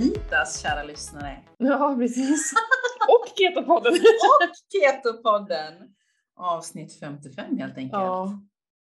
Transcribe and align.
fajitas, 0.00 0.62
kära 0.62 0.82
lyssnare. 0.82 1.36
Ja, 1.58 1.96
precis. 1.98 2.52
Och 3.08 3.26
Ketopodden. 3.38 3.92
Och 3.92 4.50
Ketopodden! 4.72 5.74
Avsnitt 6.36 7.00
55 7.00 7.58
helt 7.58 7.76
enkelt. 7.76 7.92
Ja. 7.92 8.40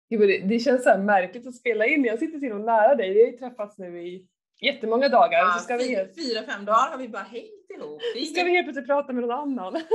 Det, 0.09 0.37
det 0.37 0.59
känns 0.59 0.83
så 0.83 0.97
märkligt 0.97 1.47
att 1.47 1.55
spela 1.55 1.85
in. 1.85 2.03
Jag 2.05 2.19
sitter 2.19 2.39
så 2.49 2.57
nära 2.57 2.95
dig. 2.95 3.13
Vi 3.13 3.23
har 3.23 3.31
ju 3.31 3.37
träffats 3.37 3.77
nu 3.77 4.01
i 4.07 4.27
jättemånga 4.61 5.09
dagar. 5.09 5.39
Ja, 5.39 5.51
så 5.57 5.63
ska, 5.63 5.77
vi, 5.77 5.95
helt- 5.95 6.15
fyra, 6.15 6.43
fem 6.43 6.65
dagar 6.65 6.91
har 6.91 6.97
vi 6.97 7.09
bara 7.09 7.23
hängt 7.23 7.69
ihop. 7.77 8.01
Är 8.15 8.21
ska 8.25 8.43
vi 8.43 8.51
helt 8.51 8.65
plötsligt 8.65 8.87
prata 8.87 9.13
med 9.13 9.21
någon 9.23 9.31
annan. 9.59 9.81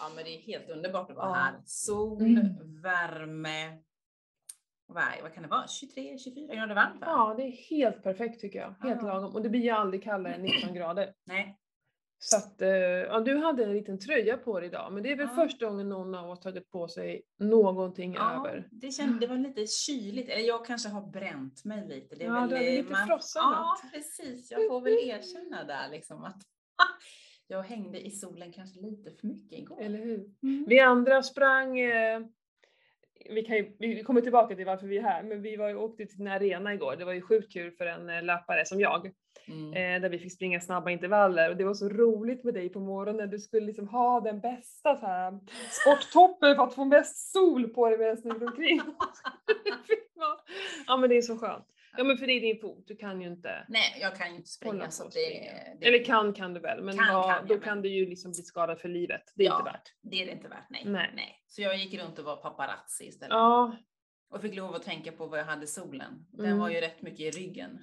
Ja 0.00 0.04
men 0.16 0.24
det 0.24 0.30
är 0.30 0.38
helt 0.40 0.70
underbart 0.70 1.10
att 1.10 1.16
vara 1.16 1.28
Ja. 1.28 1.34
här. 1.34 1.54
Sol, 1.64 2.22
Mm. 2.22 2.82
värme. 2.82 3.78
Vad, 4.90 5.02
är- 5.02 5.22
vad 5.22 5.34
kan 5.34 5.42
det 5.42 5.48
vara? 5.48 5.66
23-24 5.66 6.54
grader 6.56 6.74
varmt 6.74 7.00
va? 7.00 7.06
Ja, 7.06 7.34
det 7.36 7.42
är 7.42 7.50
helt 7.50 8.02
perfekt 8.02 8.40
tycker 8.40 8.58
jag. 8.58 8.74
Helt 8.88 9.02
Ja. 9.02 9.08
lagom. 9.08 9.34
Och 9.34 9.42
det 9.42 9.48
blir 9.48 9.60
ju 9.60 9.70
aldrig 9.70 10.02
kallare 10.02 10.34
än 10.34 10.42
19 10.42 10.74
grader. 10.74 11.14
Nej. 11.26 11.58
Så 12.20 12.36
att, 12.36 12.62
eh, 12.62 12.68
ja, 12.68 13.20
du 13.20 13.36
hade 13.36 13.64
en 13.64 13.72
liten 13.72 13.98
tröja 13.98 14.36
på 14.36 14.60
dig 14.60 14.68
idag, 14.68 14.92
men 14.92 15.02
det 15.02 15.12
är 15.12 15.16
väl 15.16 15.28
Ja. 15.30 15.34
första 15.34 15.66
gången 15.66 15.88
någon 15.88 16.14
av 16.14 16.30
oss 16.30 16.40
tagit 16.40 16.70
på 16.70 16.88
sig 16.88 17.22
någonting 17.38 18.14
Ja, 18.14 18.36
över. 18.46 18.68
det, 18.70 19.18
det 19.20 19.26
var 19.26 19.36
lite 19.36 19.66
kyligt, 19.66 20.28
eller 20.28 20.42
jag 20.48 20.66
kanske 20.66 20.88
har 20.88 21.06
bränt 21.06 21.64
mig 21.64 21.88
lite. 21.88 22.14
Det 22.16 22.24
är 22.24 22.28
Ja, 22.28 22.40
väl, 22.40 22.48
du 22.48 22.54
hade 22.56 22.66
eh, 22.68 22.82
lite 22.84 22.94
frossa 22.94 23.38
Ja, 23.38 23.76
precis. 23.92 24.50
Jag 24.50 24.68
får 24.68 24.80
väl 24.80 24.92
erkänna 24.92 25.64
där 25.64 25.88
liksom 25.90 26.24
att 26.24 26.42
jag 27.46 27.62
hängde 27.62 28.06
i 28.06 28.10
solen 28.10 28.52
kanske 28.52 28.80
lite 28.80 29.10
för 29.10 29.26
mycket 29.26 29.58
igår. 29.58 29.80
Eller 29.82 29.98
hur? 29.98 30.30
Mm. 30.42 30.64
Vi 30.68 30.80
andra 30.80 31.22
sprang, 31.22 31.80
eh, 31.80 32.20
vi, 33.28 33.42
kan 33.42 33.56
ju, 33.56 33.72
vi 33.78 34.02
kommer 34.02 34.20
tillbaka 34.20 34.56
till 34.56 34.66
varför 34.66 34.86
vi 34.86 34.98
är 34.98 35.02
här, 35.02 35.22
men 35.22 35.42
vi 35.42 35.56
var 35.56 35.68
ju 35.68 35.76
åkte 35.76 36.06
till 36.06 36.20
en 36.20 36.26
arena 36.28 36.74
igår. 36.74 36.96
Det 36.96 37.04
var 37.04 37.12
ju 37.12 37.20
sjukt 37.22 37.52
kul 37.52 37.70
för 37.72 37.86
en 37.86 38.10
eh, 38.10 38.22
löpare 38.22 38.64
som 38.66 38.80
jag, 38.80 39.10
Mm. 39.48 39.72
eh, 39.72 40.02
där 40.02 40.08
vi 40.08 40.18
fick 40.18 40.32
springa 40.32 40.60
snabba 40.60 40.90
intervaller 40.90 41.50
och 41.50 41.56
det 41.56 41.64
var 41.64 41.74
så 41.74 41.88
roligt 41.88 42.44
med 42.44 42.54
dig 42.54 42.68
på 42.68 42.80
morgonen. 42.80 43.30
Du 43.30 43.38
skulle 43.38 43.66
liksom 43.66 43.88
ha 43.88 44.20
den 44.20 44.40
bästa 44.40 44.96
så 44.96 45.06
här, 45.06 45.38
sporttoppen 45.70 46.56
för 46.56 46.62
att 46.62 46.74
få 46.74 46.84
mest 46.84 47.32
sol 47.32 47.68
på 47.68 47.88
dig 47.88 47.98
medan 47.98 48.16
du 48.22 48.28
gick 48.28 48.42
omkring. 48.48 48.80
ja 50.86 50.96
men 50.96 51.10
det 51.10 51.16
är 51.16 51.22
så 51.22 51.38
skönt. 51.38 51.64
Ja 51.96 52.04
men 52.04 52.18
för 52.18 52.26
det 52.26 52.32
är 52.32 52.40
din 52.40 52.60
fot, 52.60 52.84
du 52.86 52.96
kan 52.96 53.20
ju 53.20 53.28
inte 53.28 53.64
Nej, 53.68 53.98
jag 54.00 54.16
kan 54.16 54.30
ju 54.30 54.36
inte 54.36 54.48
springa 54.48 54.90
så 54.90 55.04
det, 55.08 55.20
det, 55.80 55.86
Eller 55.86 56.04
kan 56.04 56.32
kan 56.32 56.54
du 56.54 56.60
väl, 56.60 56.82
men 56.84 56.98
Kan, 56.98 57.14
vad- 57.14 57.30
kan 57.36 57.46
då 57.46 57.54
men- 57.54 57.62
kan 57.64 57.82
du 57.82 57.88
ju 57.88 58.06
liksom 58.06 58.30
bli 58.32 58.42
skadad 58.42 58.80
för 58.80 58.88
livet. 58.88 59.22
Det 59.36 59.42
är 59.44 59.46
Ja. 59.48 59.58
inte 59.58 59.70
värt. 59.70 59.92
det 60.02 60.22
är 60.22 60.26
det 60.26 60.32
inte 60.32 60.48
värt. 60.48 60.66
Nej. 60.70 60.82
Nej. 60.86 61.42
Så 61.46 61.62
jag 61.62 61.76
gick 61.76 62.00
runt 62.02 62.18
och 62.18 62.24
var 62.24 62.36
paparazzi 62.36 63.04
istället. 63.04 63.30
Ja, 63.30 63.76
Och 64.30 64.40
fick 64.42 64.54
lov 64.54 64.74
att 64.74 64.82
tänka 64.82 65.12
på 65.12 65.26
vad 65.26 65.38
jag 65.38 65.44
hade 65.44 65.66
solen. 65.66 66.26
Den 66.32 66.46
Mm. 66.46 66.58
var 66.58 66.70
ju 66.70 66.80
rätt 66.80 67.02
mycket 67.02 67.20
i 67.20 67.30
ryggen. 67.40 67.78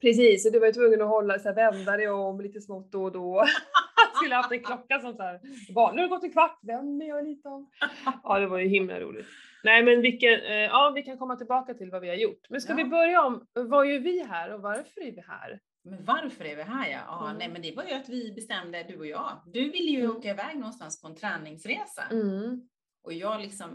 Precis, 0.00 0.46
och 0.46 0.52
du 0.52 0.58
var 0.58 0.66
ju 0.66 0.72
tvungen 0.72 1.02
att 1.02 1.08
hålla, 1.08 1.38
så 1.38 1.48
här, 1.48 1.54
vända 1.54 1.96
dig 1.96 2.08
om 2.08 2.40
lite 2.40 2.60
smått 2.60 2.92
då 2.92 3.04
och 3.04 3.12
då. 3.12 3.44
Skulle 4.22 4.34
haft 4.34 4.52
en 4.52 4.64
klocka 4.64 5.00
som 5.00 5.14
så 5.16 5.22
här, 5.22 5.40
bara, 5.74 5.92
nu 5.92 5.96
har 6.02 6.08
det 6.08 6.14
gått 6.14 6.24
en 6.24 6.32
kvart, 6.32 6.58
vänder 6.62 7.06
jag 7.06 7.24
lite 7.28 7.48
om. 7.48 7.70
Ja, 8.22 8.38
det 8.38 8.46
var 8.46 8.58
ju 8.58 8.68
himla 8.68 9.00
roligt. 9.00 9.26
Nej, 9.64 9.82
men 9.82 10.00
vilken, 10.02 10.32
eh, 10.40 10.52
ja, 10.54 10.92
vi 10.94 11.02
kan 11.02 11.18
komma 11.18 11.36
tillbaka 11.36 11.74
till 11.74 11.90
vad 11.90 12.00
vi 12.00 12.08
har 12.08 12.16
gjort. 12.16 12.46
Men 12.50 12.60
ska 12.60 12.72
Ja. 12.72 12.76
vi 12.76 12.84
börja 12.84 13.22
om, 13.26 13.46
vad 13.54 13.86
gör 13.90 13.98
vi 13.98 14.24
här 14.24 14.54
och 14.54 14.60
varför 14.62 15.00
är 15.00 15.12
vi 15.12 15.20
här? 15.28 15.60
Men 15.84 16.04
varför 16.04 16.44
är 16.44 16.56
vi 16.56 16.62
här 16.62 16.88
ja? 16.90 16.98
ja 17.06 17.24
Mm. 17.26 17.38
nej, 17.38 17.48
men 17.48 17.62
det 17.62 17.76
var 17.76 17.84
ju 17.84 17.92
att 17.92 18.08
vi 18.08 18.32
bestämde, 18.32 18.82
du 18.82 18.96
och 18.98 19.06
jag. 19.06 19.42
Du 19.46 19.70
ville 19.70 19.90
ju 19.90 20.00
Mm. 20.04 20.16
åka 20.16 20.30
iväg 20.30 20.56
någonstans 20.56 21.02
på 21.02 21.08
en 21.08 21.14
träningsresa. 21.16 22.02
Mm. 22.10 22.68
Och 23.04 23.12
jag 23.12 23.40
liksom, 23.40 23.68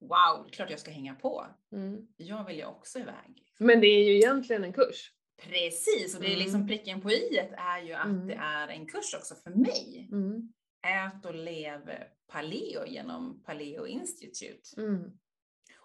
wow, 0.00 0.48
klart 0.52 0.70
jag 0.70 0.78
ska 0.78 0.90
hänga 0.90 1.14
på. 1.14 1.46
Mm. 1.72 1.96
Jag 2.16 2.44
vill 2.46 2.56
ju 2.56 2.64
också 2.64 2.98
iväg. 2.98 3.42
Men 3.58 3.80
det 3.80 3.86
är 3.86 4.04
ju 4.04 4.16
egentligen 4.16 4.64
en 4.64 4.72
kurs. 4.72 5.10
Precis, 5.36 6.14
och 6.14 6.20
det 6.20 6.26
är 6.26 6.30
Mm. 6.34 6.38
liksom 6.44 6.66
pricken 6.66 7.00
på 7.00 7.10
i 7.10 7.38
är 7.56 7.82
ju 7.82 7.92
att 7.92 8.04
Mm. 8.06 8.26
det 8.26 8.34
är 8.34 8.68
en 8.68 8.86
kurs 8.86 9.14
också 9.14 9.34
för 9.34 9.50
mig. 9.50 10.08
Mm. 10.12 10.52
Ät 10.86 11.26
och 11.26 11.34
lev 11.34 11.90
paleo 12.32 12.86
genom 12.86 13.42
Paleo 13.42 13.86
Institute. 13.86 14.80
Mm. 14.80 15.10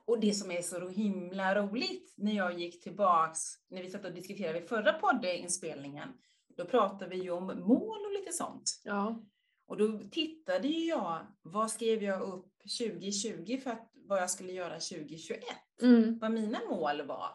Och 0.05 0.19
det 0.19 0.33
som 0.33 0.51
är 0.51 0.61
så 0.61 0.89
himla 0.89 1.55
roligt 1.55 2.13
när 2.17 2.31
jag 2.31 2.59
gick 2.59 2.83
tillbaks, 2.83 3.39
när 3.69 3.81
vi 3.83 3.89
satt 3.89 4.05
och 4.05 4.13
diskuterade 4.13 4.59
vid 4.59 4.69
förra 4.69 4.93
poddinspelningen, 4.93 6.09
då 6.57 6.65
pratade 6.65 7.07
vi 7.09 7.15
ju 7.23 7.29
om 7.31 7.45
mål 7.45 8.05
och 8.05 8.13
lite 8.19 8.31
sånt. 8.33 8.81
Ja. 8.83 9.23
Och 9.67 9.77
då 9.77 9.99
tittade 10.11 10.67
ju 10.67 10.85
jag, 10.85 11.27
vad 11.41 11.71
skrev 11.71 12.03
jag 12.03 12.21
upp 12.21 12.53
2020 12.79 13.57
för 13.63 13.71
att, 13.71 13.91
vad 13.93 14.21
jag 14.21 14.29
skulle 14.29 14.51
göra 14.53 14.73
2021? 14.79 15.43
Mm. 15.81 16.19
Vad 16.19 16.31
mina 16.31 16.59
mål 16.69 17.01
var. 17.07 17.29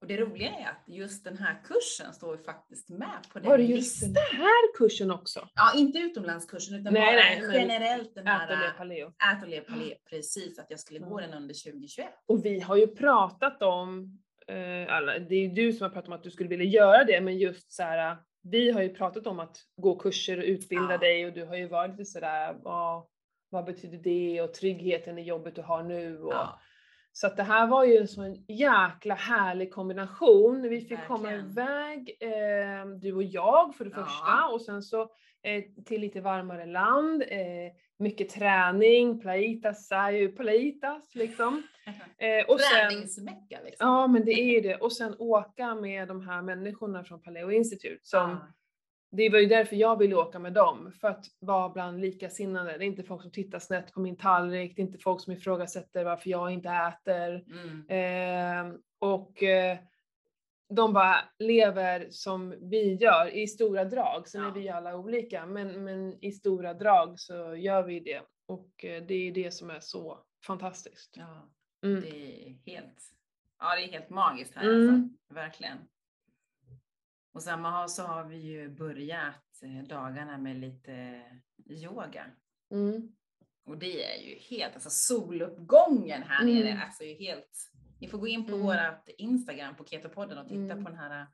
Och 0.00 0.06
det 0.06 0.16
roliga 0.16 0.48
är 0.50 0.68
att 0.68 0.82
just 0.94 1.24
den 1.24 1.36
här 1.38 1.56
kursen 1.64 2.12
står 2.14 2.36
ju 2.36 2.42
faktiskt 2.42 2.88
med 2.90 3.18
på 3.32 3.38
den 3.38 3.48
Var 3.48 3.58
det 3.58 3.64
just 3.64 4.02
listan. 4.02 4.12
den 4.12 4.40
här 4.40 4.76
kursen 4.78 5.10
också? 5.10 5.48
Ja, 5.54 5.72
inte 5.76 5.98
utomlandskursen 5.98 6.80
utan 6.80 6.92
Nej, 6.92 7.02
bara 7.40 7.48
nej, 7.50 7.60
generellt 7.60 8.14
den 8.14 8.26
Ät 8.26 8.50
och 8.50 8.56
här 8.56 8.70
paleo. 8.78 9.06
Ät 9.08 9.42
och 9.42 9.48
lev 9.48 9.60
paleo. 9.60 9.94
Precis, 10.10 10.58
att 10.58 10.66
jag 10.70 10.80
skulle 10.80 10.98
gå 10.98 11.18
Mm. 11.18 11.30
den 11.30 11.42
under 11.42 11.54
2021. 11.54 12.08
Och 12.26 12.44
vi 12.44 12.60
har 12.60 12.76
ju 12.76 12.86
pratat 12.86 13.62
om, 13.62 14.18
eh, 14.48 14.54
det 15.28 15.34
är 15.34 15.40
ju 15.40 15.48
du 15.48 15.72
som 15.72 15.82
har 15.84 15.90
pratat 15.90 16.08
om 16.08 16.12
att 16.14 16.22
du 16.22 16.30
skulle 16.30 16.48
vilja 16.48 16.64
göra 16.66 17.04
det, 17.04 17.20
men 17.20 17.38
just 17.38 17.72
så 17.72 17.82
här, 17.82 18.16
vi 18.42 18.70
har 18.70 18.82
ju 18.82 18.88
pratat 18.94 19.26
om 19.26 19.40
att 19.40 19.56
gå 19.76 19.98
kurser 19.98 20.38
och 20.38 20.44
utbilda 20.44 20.90
Ja. 20.92 20.98
dig 20.98 21.26
och 21.26 21.32
du 21.32 21.44
har 21.44 21.56
ju 21.56 21.68
varit 21.68 21.90
lite 21.90 22.04
sådär, 22.04 22.56
vad, 22.62 23.06
vad 23.50 23.64
betyder 23.64 23.98
det 23.98 24.42
och 24.42 24.54
tryggheten 24.54 25.18
i 25.18 25.22
jobbet 25.22 25.54
du 25.54 25.62
har 25.62 25.82
nu 25.82 26.18
och 26.22 26.32
Ja. 26.32 26.60
Så 27.20 27.26
att 27.26 27.36
det 27.36 27.42
här 27.42 27.66
var 27.66 27.84
ju 27.84 27.96
en 27.96 28.08
sån 28.08 28.34
jäkla 28.48 29.14
härlig 29.14 29.72
kombination. 29.72 30.62
Vi 30.62 30.80
fick 30.80 31.06
komma 31.06 31.22
Verkligen. 31.28 31.50
iväg, 31.50 32.16
eh, 32.20 32.86
du 33.00 33.12
och 33.14 33.22
jag 33.22 33.74
för 33.74 33.84
det 33.84 33.90
Ja. 33.96 34.04
första 34.04 34.46
och 34.52 34.62
sen 34.62 34.82
så 34.82 35.02
eh, 35.42 35.64
till 35.84 36.00
lite 36.00 36.20
varmare 36.20 36.66
land, 36.66 37.22
eh, 37.22 37.72
mycket 37.98 38.28
träning, 38.28 39.20
plaitas 39.20 39.92
är 39.92 40.10
ju 40.10 40.32
plaitas 40.32 41.14
liksom. 41.14 41.62
Eh, 42.18 42.44
och 42.48 42.60
sen, 42.60 42.90
Träningsmecka 42.90 43.58
liksom. 43.64 43.88
ja 43.88 44.06
men 44.06 44.24
det 44.24 44.32
är 44.32 44.44
ju 44.54 44.60
det. 44.68 44.76
Och 44.76 44.92
sen 44.92 45.14
åka 45.18 45.74
med 45.74 46.08
de 46.08 46.28
här 46.28 46.42
människorna 46.42 47.04
från 47.04 47.22
Paleo 47.22 47.50
Institute 47.50 48.00
som 48.02 48.30
Ja. 48.30 48.46
Det 49.10 49.28
var 49.30 49.38
ju 49.38 49.46
därför 49.46 49.76
jag 49.76 49.98
ville 49.98 50.16
åka 50.16 50.38
med 50.38 50.52
dem, 50.52 50.92
för 51.00 51.08
att 51.08 51.24
vara 51.38 51.68
bland 51.68 52.00
likasinnade. 52.00 52.78
Det 52.78 52.84
är 52.84 52.86
inte 52.86 53.02
folk 53.02 53.22
som 53.22 53.30
tittar 53.30 53.58
snett 53.58 53.92
på 53.92 54.00
min 54.00 54.16
tallrik, 54.16 54.76
det 54.76 54.82
är 54.82 54.86
inte 54.86 54.98
folk 54.98 55.20
som 55.20 55.32
ifrågasätter 55.32 56.04
varför 56.04 56.30
jag 56.30 56.50
inte 56.50 56.68
äter. 56.68 57.44
Mm. 57.52 57.86
Eh, 58.70 58.74
och 58.98 59.42
eh, 59.42 59.78
de 60.74 60.92
bara 60.92 61.16
lever 61.38 62.06
som 62.10 62.54
vi 62.70 62.94
gör 62.94 63.36
i 63.36 63.46
stora 63.46 63.84
drag. 63.84 64.28
Sen 64.28 64.42
Ja. 64.42 64.48
är 64.48 64.52
vi 64.52 64.68
alla 64.68 64.96
olika, 64.96 65.46
men, 65.46 65.84
men 65.84 66.24
i 66.24 66.32
stora 66.32 66.74
drag 66.74 67.20
så 67.20 67.54
gör 67.56 67.82
vi 67.82 68.00
det. 68.00 68.20
Och 68.46 68.84
eh, 68.84 69.02
det 69.02 69.14
är 69.14 69.32
det 69.32 69.50
som 69.50 69.70
är 69.70 69.80
så 69.80 70.18
fantastiskt. 70.46 71.14
Ja, 71.16 71.48
Mm. 71.84 72.00
det 72.00 72.08
är 72.08 72.56
helt, 72.66 72.98
ja, 73.58 73.74
det 73.76 73.84
är 73.84 73.92
helt 73.92 74.10
magiskt 74.10 74.54
här 74.54 74.68
Mm. 74.68 74.88
alltså. 74.94 75.34
Verkligen. 75.34 75.78
Och 77.38 77.42
samma 77.42 77.70
har, 77.70 77.88
så 77.88 78.02
har 78.02 78.24
vi 78.24 78.36
ju 78.36 78.68
börjat 78.68 79.62
eh, 79.62 79.88
dagarna 79.88 80.38
med 80.38 80.56
lite 80.56 81.22
yoga. 81.70 82.24
Mm. 82.72 83.08
Och 83.66 83.78
det 83.78 84.04
är 84.04 84.22
ju 84.22 84.34
helt, 84.34 84.74
alltså 84.74 84.90
soluppgången 84.90 86.22
här 86.22 86.42
Mm. 86.42 86.54
nere, 86.54 86.82
alltså 86.84 87.04
är 87.04 87.18
helt, 87.18 87.70
ni 88.00 88.08
får 88.08 88.18
gå 88.18 88.26
in 88.26 88.46
på 88.46 88.52
Mm. 88.52 88.66
vårat 88.66 89.08
Instagram 89.18 89.76
på 89.76 89.84
Ketopodden 89.84 90.38
och 90.38 90.48
titta 90.48 90.72
Mm. 90.72 90.84
på 90.84 90.90
den 90.90 90.98
här 90.98 91.26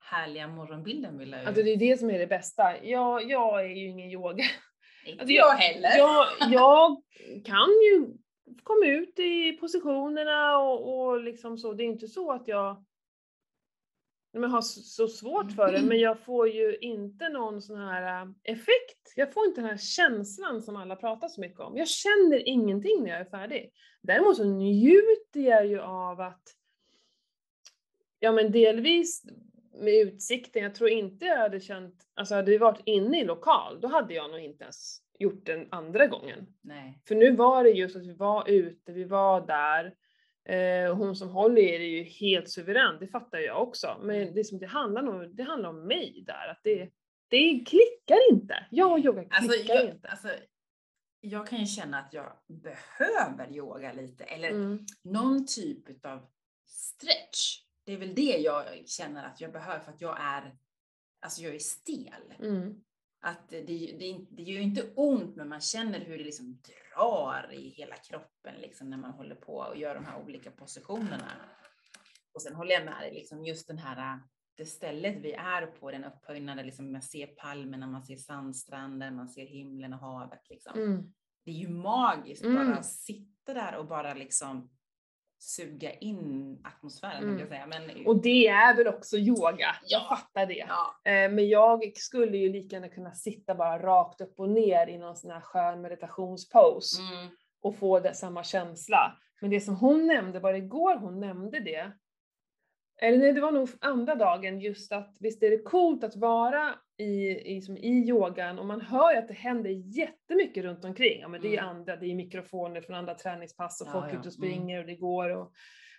härliga 0.00 0.48
morgonbilden 0.48 1.18
vi 1.18 1.26
la 1.26 1.40
ut. 1.42 1.46
Alltså 1.48 1.62
det 1.62 1.70
är 1.70 1.76
det 1.76 1.98
som 1.98 2.10
är 2.10 2.18
det 2.18 2.26
bästa. 2.26 2.84
Jag, 2.84 3.30
jag 3.30 3.60
är 3.64 3.68
ju 3.68 3.88
ingen 3.88 4.10
yoga. 4.10 4.44
Inte 5.06 5.20
alltså, 5.22 5.32
jag 5.34 5.50
heller. 5.52 5.96
Jag, 5.96 6.26
jag 6.52 7.02
kan 7.44 7.68
ju 7.68 8.06
komma 8.62 8.86
ut 8.86 9.18
i 9.18 9.52
positionerna 9.52 10.58
och, 10.58 10.98
och 10.98 11.20
liksom 11.20 11.58
så. 11.58 11.72
Det 11.72 11.82
är 11.82 11.86
inte 11.86 12.08
så 12.08 12.32
att 12.32 12.48
jag 12.48 12.84
men 14.32 14.50
har 14.50 14.60
så, 14.62 15.08
svårt 15.08 15.52
för 15.52 15.72
det, 15.72 15.82
men 15.82 16.00
jag 16.00 16.20
får 16.20 16.48
ju 16.48 16.76
inte 16.76 17.28
någon 17.28 17.62
sån 17.62 17.78
här 17.78 18.22
äh, 18.22 18.30
effekt. 18.44 19.12
Jag 19.16 19.32
får 19.32 19.46
inte 19.46 19.60
den 19.60 19.70
här 19.70 19.76
känslan 19.76 20.62
som 20.62 20.76
alla 20.76 20.96
pratar 20.96 21.28
så 21.28 21.40
mycket 21.40 21.60
om. 21.60 21.76
Jag 21.76 21.88
känner 21.88 22.48
ingenting 22.48 23.02
när 23.02 23.10
jag 23.10 23.20
är 23.20 23.24
färdig. 23.24 23.72
Däremot 24.02 24.36
så 24.36 24.44
njuter 24.44 25.40
jag 25.40 25.66
ju 25.66 25.80
av 25.80 26.20
att, 26.20 26.42
ja 28.18 28.32
men 28.32 28.52
delvis 28.52 29.24
med 29.74 29.94
utsikten, 29.94 30.62
jag 30.62 30.74
tror 30.74 30.90
inte 30.90 31.24
jag 31.24 31.38
hade 31.38 31.60
känt, 31.60 31.94
alltså 32.14 32.34
hade 32.34 32.50
vi 32.50 32.58
varit 32.58 32.82
inne 32.84 33.20
i 33.20 33.24
lokal, 33.24 33.80
då 33.80 33.88
hade 33.88 34.14
jag 34.14 34.30
nog 34.30 34.40
inte 34.40 34.64
ens 34.64 34.98
gjort 35.18 35.46
den 35.46 35.68
andra 35.70 36.06
gången. 36.06 36.46
Nej. 36.60 37.02
För 37.08 37.14
nu 37.14 37.36
var 37.36 37.64
det 37.64 37.70
just 37.70 37.96
att 37.96 38.06
vi 38.06 38.14
var 38.14 38.48
ute, 38.48 38.92
vi 38.92 39.04
var 39.04 39.46
där. 39.46 39.94
Eh, 40.44 40.94
hon 40.96 41.16
som 41.16 41.28
håller 41.28 41.62
i 41.62 41.78
det 41.78 41.84
är 41.84 41.88
ju 41.88 42.02
helt 42.02 42.50
suverän, 42.50 42.98
det 43.00 43.06
fattar 43.08 43.38
jag 43.38 43.62
också. 43.62 43.98
Men 44.02 44.34
det, 44.34 44.44
som 44.44 44.58
det, 44.58 44.66
handlar 44.66 45.02
nog, 45.02 45.36
det 45.36 45.42
handlar 45.42 45.68
om 45.68 45.86
mig 45.86 46.24
där, 46.26 46.48
att 46.48 46.60
det, 46.64 46.90
det 47.28 47.64
klickar 47.66 48.32
inte. 48.32 48.66
Jag 48.70 48.92
och 48.92 48.98
yoga 48.98 49.20
klickar 49.22 49.36
Alltså 49.36 49.72
jag, 49.74 49.84
inte. 49.90 50.08
alltså, 50.08 50.28
jag 51.20 51.46
kan 51.46 51.58
ju 51.60 51.66
känna 51.66 51.98
att 51.98 52.12
jag 52.12 52.32
behöver 52.46 53.52
yoga 53.52 53.92
lite, 53.92 54.24
eller 54.24 54.50
Mm. 54.50 54.86
någon 55.02 55.46
typ 55.46 56.04
av 56.06 56.26
stretch. 56.66 57.62
Det 57.84 57.92
är 57.92 57.96
väl 57.96 58.14
det 58.14 58.36
jag 58.36 58.64
känner 58.86 59.24
att 59.26 59.40
jag 59.40 59.52
behöver 59.52 59.80
för 59.84 59.92
att 59.92 60.00
jag 60.00 60.16
är 60.20 60.56
alltså 61.20 61.42
jag 61.42 61.54
är 61.54 61.58
stel. 61.58 62.34
Mm. 62.38 62.74
Att 63.22 63.48
det, 63.48 63.62
det, 63.62 64.26
det 64.30 64.42
gör 64.42 64.58
ju 64.58 64.62
inte 64.62 64.92
ont, 64.94 65.36
men 65.36 65.48
man 65.48 65.60
känner 65.60 66.00
hur 66.00 66.18
det 66.18 66.24
liksom 66.24 66.60
drar 66.96 67.52
i 67.52 67.68
hela 67.68 67.96
kroppen 67.96 68.54
liksom 68.60 68.90
när 68.90 68.96
man 68.96 69.10
håller 69.10 69.34
på 69.34 69.54
och 69.54 69.76
gör 69.76 69.94
de 69.94 70.04
här 70.04 70.22
olika 70.24 70.50
positionerna. 70.50 71.32
Och 72.34 72.42
sen 72.42 72.54
håller 72.54 72.72
jag 72.72 72.84
med 72.84 73.00
dig, 73.00 73.14
liksom 73.14 73.44
just 73.44 73.66
den 73.68 73.78
här, 73.78 74.20
det 74.54 74.66
stället 74.66 75.16
vi 75.16 75.32
är 75.32 75.66
på, 75.66 75.90
den 75.90 76.04
upphöjden 76.04 76.56
där 76.56 76.64
liksom 76.64 76.92
man 76.92 77.02
ser 77.02 77.26
palmerna, 77.26 77.86
man 77.86 78.02
ser 78.04 78.16
sandstranden, 78.16 79.16
man 79.16 79.28
ser 79.28 79.46
himlen 79.46 79.92
och 79.92 80.00
havet. 80.00 80.50
Liksom. 80.50 80.78
Mm. 80.78 81.12
Det 81.44 81.50
är 81.50 81.54
ju 81.54 81.68
magiskt 81.68 82.44
Mm. 82.44 82.56
bara 82.66 82.76
att 82.76 82.86
sitta 82.86 83.54
där 83.54 83.76
och 83.76 83.86
bara 83.86 84.14
liksom 84.14 84.70
suga 85.42 85.92
in 85.94 86.58
atmosfären, 86.64 87.22
Mm. 87.22 87.38
jag 87.38 87.48
säga. 87.48 87.66
Men, 87.66 88.06
Och 88.06 88.22
det 88.22 88.46
är 88.48 88.76
väl 88.76 88.86
också 88.88 89.16
yoga, 89.16 89.76
jag 89.86 90.02
Ja. 90.02 90.06
fattar 90.16 90.46
det. 90.46 90.64
ja, 90.68 91.10
Eh, 91.12 91.30
Men 91.30 91.48
jag 91.48 91.96
skulle 91.96 92.36
ju 92.36 92.52
lika 92.52 92.76
gärna 92.76 92.88
kunna 92.88 93.12
sitta 93.14 93.54
bara 93.54 93.78
rakt 93.78 94.20
upp 94.20 94.40
och 94.40 94.48
ner 94.48 94.86
i 94.86 94.98
någon 94.98 95.16
sån 95.16 95.30
här 95.30 95.40
skön 95.40 95.80
meditationspose 95.80 97.02
mm, 97.02 97.28
och 97.62 97.76
få 97.76 98.00
det, 98.00 98.14
samma 98.14 98.42
känsla. 98.44 99.16
Men 99.40 99.50
det 99.50 99.60
som 99.60 99.76
hon 99.76 100.06
nämnde, 100.06 100.40
var 100.40 100.52
det 100.52 100.58
igår 100.58 100.96
hon 100.96 101.20
nämnde 101.20 101.60
det, 101.60 101.92
eller 103.02 103.18
nej, 103.18 103.32
det 103.32 103.40
var 103.40 103.52
nog 103.52 103.68
andra 103.80 104.14
dagen, 104.14 104.60
just 104.60 104.92
att 104.92 105.16
visst 105.20 105.42
är 105.42 105.50
det 105.50 105.62
coolt 105.62 106.04
att 106.04 106.16
vara 106.16 106.74
i, 106.98 107.40
i, 107.56 107.62
som 107.62 107.76
i 107.76 108.08
yogan 108.08 108.58
och 108.58 108.66
man 108.66 108.80
hör 108.80 109.12
ju 109.12 109.18
att 109.18 109.28
det 109.28 109.34
händer 109.34 109.70
jättemycket 109.70 110.64
runt 110.64 110.84
omkring. 110.84 111.20
Ja, 111.20 111.28
men 111.28 111.40
det 111.40 111.48
är 111.56 111.62
Mm. 111.62 111.76
andra, 111.76 111.96
det 111.96 112.06
är 112.06 112.14
mikrofoner 112.14 112.80
från 112.80 112.96
andra 112.96 113.14
träningspass 113.14 113.80
och 113.80 113.86
Ja, 113.88 113.92
folk 113.92 114.04
ja, 114.04 114.08
ute 114.08 114.16
och 114.18 114.24
mm. 114.24 114.30
springer 114.32 114.80
och 114.80 114.86
det 114.86 114.94
går. 114.96 115.30
Och, 115.36 115.52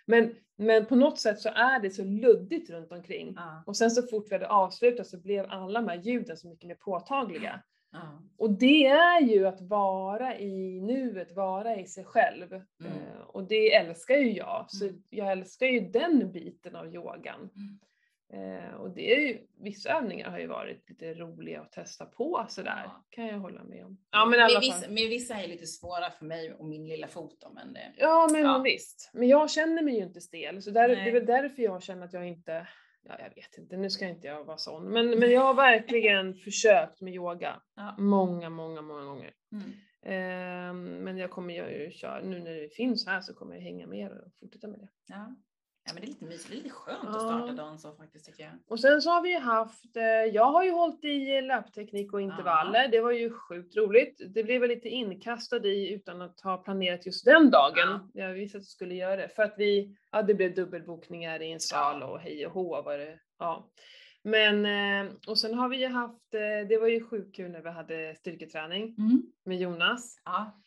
men, 0.06 0.34
men 0.58 0.86
på 0.86 0.96
något 0.96 1.18
sätt 1.20 1.40
så 1.40 1.48
är 1.48 1.80
det 1.80 1.90
så 1.90 2.04
luddigt 2.04 2.70
runt 2.70 2.92
omkring. 2.92 3.32
ja, 3.36 3.62
Och 3.66 3.76
sen 3.76 3.90
så 3.90 4.02
fort 4.02 4.26
vi 4.30 4.34
hade 4.34 4.48
avslutat 4.48 5.06
så 5.06 5.20
blev 5.20 5.46
alla 5.48 5.80
de 5.80 5.88
här 5.88 5.96
ljuden 6.02 6.36
så 6.36 6.48
mycket 6.48 6.68
mer 6.68 6.74
påtagliga. 6.74 7.62
Ja, 7.92 8.22
Och 8.38 8.50
det 8.50 8.86
är 8.86 9.20
ju 9.20 9.46
att 9.46 9.60
vara 9.60 10.38
i 10.38 10.80
nuet, 10.80 11.32
vara 11.36 11.76
i 11.76 11.86
sig 11.86 12.04
själv. 12.04 12.52
Mm. 12.52 12.62
Eh, 12.92 13.20
och 13.26 13.48
det 13.48 13.74
älskar 13.74 14.14
ju 14.16 14.32
jag. 14.32 14.64
Så 14.68 14.84
Mm. 14.84 15.02
jag 15.10 15.32
älskar 15.32 15.66
ju 15.66 15.80
den 15.80 16.32
biten 16.32 16.76
av 16.76 16.94
yogan. 16.94 17.50
Mm. 17.56 17.78
Eh, 18.34 18.74
och 18.74 18.90
det 18.94 19.12
är 19.14 19.20
ju, 19.20 19.38
vissa 19.60 19.90
övningar 19.98 20.30
har 20.30 20.38
ju 20.38 20.46
varit 20.46 20.88
lite 20.88 21.14
roliga 21.14 21.60
att 21.60 21.72
testa 21.72 22.04
på 22.06 22.46
sådär. 22.48 22.82
Ja. 22.84 23.04
Kan 23.10 23.26
jag 23.26 23.38
hålla 23.38 23.64
med 23.64 23.84
om. 23.84 23.98
Ja 24.10 24.26
men 24.26 24.40
fall. 24.50 24.60
vissa, 24.60 24.88
med 24.90 25.08
vissa 25.08 25.34
är 25.34 25.48
lite 25.48 25.66
svåra 25.66 26.10
för 26.10 26.24
mig 26.24 26.52
och 26.52 26.66
min 26.66 26.86
lilla 26.88 27.06
fot 27.08 27.36
då, 27.40 27.50
men 27.54 27.72
det, 27.72 27.92
Ja 27.96 28.28
men 28.32 28.42
Ja. 28.42 28.58
visst. 28.58 29.10
Men 29.12 29.28
jag 29.28 29.50
känner 29.50 29.82
mig 29.82 29.94
ju 29.96 30.02
inte 30.02 30.20
stel. 30.20 30.62
Så 30.62 30.70
där, 30.70 30.88
det 30.88 30.94
är 31.00 31.12
väl 31.12 31.26
därför 31.26 31.62
jag 31.62 31.82
känner 31.82 32.04
att 32.04 32.12
jag 32.12 32.28
inte, 32.28 32.66
ja 33.08 33.14
jag 33.18 33.34
vet 33.34 33.58
inte, 33.58 33.76
nu 33.76 33.90
ska 33.90 34.08
inte 34.08 34.26
jag 34.26 34.44
vara 34.44 34.58
sån. 34.58 34.84
Men, 34.84 35.18
men 35.18 35.30
jag 35.30 35.40
har 35.40 35.54
verkligen 35.54 36.34
försökt 36.44 37.00
med 37.00 37.14
yoga. 37.14 37.62
Ja. 37.76 37.94
Många, 37.98 38.50
många, 38.50 38.82
många 38.82 39.04
gånger. 39.04 39.34
mm. 39.52 39.72
Ehm, 40.04 40.84
men 41.04 41.18
jag 41.18 41.30
kommer 41.30 41.54
ju 41.54 41.90
köra, 41.90 42.20
nu 42.22 42.40
när 42.40 42.54
det 42.54 42.68
finns 42.68 43.06
här 43.06 43.20
så 43.20 43.34
kommer 43.34 43.54
jag 43.54 43.62
hänga 43.62 43.86
med 43.86 44.10
och 44.10 44.32
fortsätta 44.40 44.68
med 44.68 44.80
det. 44.80 44.88
ja. 45.06 45.36
Ja, 45.84 45.92
men 45.92 46.00
det 46.00 46.06
är 46.06 46.06
lite 46.06 46.24
mysigt, 46.24 46.48
det 46.50 46.54
är 46.54 46.56
lite 46.56 46.70
skönt 46.70 46.98
Ja. 47.02 47.08
att 47.10 47.22
starta 47.22 47.52
dagen 47.52 47.78
så 47.78 47.92
faktiskt 47.92 48.26
tycker 48.26 48.42
jag. 48.42 48.52
Och 48.68 48.80
sen 48.80 49.02
så 49.02 49.10
har 49.10 49.22
vi 49.22 49.38
haft, 49.38 49.96
eh, 49.96 50.02
jag 50.04 50.44
har 50.44 50.64
ju 50.64 50.70
hållit 50.70 51.04
i 51.04 51.40
löpteknik 51.40 52.12
och 52.12 52.20
intervaller, 52.20 52.88
det 52.88 53.00
var 53.00 53.10
ju 53.12 53.30
sjukt 53.30 53.76
roligt. 53.76 54.20
Det 54.34 54.44
blev 54.44 54.60
väl 54.60 54.70
lite 54.70 54.88
inkastad 54.88 55.66
i 55.66 55.92
utan 55.92 56.22
att 56.22 56.40
ha 56.40 56.56
planerat 56.56 57.06
just 57.06 57.24
den 57.24 57.50
dagen. 57.50 58.10
Jag 58.14 58.32
visste 58.32 58.58
att 58.58 58.62
jag 58.62 58.66
skulle 58.68 58.94
göra 58.94 59.16
det, 59.16 59.28
för 59.28 59.42
att 59.42 59.54
vi, 59.58 59.96
ja 60.10 60.22
det 60.22 60.34
blev 60.34 60.54
dubbelbokningar 60.54 61.42
i 61.42 61.52
en 61.52 61.60
sal 61.60 62.02
och 62.02 62.20
hej 62.20 62.46
och 62.46 62.52
hå 62.52 62.82
var 62.82 62.98
det, 62.98 63.18
ja. 63.38 63.68
Men, 64.24 64.66
eh, 65.06 65.12
och 65.28 65.38
sen 65.38 65.54
har 65.54 65.68
vi 65.68 65.76
ju 65.76 65.86
haft, 65.88 66.34
eh, 66.34 66.68
det 66.68 66.78
var 66.80 66.88
ju 66.88 67.04
sjukt 67.04 67.36
kul 67.36 67.50
när 67.50 67.60
vi 67.62 67.70
hade 67.70 68.14
styrketräning 68.14 68.82
Mm. 68.98 69.22
med 69.44 69.58
Jonas. 69.58 70.16
Ja, 70.24 70.60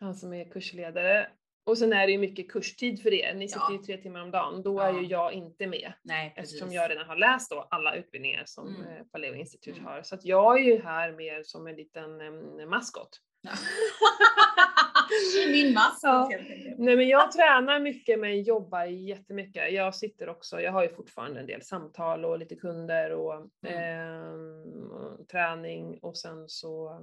han 0.00 0.14
som 0.14 0.32
är 0.32 0.44
kursledare. 0.44 1.26
Och 1.64 1.78
sen 1.78 1.92
är 1.92 2.06
det 2.06 2.12
ju 2.12 2.18
mycket 2.18 2.50
kurstid 2.52 3.02
för 3.02 3.12
er, 3.14 3.34
ni 3.34 3.48
sitter 3.48 3.64
Ja. 3.68 3.72
ju 3.72 3.78
tre 3.78 3.96
timmar 3.96 4.22
om 4.22 4.30
dagen. 4.30 4.62
Då 4.62 4.80
är 4.80 4.92
Ja. 4.92 5.00
ju 5.00 5.06
jag 5.06 5.32
inte 5.32 5.66
med 5.66 5.92
nej 6.02 6.32
precis. 6.36 6.52
eftersom 6.54 6.72
jag 6.74 6.90
redan 6.90 7.06
har 7.06 7.16
läst 7.16 7.50
då 7.50 7.66
alla 7.70 7.94
utbildningar 7.96 8.42
som 8.46 8.68
Mm. 8.68 8.82
mm. 8.90 9.08
Paleo 9.08 9.34
Institute 9.34 9.78
Mm. 9.80 9.92
har. 9.92 10.02
Så 10.02 10.14
att 10.14 10.24
jag 10.24 10.60
är 10.60 10.64
ju 10.64 10.82
här 10.82 11.12
mer 11.12 11.42
som 11.44 11.66
en 11.66 11.76
liten 11.76 12.20
um, 12.20 12.70
maskot. 12.70 13.08
Ja. 13.42 13.50
Min 15.52 15.74
mask 15.74 15.98
Ja. 16.02 16.28
helt 16.32 16.50
enkelt. 16.50 16.78
Nej 16.78 16.96
men 16.96 17.08
jag 17.08 17.32
tränar 17.32 17.80
mycket 17.80 18.18
men 18.20 18.42
jobbar 18.42 18.84
jättemycket. 18.84 19.72
Jag 19.72 19.94
sitter 19.94 20.28
också, 20.28 20.60
jag 20.60 20.72
har 20.72 20.82
ju 20.82 20.88
fortfarande 20.88 21.40
en 21.40 21.46
del 21.46 21.62
samtal 21.62 22.24
och 22.24 22.38
lite 22.38 22.56
kunder 22.56 23.12
och, 23.12 23.48
ehm, 23.66 24.90
och 24.92 25.28
träning 25.28 25.98
och 26.02 26.16
sen 26.18 26.48
så 26.48 27.00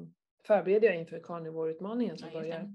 förbereder 0.47 0.87
jag 0.87 0.97
inför 0.97 1.19
carnivore-utmaningen 1.23 2.17
som 2.17 2.29
börjar. 2.33 2.69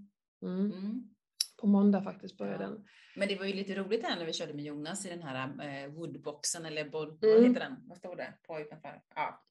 Mm. 1.62 1.70
Mm. 1.74 1.74
På 1.74 1.84
måndag 1.84 2.02
faktiskt 2.02 2.38
börjar 2.38 2.52
Ja. 2.52 2.58
den. 2.58 2.84
Men 3.16 3.28
det 3.28 3.36
var 3.36 3.44
ju 3.46 3.52
lite 3.52 3.74
roligt 3.74 4.02
här 4.04 4.16
när 4.16 4.24
vi 4.26 4.32
körde 4.32 4.54
med 4.54 4.64
Jonas 4.64 5.06
i 5.06 5.08
den 5.08 5.22
här 5.22 5.48
eh, 5.84 5.90
woodboxen 5.90 6.66
eller 6.66 6.88
bod, 6.90 7.24
Mm. 7.24 7.36
vad 7.36 7.46
heter 7.48 7.60
den? 7.60 7.76
Vad 7.88 7.98
står 7.98 8.16
det 8.16 8.34
på 8.46 8.60
utanför? 8.60 9.02
Ja, 9.14 9.44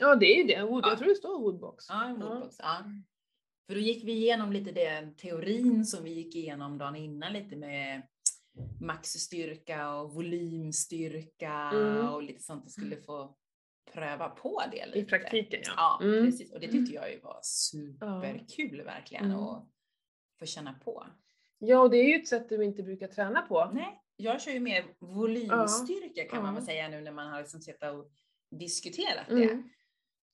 Ja 0.00 0.14
det 0.16 0.26
är 0.26 0.36
ju 0.36 0.44
det, 0.44 0.62
Wood, 0.64 0.84
Ja. 0.84 0.88
jag 0.88 0.98
tror 0.98 1.08
det 1.08 1.14
står 1.14 1.40
Woodbox. 1.40 1.86
ja 1.88 2.16
woodbox. 2.18 2.56
Ja. 2.58 2.84
För 3.66 3.74
då 3.74 3.80
gick 3.80 4.04
vi 4.04 4.12
igenom 4.12 4.52
lite 4.52 4.72
den 4.72 5.14
teorin 5.16 5.84
som 5.86 6.04
vi 6.04 6.10
gick 6.10 6.36
igenom 6.36 6.78
dagen 6.78 6.96
innan 6.96 7.32
lite 7.32 7.56
med 7.56 8.02
maxstyrka 8.80 9.90
och 9.90 10.14
volymstyrka 10.14 11.52
Mm. 11.74 12.08
och 12.08 12.22
lite 12.22 12.42
sånt 12.42 12.64
och 12.64 12.70
skulle 12.70 12.96
få 12.96 13.36
pröva 13.92 14.28
på 14.28 14.62
det 14.72 14.86
lite. 14.86 14.98
I 14.98 15.04
praktiken 15.04 15.60
ja. 15.64 15.72
Ja, 15.76 15.98
Mm. 16.06 16.24
precis. 16.26 16.52
Och 16.52 16.60
det 16.60 16.68
tyckte 16.68 16.94
jag 16.94 17.12
ju 17.12 17.20
var 17.20 17.38
superkul 17.42 18.82
verkligen 18.82 19.24
Mm. 19.24 19.38
att 19.38 19.68
få 20.38 20.46
känna 20.46 20.72
på. 20.72 21.06
Ja 21.58 21.78
och 21.80 21.90
det 21.90 21.96
är 21.96 22.04
ju 22.08 22.14
ett 22.14 22.28
sätt 22.28 22.48
du 22.48 22.64
inte 22.64 22.82
brukar 22.82 23.08
träna 23.08 23.42
på. 23.42 23.70
Nej, 23.74 24.02
jag 24.16 24.40
kör 24.42 24.52
ju 24.52 24.60
mer 24.60 24.84
volymstyrka 25.00 26.24
kan 26.24 26.42
man 26.42 26.54
väl 26.54 26.64
säga 26.64 26.88
nu 26.88 27.00
när 27.00 27.12
man 27.12 27.30
har 27.30 27.38
liksom 27.40 27.60
suttit 27.60 27.82
och 27.82 28.10
diskuterat 28.58 29.28
Mm. 29.30 29.46
det. 29.48 29.62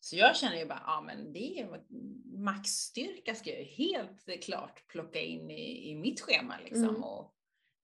Så 0.00 0.17
jag 0.17 0.37
känner 0.37 0.56
ju 0.56 0.67
bara, 0.67 0.82
ja 0.87 1.00
men 1.06 1.32
det 1.32 1.60
är 1.60 1.81
maxstyrka 2.39 3.34
ska 3.34 3.51
jag 3.51 3.58
ju 3.58 3.65
helt 3.65 4.43
klart 4.44 4.87
plocka 4.89 5.20
in 5.20 5.51
i, 5.51 5.91
i 5.91 5.94
mitt 5.94 6.20
schema 6.20 6.55
liksom 6.65 6.89
Mm. 6.89 7.03
och 7.05 7.34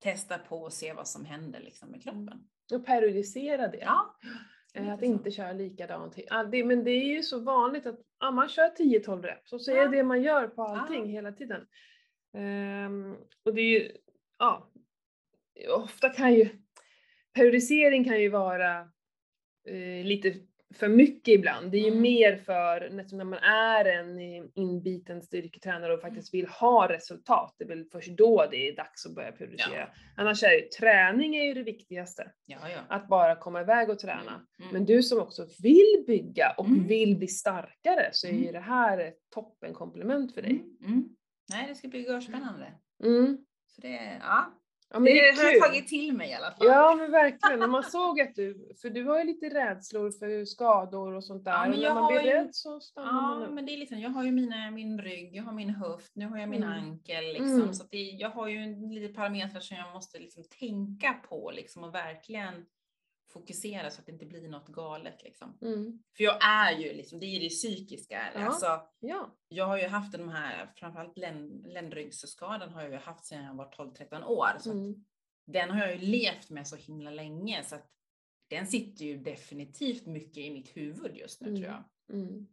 testa 0.03 0.39
på 0.39 0.57
och 0.63 0.73
se 0.73 0.93
vad 0.93 1.09
som 1.09 1.25
händer 1.25 1.61
liksom 1.61 1.89
med 1.91 2.03
kroppen. 2.03 2.49
Och 2.73 2.87
periodisera 2.87 3.69
det. 3.69 3.79
Ja, 3.81 4.17
Eh, 4.75 4.93
Att 4.93 4.99
så. 5.01 5.05
inte 5.05 5.31
köra 5.31 5.53
likadant. 5.53 6.15
Ja, 6.27 6.45
det, 6.45 6.65
men 6.65 6.85
det 6.85 6.91
är 6.91 7.05
ju 7.17 7.23
så 7.23 7.39
vanligt 7.41 7.87
att 7.87 8.01
ja, 8.21 8.31
man 8.31 8.49
kör 8.49 8.69
10-12 8.69 9.23
reps 9.23 9.53
och 9.53 9.63
så 9.63 9.71
är 9.71 9.77
Ja. 9.77 9.89
det 9.89 10.03
man 10.03 10.23
gör 10.23 10.47
på 10.49 10.63
allting 10.63 11.07
hela 11.09 11.33
tiden. 11.33 11.67
Ehm, 12.35 13.17
och 13.45 13.55
det 13.55 13.61
är 13.61 13.81
ju, 13.81 13.93
ja, 14.39 14.71
ofta 15.69 16.09
kan 16.09 16.35
ju, 16.35 16.49
periodisering 17.35 18.05
kan 18.05 18.21
ju 18.21 18.29
vara 18.29 18.79
eh, 19.69 20.05
lite 20.05 20.35
för 20.75 20.89
mycket 20.89 21.29
ibland. 21.35 21.71
Det 21.73 21.79
är 21.79 21.83
ju 21.83 21.89
Mm. 21.89 22.03
mer 22.03 22.37
för 22.37 22.91
när 23.17 23.25
man 23.25 23.39
är 23.43 23.85
en 23.85 24.21
inbiten 24.55 25.23
styrketränare 25.23 25.95
och 25.95 26.01
faktiskt 26.01 26.35
vill 26.35 26.47
ha 26.47 26.89
resultat. 26.89 27.55
Det 27.59 27.65
är 27.65 27.69
väl 27.69 27.85
först 27.93 28.11
då 28.17 28.47
det 28.51 28.69
är 28.69 28.77
dags 28.77 29.07
att 29.07 29.15
börja 29.15 29.33
periodisera. 29.33 29.89
Annars 30.17 30.43
är 30.43 30.53
ju 30.53 30.61
träning 30.79 31.37
är 31.37 31.45
ju 31.45 31.55
det 31.55 31.63
viktigaste. 31.63 32.33
ja, 32.47 32.59
ja. 32.71 32.79
Att 32.89 33.09
bara 33.09 33.37
komma 33.37 33.61
iväg 33.61 33.91
och 33.91 33.99
träna. 33.99 34.21
Mm, 34.33 34.47
mm. 34.59 34.73
Men 34.73 34.85
du 34.85 35.03
som 35.03 35.19
också 35.19 35.47
vill 35.63 36.05
bygga 36.07 36.55
och 36.59 36.67
Mm. 36.67 36.87
vill 36.87 37.17
bli 37.17 37.29
starkare 37.29 38.09
så 38.13 38.27
är 38.27 38.33
ju 38.33 38.39
Mm. 38.41 38.53
det 38.53 38.61
här 38.61 38.99
ett 38.99 39.19
toppen 39.35 39.75
komplement 39.75 40.35
för 40.35 40.43
dig. 40.43 40.65
Nej, 41.51 41.67
det 41.69 41.75
ska 41.75 41.89
bli 41.89 42.07
görspännande. 42.07 42.73
Mm. 43.05 43.39
Så 43.67 43.81
det, 43.81 44.19
ja, 44.23 44.55
Ja 44.93 44.99
det, 45.01 45.13
det 45.13 45.43
har 45.43 45.51
jag 45.53 45.63
tagit 45.63 45.89
till 45.89 46.13
mig 46.17 46.31
i 46.31 46.35
alla 46.35 46.51
fall. 46.51 46.67
Ja 46.67 46.95
men 46.99 47.11
verkligen, 47.11 47.63
och 47.63 47.69
man 47.71 47.83
såg 47.83 48.21
att 48.21 48.35
du, 48.35 48.69
för 48.83 48.91
du 48.91 49.05
har 49.05 49.19
ju 49.19 49.25
lite 49.25 49.49
rädslor 49.49 50.11
för 50.11 50.45
skador 50.45 51.13
och 51.15 51.25
sånt 51.25 51.45
där. 51.45 51.51
Ja, 51.53 51.61
men 51.63 51.71
och 51.73 51.77
när 51.77 51.85
jag 51.85 51.95
man 51.95 52.03
har 52.05 52.13
blir 52.13 52.23
ju- 52.23 52.31
rädd 52.31 52.49
så 52.55 52.81
stannar 52.81 53.13
man 53.13 53.41
Ja, 53.41 53.47
upp. 53.47 53.53
men 53.55 53.67
det 53.67 53.73
är 53.73 53.77
liksom, 53.79 53.99
jag 54.01 54.11
har 54.11 54.25
ju 54.25 54.33
mina, 54.33 54.71
min 54.71 55.01
rygg, 55.01 55.37
jag 55.37 55.43
har 55.43 55.53
min 55.53 55.71
höft, 55.71 56.13
nu 56.17 56.27
har 56.27 56.39
jag 56.39 56.49
min 56.49 56.63
Mm. 56.63 56.79
ankel. 56.79 57.25
Liksom, 57.25 57.53
Mm. 57.61 57.75
Så 57.75 57.83
att 57.85 57.91
det, 57.91 57.97
jag 58.03 58.31
har 58.31 58.49
ju 58.49 58.89
lite 59.01 59.15
parametrar 59.15 59.61
som 59.61 59.77
jag 59.77 59.93
måste 59.95 60.19
liksom 60.19 60.45
tänka 60.61 61.13
på 61.29 61.51
liksom, 61.55 61.85
och 61.85 61.95
verkligen 61.95 62.55
fokusera 63.33 63.91
så 63.91 64.01
att 64.01 64.07
det 64.07 64.13
inte 64.13 64.27
blir 64.27 64.49
något 64.49 64.69
galet. 64.69 65.23
Liksom. 65.23 65.59
Mm. 65.63 66.03
För 66.17 66.25
jag 66.25 66.39
är 66.45 66.79
ju, 66.79 66.93
liksom, 66.93 67.21
det 67.21 67.27
är 67.27 67.41
det 67.41 67.49
psykiska. 67.49 68.31
Ja. 68.35 68.41
Alltså, 68.41 68.81
Ja. 69.01 69.37
jag 69.49 69.65
har 69.67 69.79
ju 69.79 69.87
haft 69.89 70.13
den 70.13 70.29
här, 70.29 70.73
framförallt 70.77 71.19
länd, 71.19 71.67
ländryggsskadan 71.67 72.71
har 72.71 72.83
jag 72.83 72.91
ju 72.91 72.97
haft 72.99 73.25
sedan 73.25 73.45
jag 73.45 73.55
var 73.55 73.71
12-13 73.73 74.25
år. 74.25 74.59
Så 74.59 74.73
Mm. 74.73 75.05
den 75.47 75.71
har 75.71 75.79
jag 75.81 75.93
ju 75.95 75.99
levt 76.07 76.51
med 76.51 76.69
så 76.69 76.77
himla 76.77 77.11
länge. 77.11 77.65
Så 77.65 77.75
att 77.75 77.91
den 78.51 78.67
sitter 78.67 79.05
ju 79.05 79.17
definitivt 79.17 80.07
mycket 80.07 80.37
i 80.39 80.51
mitt 80.51 80.77
huvud 80.77 81.17
just 81.17 81.41
nu 81.41 81.49
Mm. 81.49 81.63
tror 81.63 81.75
jag. 81.75 81.85
Mm. 82.19 82.47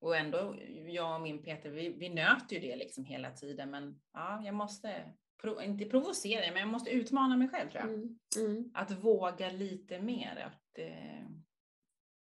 Och 0.00 0.16
ändå, 0.16 0.56
jag 0.86 1.14
och 1.14 1.20
min 1.20 1.42
Peter, 1.42 1.70
vi, 1.70 1.88
vi 1.88 2.08
nöter 2.08 2.56
ju 2.56 2.60
det 2.62 2.76
liksom 2.76 3.04
hela 3.04 3.30
tiden. 3.30 3.70
Men 3.70 4.00
ja, 4.12 4.42
jag 4.44 4.54
måste, 4.54 5.12
pro, 5.42 5.62
inte 5.62 5.84
provocera, 5.84 6.50
men 6.52 6.60
jag 6.60 6.68
måste 6.68 6.90
utmana 6.90 7.36
mig 7.36 7.48
själv 7.48 7.70
tror 7.70 7.82
jag. 7.84 7.92
Mm. 7.94 8.18
Mm. 8.38 8.70
Att 8.74 8.90
våga 9.04 9.50
lite 9.50 10.00
mer. 10.00 10.46
Att, 10.46 10.78
eh, 10.78 11.26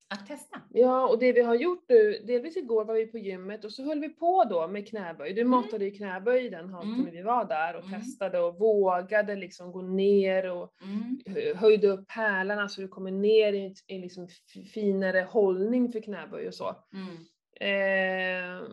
Att 0.10 0.28
testa. 0.28 0.62
Ja, 0.70 1.08
och 1.08 1.20
det 1.20 1.34
vi 1.34 1.42
har 1.42 1.56
gjort 1.56 1.86
nu, 1.90 2.12
delvis 2.28 2.58
igår 2.58 2.86
var 2.86 2.94
vi 2.96 3.08
på 3.08 3.18
gymmet 3.18 3.66
och 3.66 3.72
så 3.72 3.84
höll 3.84 4.00
vi 4.00 4.10
på 4.10 4.44
då 4.44 4.68
med 4.68 4.88
knäböj. 4.90 5.34
Du 5.34 5.44
matade 5.44 5.86
ju 5.86 5.92
knäböj 5.92 6.50
den 6.50 6.70
halvtimme 6.70 7.00
Mm. 7.02 7.12
vi 7.16 7.22
var 7.22 7.46
där 7.46 7.76
och 7.76 7.84
Mm. 7.86 8.00
testade 8.02 8.40
och 8.40 8.60
vågade 8.60 9.36
liksom 9.36 9.72
gå 9.72 9.82
ner 9.82 10.50
och 10.52 10.74
Mm. 10.84 11.20
hö- 11.26 11.54
höjde 11.56 11.88
upp 11.88 12.06
hälarna 12.12 12.70
så 12.70 12.82
du 12.82 12.88
kommer 12.88 13.12
ner 13.12 13.54
i 13.54 13.74
en 13.88 14.02
liksom 14.02 14.28
finare 14.74 15.28
hållning 15.30 15.92
för 15.92 16.00
knäböj 16.00 16.48
och 16.48 16.54
så. 16.56 16.76
Mm. 16.94 17.18
Eh, 17.60 18.68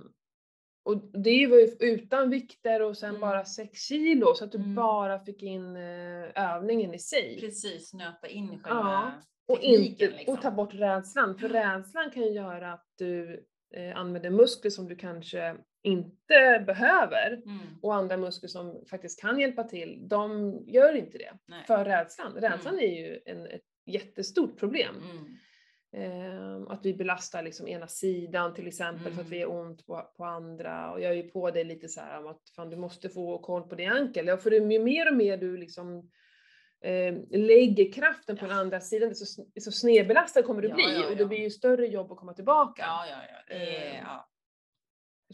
och 0.84 0.96
det 1.12 1.46
var 1.46 1.56
ju 1.56 1.76
utan 1.80 2.30
vikter 2.30 2.82
och 2.82 2.96
sen 2.96 3.08
Mm. 3.08 3.20
bara 3.20 3.44
6 3.44 3.80
kilo 3.80 4.34
så 4.34 4.44
att 4.44 4.52
du 4.52 4.58
Mm. 4.58 4.74
bara 4.74 5.18
fick 5.24 5.42
in 5.42 5.76
eh, 5.76 6.54
övningen 6.54 6.94
i 6.94 6.98
sig. 6.98 7.40
Precis, 7.40 7.94
nöta 7.94 8.28
in 8.28 8.52
Ja, 8.52 8.58
själva 8.68 9.12
Och, 9.46 9.56
tekniken. 9.60 9.84
inte, 9.84 10.10
liksom. 10.18 10.34
och 10.34 10.42
ta 10.42 10.50
bort 10.50 10.74
rädslan, 10.74 11.38
för 11.38 11.48
rädslan 11.48 12.10
kan 12.10 12.22
ju 12.22 12.30
göra 12.30 12.72
att 12.72 12.86
du 12.98 13.44
eh, 13.74 13.96
använder 13.96 14.30
muskler 14.30 14.70
som 14.70 14.88
du 14.88 14.96
kanske 14.96 15.56
inte 15.82 16.64
behöver. 16.66 17.32
Mm. 17.32 17.58
Och 17.82 17.94
andra 17.94 18.16
muskler 18.16 18.48
som 18.48 18.84
faktiskt 18.90 19.20
kan 19.20 19.40
hjälpa 19.40 19.64
till, 19.64 20.08
de 20.08 20.58
gör 20.66 20.94
inte 20.96 21.18
det. 21.18 21.32
Nej. 21.46 21.64
För 21.66 21.84
rädslan. 21.84 22.32
Rädslan 22.36 22.78
är 22.78 23.00
ju 23.00 23.20
en, 23.26 23.46
ett 23.46 23.62
jättestort 23.86 24.58
problem. 24.58 24.94
Mm. 25.10 25.24
Eh, 25.96 26.62
att 26.68 26.80
vi 26.86 26.94
belastar 26.94 27.42
liksom 27.42 27.68
ena 27.68 27.86
sidan 27.86 28.54
till 28.54 28.66
exempel 28.66 29.12
för 29.12 29.20
att 29.20 29.26
Mm. 29.26 29.30
vi 29.30 29.42
är 29.42 29.50
ont 29.50 29.86
på, 29.86 30.10
på 30.16 30.24
andra. 30.24 30.92
Och 30.92 31.00
jag 31.00 31.10
är 31.12 31.16
ju 31.16 31.22
på 31.30 31.50
dig 31.50 31.64
lite 31.64 31.88
så 31.88 32.00
här 32.00 32.18
om 32.18 32.26
att 32.26 32.40
fan, 32.56 32.70
du 32.70 32.76
måste 32.76 33.08
få 33.08 33.38
koll 33.38 33.62
på 33.68 33.74
din 33.74 33.90
ankel. 33.92 34.26
Ja, 34.26 34.36
för 34.36 34.50
ju 34.50 34.78
mer 34.78 35.10
och 35.10 35.16
mer 35.16 35.36
du 35.36 35.56
liksom 35.56 36.10
eh, 36.84 37.14
lägger 37.30 37.92
kraften 37.92 38.36
på 38.36 38.46
den 38.46 38.58
andra 38.58 38.80
sidan, 38.80 39.08
desto, 39.08 39.44
desto 39.54 39.70
snedbelastad 39.70 40.42
kommer 40.42 40.62
du 40.62 40.68
Ja, 40.68 40.74
bli. 40.74 40.84
ja, 41.00 41.06
Och 41.10 41.16
det 41.16 41.22
ja. 41.22 41.28
blir 41.28 41.38
ju 41.38 41.50
större 41.50 41.86
jobb 41.86 42.12
att 42.12 42.18
komma 42.18 42.32
tillbaka. 42.34 42.82
Ja, 42.82 43.04
ja, 43.10 43.16
ja. 43.48 43.54
Eh, 43.56 44.00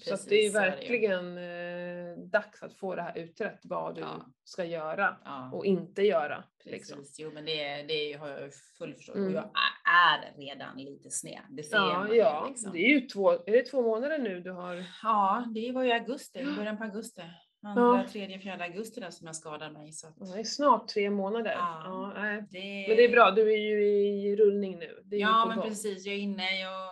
ja. 0.06 0.16
så 0.16 0.28
det 0.28 0.34
är 0.34 0.36
ju 0.36 0.42
precis, 0.42 0.52
så 0.52 0.58
är 0.58 0.64
det 0.64 0.70
verkligen 0.70 1.38
eh, 1.38 2.24
dags 2.30 2.62
att 2.62 2.74
få 2.74 2.94
det 2.94 3.02
här 3.02 3.18
utrett, 3.18 3.60
vad 3.64 3.94
du 3.94 4.00
Ja. 4.00 4.26
ska 4.44 4.64
göra 4.64 5.16
ja. 5.24 5.50
och 5.52 5.64
inte 5.66 6.02
göra. 6.02 6.44
Precis. 6.64 6.72
Liksom. 6.72 7.04
Jo, 7.18 7.30
men 7.34 7.44
det, 7.44 7.82
det 7.82 8.12
har 8.12 8.28
jag 8.28 8.50
full 8.78 8.94
förståelse 8.94 9.20
Mm. 9.22 9.34
Och 9.36 9.40
jag 9.40 9.50
är 9.94 10.40
redan 10.40 10.76
lite 10.78 11.10
sned. 11.10 11.40
Det 11.50 11.62
ser 11.62 11.76
Ja, 11.76 11.98
man 11.98 12.16
ja. 12.16 12.46
liksom. 12.48 12.72
det 12.72 12.78
är 12.78 12.88
ju 12.88 13.00
två, 13.00 13.30
är 13.32 13.52
det 13.52 13.62
två 13.62 13.82
månader 13.82 14.18
nu 14.18 14.40
du 14.40 14.50
har? 14.50 14.84
Ja, 15.02 15.44
det 15.54 15.72
var 15.72 15.82
ju 15.82 15.92
augusti, 15.92 16.44
början 16.56 16.76
på 16.78 16.84
augusti. 16.84 17.22
Andra, 17.62 17.82
Ja. 17.82 18.06
tredje, 18.12 18.38
fjärde 18.38 18.64
augusti 18.64 19.00
där 19.00 19.10
som 19.10 19.26
jag 19.26 19.36
skadade 19.36 19.72
mig. 19.72 19.92
Så 19.92 20.06
att 20.06 20.18
det 20.32 20.40
är 20.40 20.44
snart 20.44 20.88
tre 20.88 21.10
månader. 21.10 21.50
Ja. 21.52 21.82
Ja, 21.84 22.12
nej. 22.22 22.36
det, 22.50 22.84
Men 22.88 22.96
det 22.96 23.04
är 23.04 23.10
bra, 23.10 23.30
du 23.30 23.52
är 23.52 23.56
ju 23.58 23.84
i 23.86 24.36
rullning 24.36 24.78
nu. 24.78 25.00
Det 25.04 25.16
Ja, 25.16 25.46
men 25.46 25.56
gång. 25.58 25.68
precis. 25.68 26.06
Jag 26.06 26.14
är 26.14 26.18
inne. 26.18 26.60
Jag 26.60 26.90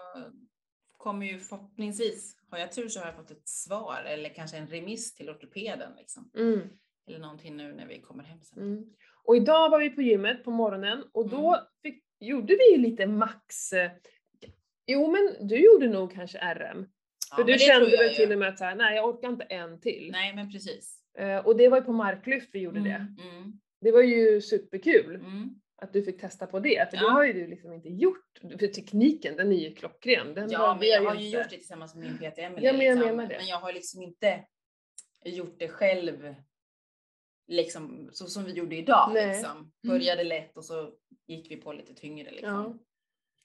kommer 0.97 1.27
ju 1.27 1.39
förhoppningsvis, 1.39 2.37
har 2.51 2.59
jag 2.59 2.73
tur 2.73 2.89
så 2.89 3.01
har 3.01 3.07
jag 3.07 3.17
fått 3.17 3.31
ett 3.31 3.49
svar 3.49 4.03
eller 4.07 4.29
kanske 4.35 4.57
en 4.57 4.67
remiss 4.67 5.15
till 5.15 5.31
ortopeden 5.31 5.93
liksom. 5.99 6.31
Mm, 6.37 6.61
Eller 7.09 7.19
någonting 7.19 7.57
nu 7.57 7.73
när 7.73 7.87
vi 7.87 8.01
kommer 8.01 8.25
hem 8.25 8.43
sen. 8.43 8.59
mm. 8.63 8.85
Och 9.25 9.37
idag 9.37 9.71
var 9.71 9.79
vi 9.79 9.91
på 9.91 10.03
gymmet 10.03 10.45
på 10.45 10.51
morgonen 10.51 11.05
och 11.13 11.29
då 11.29 11.49
Mm. 11.55 11.61
fick, 11.83 12.05
gjorde 12.21 12.57
vi 12.57 12.71
ju 12.73 12.79
lite 12.79 13.07
max... 13.07 13.73
eh, 13.73 13.91
Jo 14.87 15.11
men 15.13 15.49
du 15.49 15.57
gjorde 15.65 15.89
nog 15.89 16.13
kanske 16.13 16.39
RM. 16.55 16.87
Ja, 17.31 17.37
För 17.37 17.45
du 17.45 17.59
kände 17.59 17.91
väl 17.97 18.15
till 18.15 18.33
och 18.33 18.39
med 18.39 18.49
att 18.49 18.59
så 18.59 18.65
här, 18.65 18.75
nej 18.75 18.97
jag 18.97 19.09
orkar 19.09 19.29
inte 19.29 19.45
en 19.45 19.81
till. 19.81 20.09
Nej, 20.13 20.35
men 20.35 20.53
precis. 20.53 21.03
Eh, 21.19 21.39
och 21.47 21.57
det 21.57 21.69
var 21.69 21.79
ju 21.79 21.85
på 21.85 21.93
marklyft 21.93 22.49
vi 22.53 22.59
gjorde 22.61 22.81
det. 22.81 22.91
Mm, 23.21 23.37
mm, 23.37 23.53
Det 23.81 23.93
var 23.93 24.03
ju 24.03 24.41
superkul 24.41 25.15
mm. 25.15 25.49
Att 25.81 25.93
du 25.93 26.03
fick 26.03 26.21
testa 26.21 26.47
på 26.47 26.61
det, 26.61 26.91
för 26.91 26.97
det 26.97 27.03
Ja. 27.03 27.11
har 27.11 27.25
ju 27.25 27.33
du 27.33 27.47
liksom 27.47 27.73
inte 27.73 27.89
gjort. 27.89 28.39
För 28.59 28.67
tekniken 28.67 29.37
den 29.37 29.53
är 29.53 29.57
ju 29.57 29.75
klockren. 29.75 30.35
Den 30.35 30.51
Ja, 30.51 30.77
men 30.81 30.89
jag 30.89 31.03
har 31.03 31.15
ju 31.15 31.27
inte. 31.27 31.39
gjort 31.39 31.51
det 31.51 31.57
tillsammans 31.57 31.95
med 31.95 32.05
min 32.05 32.19
PT 32.33 32.39
Emelie. 32.39 32.67
Ja, 32.67 32.73
men 32.73 32.87
jag 32.87 32.95
liksom. 32.97 33.17
menar 33.17 33.29
det. 33.29 33.37
Men 33.39 33.47
jag 33.47 33.57
har 33.61 33.73
liksom 33.73 34.03
inte 34.03 34.45
gjort 35.25 35.59
det 35.59 35.69
själv. 35.69 36.35
Liksom 37.47 38.09
så 38.13 38.27
som 38.27 38.45
vi 38.45 38.53
gjorde 38.53 38.77
idag. 38.77 39.11
Nej. 39.15 39.29
Liksom. 39.37 39.73
Började 39.89 40.25
lätt 40.25 40.57
och 40.57 40.65
så 40.65 40.93
gick 41.27 41.51
vi 41.51 41.57
på 41.57 41.73
lite 41.73 41.95
tyngre. 41.95 42.31
Liksom. 42.31 42.51
Ja. 42.51 42.79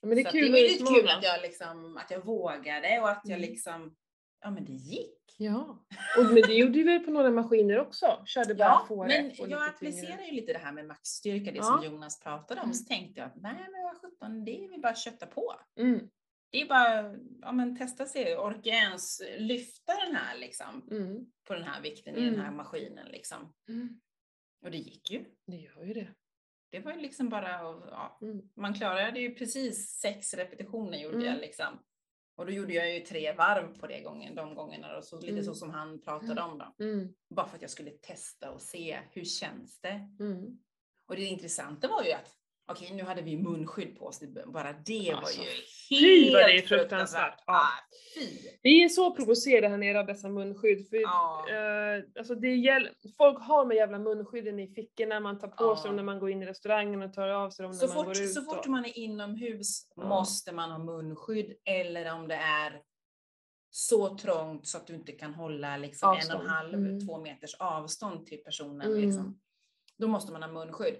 Men 0.07 0.15
det 0.15 0.21
är 0.21 0.25
så 0.25 0.31
kul 0.31 0.51
det 0.51 0.83
var 0.83 0.95
kul 1.01 1.09
att 1.09 1.23
jag, 1.23 1.41
liksom, 1.41 1.97
att 1.97 2.11
jag 2.11 2.25
vågade 2.25 2.99
och 2.99 3.09
att 3.09 3.21
jag 3.23 3.37
Mm. 3.37 3.49
liksom, 3.49 3.95
ja 4.43 4.51
men 4.51 4.65
det 4.65 4.71
gick. 4.71 5.19
Ja, 5.37 5.85
och, 6.17 6.25
men 6.25 6.35
det 6.35 6.53
gjorde 6.53 6.71
du 6.73 6.83
väl 6.83 6.99
på 6.99 7.11
några 7.11 7.31
maskiner 7.31 7.79
också? 7.79 8.23
Körde 8.25 8.55
bara 8.55 8.67
Ja, 8.67 8.85
fåre 8.87 9.07
men 9.37 9.49
jag 9.49 9.67
applicerar 9.69 10.21
ju 10.21 10.31
lite 10.31 10.53
det 10.53 10.59
här 10.59 10.71
med 10.71 10.85
maxstyrka, 10.87 11.51
det 11.51 11.57
Ja. 11.57 11.63
som 11.63 11.83
Jonas 11.85 12.19
pratade 12.19 12.61
om. 12.61 12.65
Mm. 12.65 12.73
Så 12.73 12.85
tänkte 12.85 13.19
jag 13.19 13.27
att 13.27 13.35
nej 13.35 13.55
men 13.71 13.83
vad 13.83 13.97
sjutton, 14.01 14.45
det 14.45 14.63
är 14.65 14.69
väl 14.69 14.81
bara 14.81 14.91
att 14.91 14.97
kötta 14.97 15.25
på. 15.25 15.53
Mm, 15.79 16.09
Det 16.51 16.61
är 16.61 16.65
bara, 16.67 17.15
ja 17.41 17.51
men 17.51 17.77
testa 17.77 18.05
se, 18.05 18.35
orkar 18.35 18.71
jag 18.71 18.79
ens 18.83 19.21
lyfta 19.37 19.93
den 20.05 20.15
här 20.15 20.37
liksom, 20.37 20.87
mm, 20.91 21.25
på 21.47 21.53
den 21.53 21.63
här 21.63 21.81
vikten 21.81 22.15
i 22.15 22.25
den 22.25 22.35
här 22.35 22.43
Mm. 22.47 22.57
maskinen 22.57 23.07
liksom. 23.07 23.53
mm. 23.69 23.99
Och 24.65 24.71
det 24.71 24.77
gick 24.77 25.11
ju. 25.11 25.25
Det 25.47 25.55
gör 25.57 25.83
ju 25.83 25.93
det. 25.93 26.07
Det 26.71 26.79
var 26.79 26.91
ju 26.93 26.99
liksom 27.01 27.29
bara, 27.29 27.49
ja, 27.91 28.17
Mm. 28.21 28.41
man 28.55 28.73
klarade 28.73 29.19
ju 29.19 29.35
precis 29.35 29.89
sex 29.99 30.33
repetitioner 30.33 30.97
gjorde 30.97 31.25
jag 31.25 31.37
liksom. 31.37 31.79
Och 32.35 32.45
då 32.45 32.51
gjorde 32.51 32.73
jag 32.73 32.93
ju 32.93 32.99
tre 32.99 33.33
varv 33.33 33.79
på 33.79 33.87
det 33.87 34.01
gången, 34.01 34.35
de 34.35 34.55
gångerna 34.55 34.97
och 34.97 35.03
så 35.05 35.19
lite 35.19 35.31
Mm. 35.33 35.43
så 35.43 35.53
som 35.55 35.69
han 35.69 36.01
pratade 36.01 36.41
om 36.41 36.57
då. 36.57 36.85
Mm, 36.85 37.13
Bara 37.29 37.47
för 37.47 37.55
att 37.55 37.61
jag 37.61 37.71
skulle 37.71 37.91
testa 37.91 38.51
och 38.51 38.61
se 38.61 38.99
hur 39.11 39.23
känns 39.25 39.81
det. 39.81 40.09
mm. 40.19 40.59
Och 41.07 41.15
det 41.15 41.21
intressanta 41.25 41.87
var 41.87 42.03
ju 42.03 42.11
att 42.11 42.35
okej, 42.71 42.91
nu 42.93 43.03
hade 43.03 43.21
vi 43.21 43.37
munskydd 43.37 43.99
på 43.99 44.05
oss. 44.05 44.21
Bara 44.47 44.73
det 44.73 45.11
Alltså, 45.11 45.39
var 45.39 45.45
ju 45.45 45.51
fy 45.89 46.31
vad 46.33 46.41
det 46.41 46.45
är 46.49 46.53
helt 46.53 46.67
fruktansvärt. 46.67 47.43
Ja. 47.47 47.53
Ah. 47.53 47.69
Vi 48.61 48.83
är 48.83 48.89
så 48.89 49.15
provocerade 49.15 49.67
här 49.67 49.77
nere 49.77 49.99
av 49.99 50.05
dessa 50.05 50.29
munskydd. 50.29 50.89
För, 50.89 50.97
Ja. 50.97 51.45
eh, 51.49 52.03
alltså 52.19 52.35
det 52.35 52.55
gäll, 52.55 52.89
folk 53.17 53.39
har 53.43 53.65
de 53.65 53.75
jävla 53.75 53.99
munskydden 53.99 54.59
i 54.59 54.67
fickorna, 54.67 55.19
man 55.19 55.39
tar 55.39 55.47
på 55.47 55.63
Ja. 55.63 55.77
sig 55.81 55.87
dem 55.89 55.95
när 55.95 56.03
man 56.03 56.19
går 56.19 56.29
in 56.31 56.43
i 56.43 56.45
restaurangen 56.45 57.01
och 57.01 57.13
tar 57.13 57.27
av 57.27 57.49
sig 57.49 57.63
dem 57.63 57.71
när 57.71 57.77
Så 57.79 57.85
man 57.87 57.95
fort, 57.95 58.05
går 58.05 58.23
ut. 58.23 58.33
så 58.33 58.41
fort 58.41 58.67
man 58.67 58.85
är 58.85 58.97
inomhus 58.97 59.87
Ja. 59.95 60.07
måste 60.07 60.51
man 60.51 60.71
ha 60.71 60.77
munskydd 60.77 61.53
eller 61.65 62.13
om 62.13 62.27
det 62.27 62.35
är 62.35 62.81
så 63.69 64.17
trångt 64.17 64.67
så 64.67 64.77
att 64.77 64.87
du 64.87 64.95
inte 64.95 65.11
kan 65.11 65.33
hålla 65.33 65.77
liksom 65.77 66.17
en 66.21 66.35
och 66.35 66.41
en 66.43 66.49
halv, 66.49 66.73
Mm. 66.73 67.07
två 67.07 67.19
meters 67.19 67.55
avstånd 67.59 68.25
till 68.25 68.37
personen. 68.43 68.87
Mm. 68.91 69.01
Liksom. 69.01 69.39
Då 69.97 70.07
måste 70.07 70.31
man 70.31 70.43
ha 70.43 70.51
munskydd. 70.51 70.95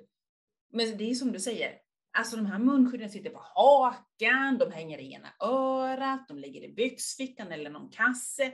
Men 0.74 0.98
det 0.98 1.10
är 1.10 1.14
som 1.14 1.32
du 1.32 1.40
säger, 1.40 1.78
alltså 2.18 2.36
de 2.36 2.46
här 2.46 2.60
munskydden 2.60 3.10
sitter 3.10 3.30
på 3.30 3.42
hakan, 3.56 4.58
de 4.58 4.72
hänger 4.72 4.98
i 4.98 5.14
ena 5.14 5.30
örat, 5.40 6.28
de 6.28 6.38
ligger 6.38 6.62
i 6.62 6.74
byxfickan 6.74 7.52
eller 7.52 7.70
någon 7.70 7.90
kasse. 7.90 8.54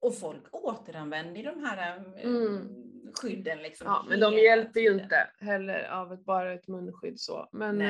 Och 0.00 0.18
folk 0.18 0.54
återanvänder 0.54 1.44
de 1.44 1.64
här 1.64 1.96
eh, 2.16 2.24
Mm 2.24 2.89
skydden. 3.14 3.58
Liksom 3.58 3.86
ja, 3.86 4.04
men 4.08 4.20
de 4.20 4.34
hjälper 4.34 4.80
ju 4.80 4.92
inte 4.92 5.30
heller 5.40 5.88
av 5.90 6.12
ett, 6.12 6.24
bara 6.24 6.52
ett 6.52 6.68
munskydd 6.68 7.20
så. 7.20 7.48
Men 7.52 7.80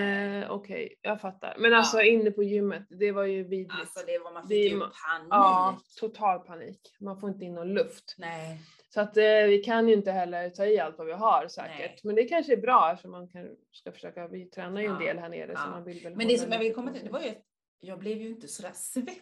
eh, 0.43 0.51
okej, 0.51 0.95
jag 1.03 1.21
fattar. 1.21 1.57
Men 1.59 1.75
alltså 1.75 2.01
inne 2.01 2.31
på 2.31 2.43
gymmet, 2.43 2.87
det 2.91 3.13
var 3.13 3.25
ju 3.25 3.43
vidrigt. 3.45 3.81
Alltså 3.81 4.07
det 4.07 4.19
var, 4.19 4.33
man 4.33 4.43
fick 4.43 4.49
Det 4.49 4.57
ju 4.69 4.81
panik. 4.81 5.27
ja, 5.31 5.79
total 6.01 6.39
panik. 6.41 6.81
Man 7.01 7.21
får 7.21 7.29
inte 7.31 7.45
in 7.45 7.55
någon 7.55 7.75
luft. 7.75 8.15
Nej. 8.19 8.59
Så 8.95 9.01
att 9.01 9.17
eh, 9.17 9.23
vi 9.49 9.63
kan 9.65 9.89
ju 9.89 9.95
inte 9.95 10.13
heller 10.13 10.51
ta 10.51 10.67
i 10.67 10.79
allt 10.81 10.99
vad 10.99 11.07
vi 11.07 11.13
har 11.13 11.49
säkert. 11.49 11.79
Nej. 11.79 12.01
Men 12.05 12.15
det 12.15 12.25
kanske 12.25 12.53
är 12.53 12.57
bra 12.57 12.91
eftersom 12.93 13.11
man 13.11 13.29
kan, 13.29 13.49
ska 13.73 13.93
försöka, 13.93 14.29
vi 14.29 14.45
tränar 14.45 14.81
ju 14.81 14.87
en 14.87 14.93
Ja, 14.93 14.99
del 15.07 15.19
här 15.19 15.29
nere 15.29 15.57
så 15.57 15.63
ja. 15.67 15.71
man 15.71 15.85
vill 15.85 16.03
väl 16.03 16.17
Men 16.17 16.29
det 16.29 16.39
som 16.39 16.53
jag 16.53 16.59
vill 16.59 16.75
komma 16.75 16.93
till, 16.93 17.05
det 17.05 17.11
var 17.11 17.21
ju 17.21 17.29
att 17.29 17.45
jag 17.81 17.99
blev 17.99 18.17
ju 18.19 18.29
inte 18.29 18.49
sådär 18.49 18.73
svettig. 18.75 19.21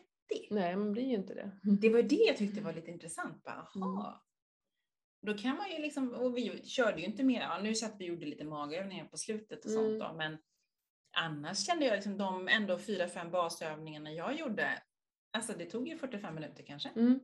Nej, 0.50 0.76
man 0.76 0.92
blir 0.92 1.02
ju 1.04 1.14
inte 1.14 1.34
det. 1.34 1.50
Det 1.62 1.90
var 1.90 2.02
det 2.02 2.24
jag 2.26 2.36
tyckte 2.36 2.60
var 2.60 2.72
lite 2.78 2.90
intressant. 2.90 3.44
Bara, 3.44 3.68
Mm. 3.76 4.04
Då 5.26 5.34
kan 5.34 5.56
man 5.56 5.70
ju 5.70 5.78
liksom, 5.82 6.14
och 6.14 6.36
vi 6.36 6.62
körde 6.64 7.00
ju 7.00 7.06
inte 7.06 7.22
mer, 7.22 7.40
ja, 7.40 7.58
nu 7.62 7.74
satt 7.74 7.94
vi 7.98 8.04
och 8.04 8.08
gjorde 8.08 8.26
lite 8.26 8.44
magövningar 8.44 9.04
på 9.04 9.16
slutet 9.16 9.64
och 9.64 9.70
sånt 9.70 9.86
Mm. 9.86 9.98
då, 9.98 10.12
men 10.16 10.38
annars 11.16 11.66
kände 11.66 11.84
jag 11.86 11.94
liksom 11.94 12.18
de 12.18 12.48
ändå 12.48 12.78
fyra, 12.78 13.08
fem 13.08 13.30
basövningarna 13.30 14.12
jag 14.12 14.34
gjorde, 14.38 14.68
alltså 15.32 15.52
det 15.58 15.64
tog 15.64 15.88
ju 15.88 15.96
45 15.98 16.34
minuter 16.34 16.62
kanske. 16.66 16.88
Mm. 16.96 17.20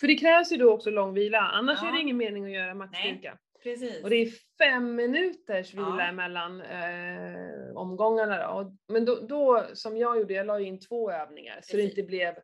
För 0.00 0.06
det 0.06 0.14
krävs 0.14 0.52
ju 0.52 0.56
då 0.56 0.72
också 0.72 0.90
lång 0.90 1.14
vila, 1.14 1.38
annars 1.38 1.78
Ja. 1.82 1.88
är 1.88 1.92
det 1.92 2.00
ingen 2.00 2.16
mening 2.16 2.44
att 2.44 2.50
göra 2.50 2.74
maxstyrka. 2.74 3.38
Precis. 3.62 4.02
Och 4.04 4.10
det 4.10 4.16
är 4.16 4.30
fem 4.58 4.94
minuters 4.94 5.74
vila 5.74 5.96
Ja. 6.06 6.12
mellan 6.12 6.60
eh, 6.60 7.76
omgångarna 7.76 8.38
då. 8.46 8.60
Och, 8.60 8.72
men 8.88 9.04
då, 9.04 9.20
då, 9.20 9.66
som 9.74 9.96
jag 9.96 10.18
gjorde, 10.18 10.34
jag 10.34 10.46
la 10.46 10.60
in 10.60 10.80
två 10.80 11.10
övningar 11.10 11.60
så 11.62 11.76
det 11.76 11.82
Precis. 11.82 11.98
inte 11.98 12.02
blev, 12.10 12.34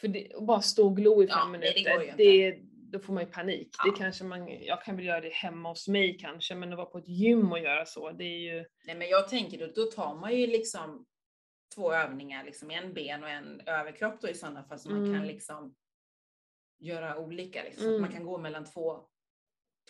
för 0.00 0.08
det, 0.08 0.28
bara 0.40 0.60
stå 0.60 0.86
och 0.86 0.96
glo 0.96 1.22
i 1.22 1.26
fem 1.26 1.36
Ja, 1.38 1.46
nej, 1.46 1.60
det 1.60 1.74
minuter, 1.90 2.02
ju 2.02 2.10
inte. 2.10 2.16
det, 2.22 2.58
då 2.98 3.02
får 3.06 3.12
man 3.12 3.24
ju 3.24 3.30
panik. 3.30 3.74
Ja. 3.78 3.90
Det 3.90 3.98
kanske 3.98 4.24
man, 4.24 4.48
jag 4.64 4.82
kan 4.82 4.96
väl 4.96 5.04
göra 5.04 5.20
det 5.20 5.32
hemma 5.32 5.68
hos 5.68 5.88
mig 5.88 6.18
kanske, 6.18 6.54
men 6.54 6.72
att 6.72 6.76
vara 6.76 6.86
på 6.86 6.98
ett 6.98 7.08
gym 7.08 7.52
och 7.52 7.58
göra 7.58 7.86
så, 7.86 8.10
det 8.10 8.24
är 8.24 8.54
ju, 8.54 8.64
Nej, 8.86 8.96
men 8.96 9.08
jag 9.08 9.28
tänker 9.28 9.58
då, 9.58 9.66
då 9.84 9.90
tar 9.90 10.14
man 10.14 10.36
ju 10.36 10.46
liksom 10.46 11.06
två 11.74 11.92
övningar, 11.92 12.44
liksom 12.44 12.70
en 12.70 12.94
ben 12.94 13.22
och 13.22 13.30
en 13.30 13.60
överkropp 13.66 14.20
då 14.20 14.28
i 14.28 14.34
sådana 14.34 14.64
fall, 14.64 14.78
så 14.78 14.90
man 14.90 15.04
Mm. 15.04 15.14
kan 15.18 15.26
liksom 15.26 15.74
göra 16.78 17.18
olika. 17.18 17.62
Liksom. 17.62 17.86
Mm. 17.88 18.00
Man 18.00 18.12
kan 18.12 18.24
gå 18.26 18.38
mellan 18.38 18.64
två 18.64 19.00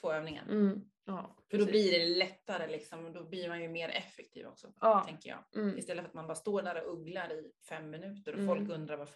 två 0.00 0.12
övningar. 0.12 0.44
Mm. 0.48 0.80
Ja, 1.04 1.36
För 1.50 1.58
då 1.58 1.66
blir 1.66 1.98
det 1.98 2.06
lättare 2.16 2.66
liksom, 2.72 3.04
och 3.06 3.12
då 3.12 3.24
blir 3.24 3.48
man 3.48 3.62
ju 3.62 3.68
mer 3.68 3.88
effektiv 3.88 4.46
också, 4.46 4.72
Ja. 4.80 5.04
tänker 5.06 5.28
jag. 5.28 5.62
Mm. 5.62 5.78
Istället 5.78 6.02
för 6.02 6.08
att 6.08 6.14
man 6.14 6.26
bara 6.26 6.34
står 6.34 6.62
där 6.62 6.84
och 6.84 6.92
ugglar 7.00 7.32
i 7.32 7.52
fem 7.68 7.90
minuter 7.90 8.32
och 8.32 8.38
Mm. 8.40 8.56
folk 8.56 8.70
undrar 8.70 8.96
vad 8.96 9.08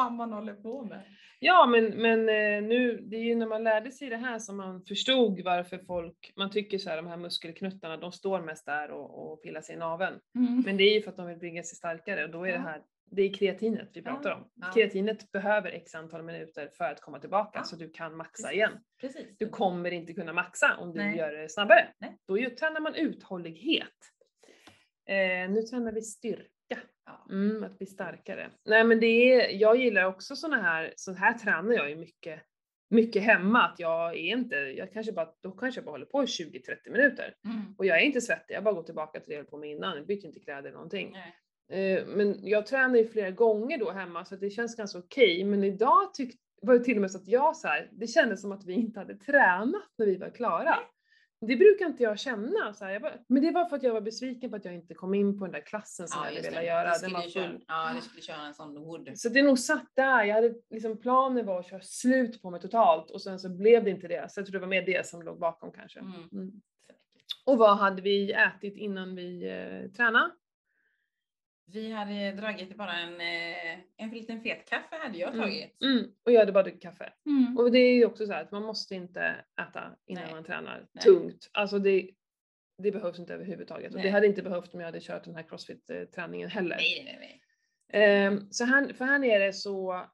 fan 0.00 0.16
man 0.16 0.32
håller 0.32 0.54
på 0.54 0.82
med. 0.84 1.00
Ja, 1.40 1.66
men, 1.66 1.84
men 1.84 2.20
eh, 2.28 2.68
nu, 2.68 3.00
det 3.10 3.16
är 3.16 3.24
ju 3.24 3.34
när 3.34 3.46
man 3.46 3.64
lärde 3.64 3.90
sig 3.90 4.08
det 4.08 4.16
här 4.16 4.38
som 4.38 4.56
man 4.56 4.84
förstod 4.84 5.40
varför 5.44 5.78
folk, 5.78 6.32
man 6.36 6.50
tycker 6.50 6.78
så 6.78 6.90
här, 6.90 6.96
de 6.96 7.06
här 7.06 7.16
muskelknuttarna, 7.16 7.96
de 7.96 8.12
står 8.12 8.40
mest 8.40 8.66
där 8.66 8.90
och, 8.90 9.32
och 9.32 9.42
pillar 9.42 9.60
sig 9.60 9.74
i 9.74 9.78
naveln. 9.78 10.18
Men 10.64 10.76
det 10.76 10.84
är 10.84 10.94
ju 10.94 11.02
för 11.02 11.10
att 11.10 11.16
de 11.16 11.26
vill 11.26 11.38
bygga 11.38 11.62
sig 11.62 11.76
starkare 11.76 12.24
och 12.24 12.30
då 12.30 12.42
är 12.44 12.48
det 12.48 12.54
Ja. 12.54 12.60
här, 12.60 12.82
det 13.10 13.22
är 13.22 13.32
kreatinet 13.34 13.90
vi 13.94 14.02
pratar 14.02 14.30
Ja, 14.30 14.36
om. 14.36 14.50
ja. 14.54 14.70
Kreatinet 14.74 15.32
behöver 15.32 15.70
x 15.72 15.94
antal 15.94 16.22
minuter 16.22 16.70
för 16.78 16.84
att 16.84 17.00
komma 17.00 17.18
tillbaka 17.18 17.50
Ja, 17.58 17.64
så 17.64 17.76
du 17.76 17.90
kan 17.90 18.16
maxa 18.16 18.42
Precis. 18.42 18.56
igen. 18.56 18.72
Precis. 19.00 19.26
Du 19.38 19.48
kommer 19.48 19.90
inte 19.90 20.12
kunna 20.12 20.32
maxa 20.32 20.76
om 20.80 20.92
du 20.92 20.98
Nej. 20.98 21.16
gör 21.18 21.32
det 21.32 21.48
snabbare. 21.48 21.88
Nej. 21.98 22.16
Då 22.28 22.38
ju- 22.38 22.50
tränar 22.50 22.80
man 22.80 22.94
uthållighet. 22.94 23.88
Eh, 25.08 25.50
nu 25.50 25.62
tränar 25.62 25.92
vi 25.92 26.02
styrka. 26.02 26.48
Mm, 27.30 27.64
att 27.64 27.78
bli 27.78 27.86
starkare. 27.86 28.50
Nej 28.64 28.84
men 28.84 29.00
det 29.00 29.06
är, 29.06 29.60
jag 29.60 29.76
gillar 29.76 30.04
också 30.04 30.36
såna 30.36 30.62
här, 30.62 30.92
så 30.96 31.12
här 31.12 31.34
tränar 31.34 31.72
jag 31.74 31.90
ju 31.90 31.96
mycket, 31.96 32.40
mycket 32.90 33.22
hemma. 33.22 33.62
Att 33.62 33.78
jag 33.78 34.10
är 34.10 34.36
inte, 34.36 34.56
jag 34.56 34.92
kanske 34.92 35.12
bara, 35.12 35.28
då 35.42 35.50
kanske 35.50 35.78
jag 35.78 35.84
bara 35.84 35.90
håller 35.90 36.06
på 36.06 36.22
i 36.22 36.26
20-30 36.26 36.90
minuter. 36.90 37.34
Mm. 37.44 37.74
Och 37.78 37.86
jag 37.86 37.98
är 37.98 38.02
inte 38.02 38.20
svettig, 38.20 38.54
jag 38.54 38.64
bara 38.64 38.74
går 38.74 38.82
tillbaka 38.82 39.20
till 39.20 39.28
det 39.28 39.34
jag 39.34 39.42
höll 39.42 39.50
på 39.50 39.56
med 39.56 39.70
innan, 39.70 39.96
jag 39.96 40.06
byter 40.06 40.26
inte 40.26 40.40
kläder 40.40 40.60
eller 40.60 40.72
någonting. 40.72 41.12
Nej. 41.12 41.34
Eh, 41.72 42.06
Men 42.06 42.46
jag 42.46 42.66
tränar 42.66 42.96
ju 42.96 43.06
flera 43.08 43.30
gånger 43.30 43.78
då 43.78 43.90
hemma 43.90 44.24
så 44.24 44.34
att 44.34 44.40
det 44.40 44.50
känns 44.50 44.76
ganska 44.76 44.98
okej. 44.98 45.44
Men 45.44 45.64
idag 45.64 46.14
tyck, 46.14 46.34
var 46.62 46.74
det 46.74 46.84
till 46.84 46.96
och 46.96 47.00
med 47.00 47.10
så 47.10 47.18
att 47.18 47.28
jag 47.28 47.56
så 47.56 47.68
här, 47.68 47.88
det 47.92 48.06
kändes 48.06 48.40
som 48.40 48.52
att 48.52 48.64
vi 48.64 48.72
inte 48.72 49.00
hade 49.00 49.14
tränat 49.16 49.88
när 49.98 50.06
vi 50.06 50.16
var 50.16 50.30
klara. 50.30 50.78
Det 51.40 51.56
brukar 51.56 51.86
inte 51.86 52.02
jag 52.02 52.18
känna. 52.18 52.72
Så 52.74 52.84
här, 52.84 52.92
jag 52.92 53.02
bara, 53.02 53.14
men 53.26 53.42
det 53.42 53.50
var 53.50 53.64
för 53.64 53.76
att 53.76 53.82
jag 53.82 53.92
var 53.92 54.00
besviken 54.00 54.50
på 54.50 54.56
att 54.56 54.64
jag 54.64 54.74
inte 54.74 54.94
kom 54.94 55.14
in 55.14 55.38
på 55.38 55.44
den 55.44 55.52
där 55.52 55.60
klassen 55.60 56.08
som 56.08 56.20
jag 56.24 56.30
hade 56.30 56.40
velat 56.40 56.60
det. 56.60 56.66
göra. 56.66 56.84
Du 56.98 57.14
Den 57.14 57.30
skulle 57.30 57.46
full. 57.48 57.64
ja, 57.68 57.92
du 57.96 58.00
skulle 58.02 58.22
köra 58.22 58.46
en 58.46 58.54
sån 58.54 58.74
wood. 58.74 59.10
Så 59.14 59.28
det 59.28 59.38
är 59.38 59.42
nog 59.42 59.58
satt 59.58 59.90
där. 59.94 60.24
Jag 60.24 60.34
hade 60.34 60.54
liksom 60.70 61.00
planen 61.00 61.46
var 61.46 61.60
att 61.60 61.66
köra 61.66 61.80
slut 61.80 62.42
på 62.42 62.50
mig 62.50 62.60
totalt 62.60 63.10
och 63.10 63.22
sen 63.22 63.38
så 63.38 63.48
blev 63.48 63.84
det 63.84 63.90
inte 63.90 64.08
det. 64.08 64.30
Så 64.30 64.40
jag 64.40 64.46
tror 64.46 64.52
det 64.52 64.58
var 64.58 64.68
mer 64.68 64.86
det 64.86 65.06
som 65.06 65.22
låg 65.22 65.38
bakom 65.38 65.72
kanske. 65.72 66.00
Mm. 66.00 66.12
Mm. 66.32 66.52
Och 67.46 67.58
vad 67.58 67.78
hade 67.78 68.02
vi 68.02 68.32
ätit 68.32 68.76
innan 68.76 69.14
vi 69.14 69.48
eh, 69.48 69.90
tränade? 69.90 70.30
Vi 71.72 71.90
hade 71.92 72.32
dragit 72.32 72.76
bara 72.76 72.92
en, 72.92 73.20
eh, 73.20 73.78
en 73.96 74.10
liten 74.10 74.40
fet 74.42 74.68
kaffe 74.68 74.96
hade 75.02 75.18
jag 75.18 75.28
Mm. 75.34 75.40
tagit. 75.40 75.82
Mm. 75.82 76.04
Och 76.24 76.32
jag 76.32 76.38
hade 76.40 76.52
bara 76.52 76.62
druckit 76.62 76.82
kaffe. 76.82 77.12
Mm. 77.26 77.58
Och 77.58 77.72
det 77.72 77.78
är 77.78 77.94
ju 77.94 78.04
också 78.06 78.26
så 78.26 78.32
här 78.32 78.42
att 78.42 78.52
man 78.52 78.62
måste 78.62 78.94
inte 78.94 79.44
äta 79.60 79.96
innan 80.06 80.24
Nej. 80.24 80.32
man 80.34 80.44
tränar 80.44 80.86
Nej. 80.92 81.04
tungt. 81.04 81.50
Alltså 81.52 81.78
det, 81.78 82.10
det 82.82 82.90
behövs 82.92 83.18
inte 83.18 83.34
överhuvudtaget. 83.34 83.90
Och 83.90 83.96
det 83.98 84.02
Nej. 84.02 84.12
hade 84.12 84.26
inte 84.26 84.42
behövt 84.42 84.74
om 84.74 84.80
jag 84.80 84.86
hade 84.86 85.00
kört 85.00 85.24
den 85.24 85.34
här 85.34 85.42
crossfit-träningen 85.42 86.48
heller. 86.48 86.76
Nej, 86.76 87.02
nej, 87.04 87.16
nej. 87.20 87.40
Ehm, 88.02 88.50
så 88.50 88.64
här, 88.64 88.92
för 88.92 89.04
här 89.04 89.18
nere 89.18 89.52
så 89.52 90.04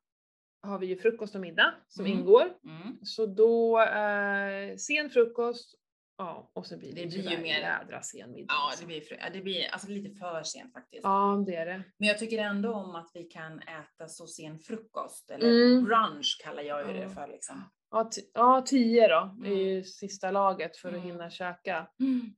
har 0.63 0.79
vi 0.79 0.87
ju 0.87 0.97
frukost 0.97 1.35
och 1.35 1.41
middag 1.41 1.75
som 1.89 2.05
Mm. 2.07 2.19
ingår. 2.19 2.45
Mm. 2.65 2.99
Så 3.03 3.27
då 3.27 3.81
eh, 3.83 4.77
sen 4.77 5.11
frukost, 5.11 5.75
ja 6.19 6.51
och 6.53 6.67
så 6.67 6.79
blir 6.79 6.93
det, 6.95 7.01
Det 7.03 7.07
blir 7.09 7.31
ju 7.31 7.39
mer- 7.39 7.61
jädra 7.61 8.03
sen 8.03 8.33
middag. 8.33 8.55
Ja, 8.55 8.71
det 8.81 8.87
blir, 8.87 9.03
ja, 9.11 9.31
det 9.33 9.41
blir 9.41 9.69
alltså 9.73 9.89
lite 9.91 10.19
för 10.19 10.43
sent 10.43 10.73
faktiskt. 10.73 11.05
Ja, 11.05 11.45
det 11.47 11.55
är 11.57 11.67
det. 11.67 11.83
Men 11.99 12.09
jag 12.09 12.19
tycker 12.19 12.39
ändå 12.39 12.75
om 12.75 12.95
att 12.95 13.11
vi 13.15 13.25
kan 13.25 13.59
äta 13.61 14.09
så 14.09 14.27
sen 14.27 14.59
frukost, 14.59 15.31
eller 15.31 15.49
Mm. 15.49 15.85
brunch 15.85 16.41
kallar 16.45 16.63
jag 16.63 16.89
ju 16.91 16.97
Ja. 16.97 17.03
det 17.09 17.15
för 17.15 17.27
liksom. 17.27 17.71
Ja, 17.91 18.11
ja 18.35 18.63
tio 18.67 19.09
då. 19.09 19.35
Det 19.43 19.47
är 19.49 19.53
Mm. 19.53 19.65
ju 19.67 19.85
sista 19.85 20.31
laget 20.31 20.77
för 20.77 20.89
att 20.89 20.95
Mm. 20.95 21.07
hinna 21.07 21.31
käka. 21.31 21.89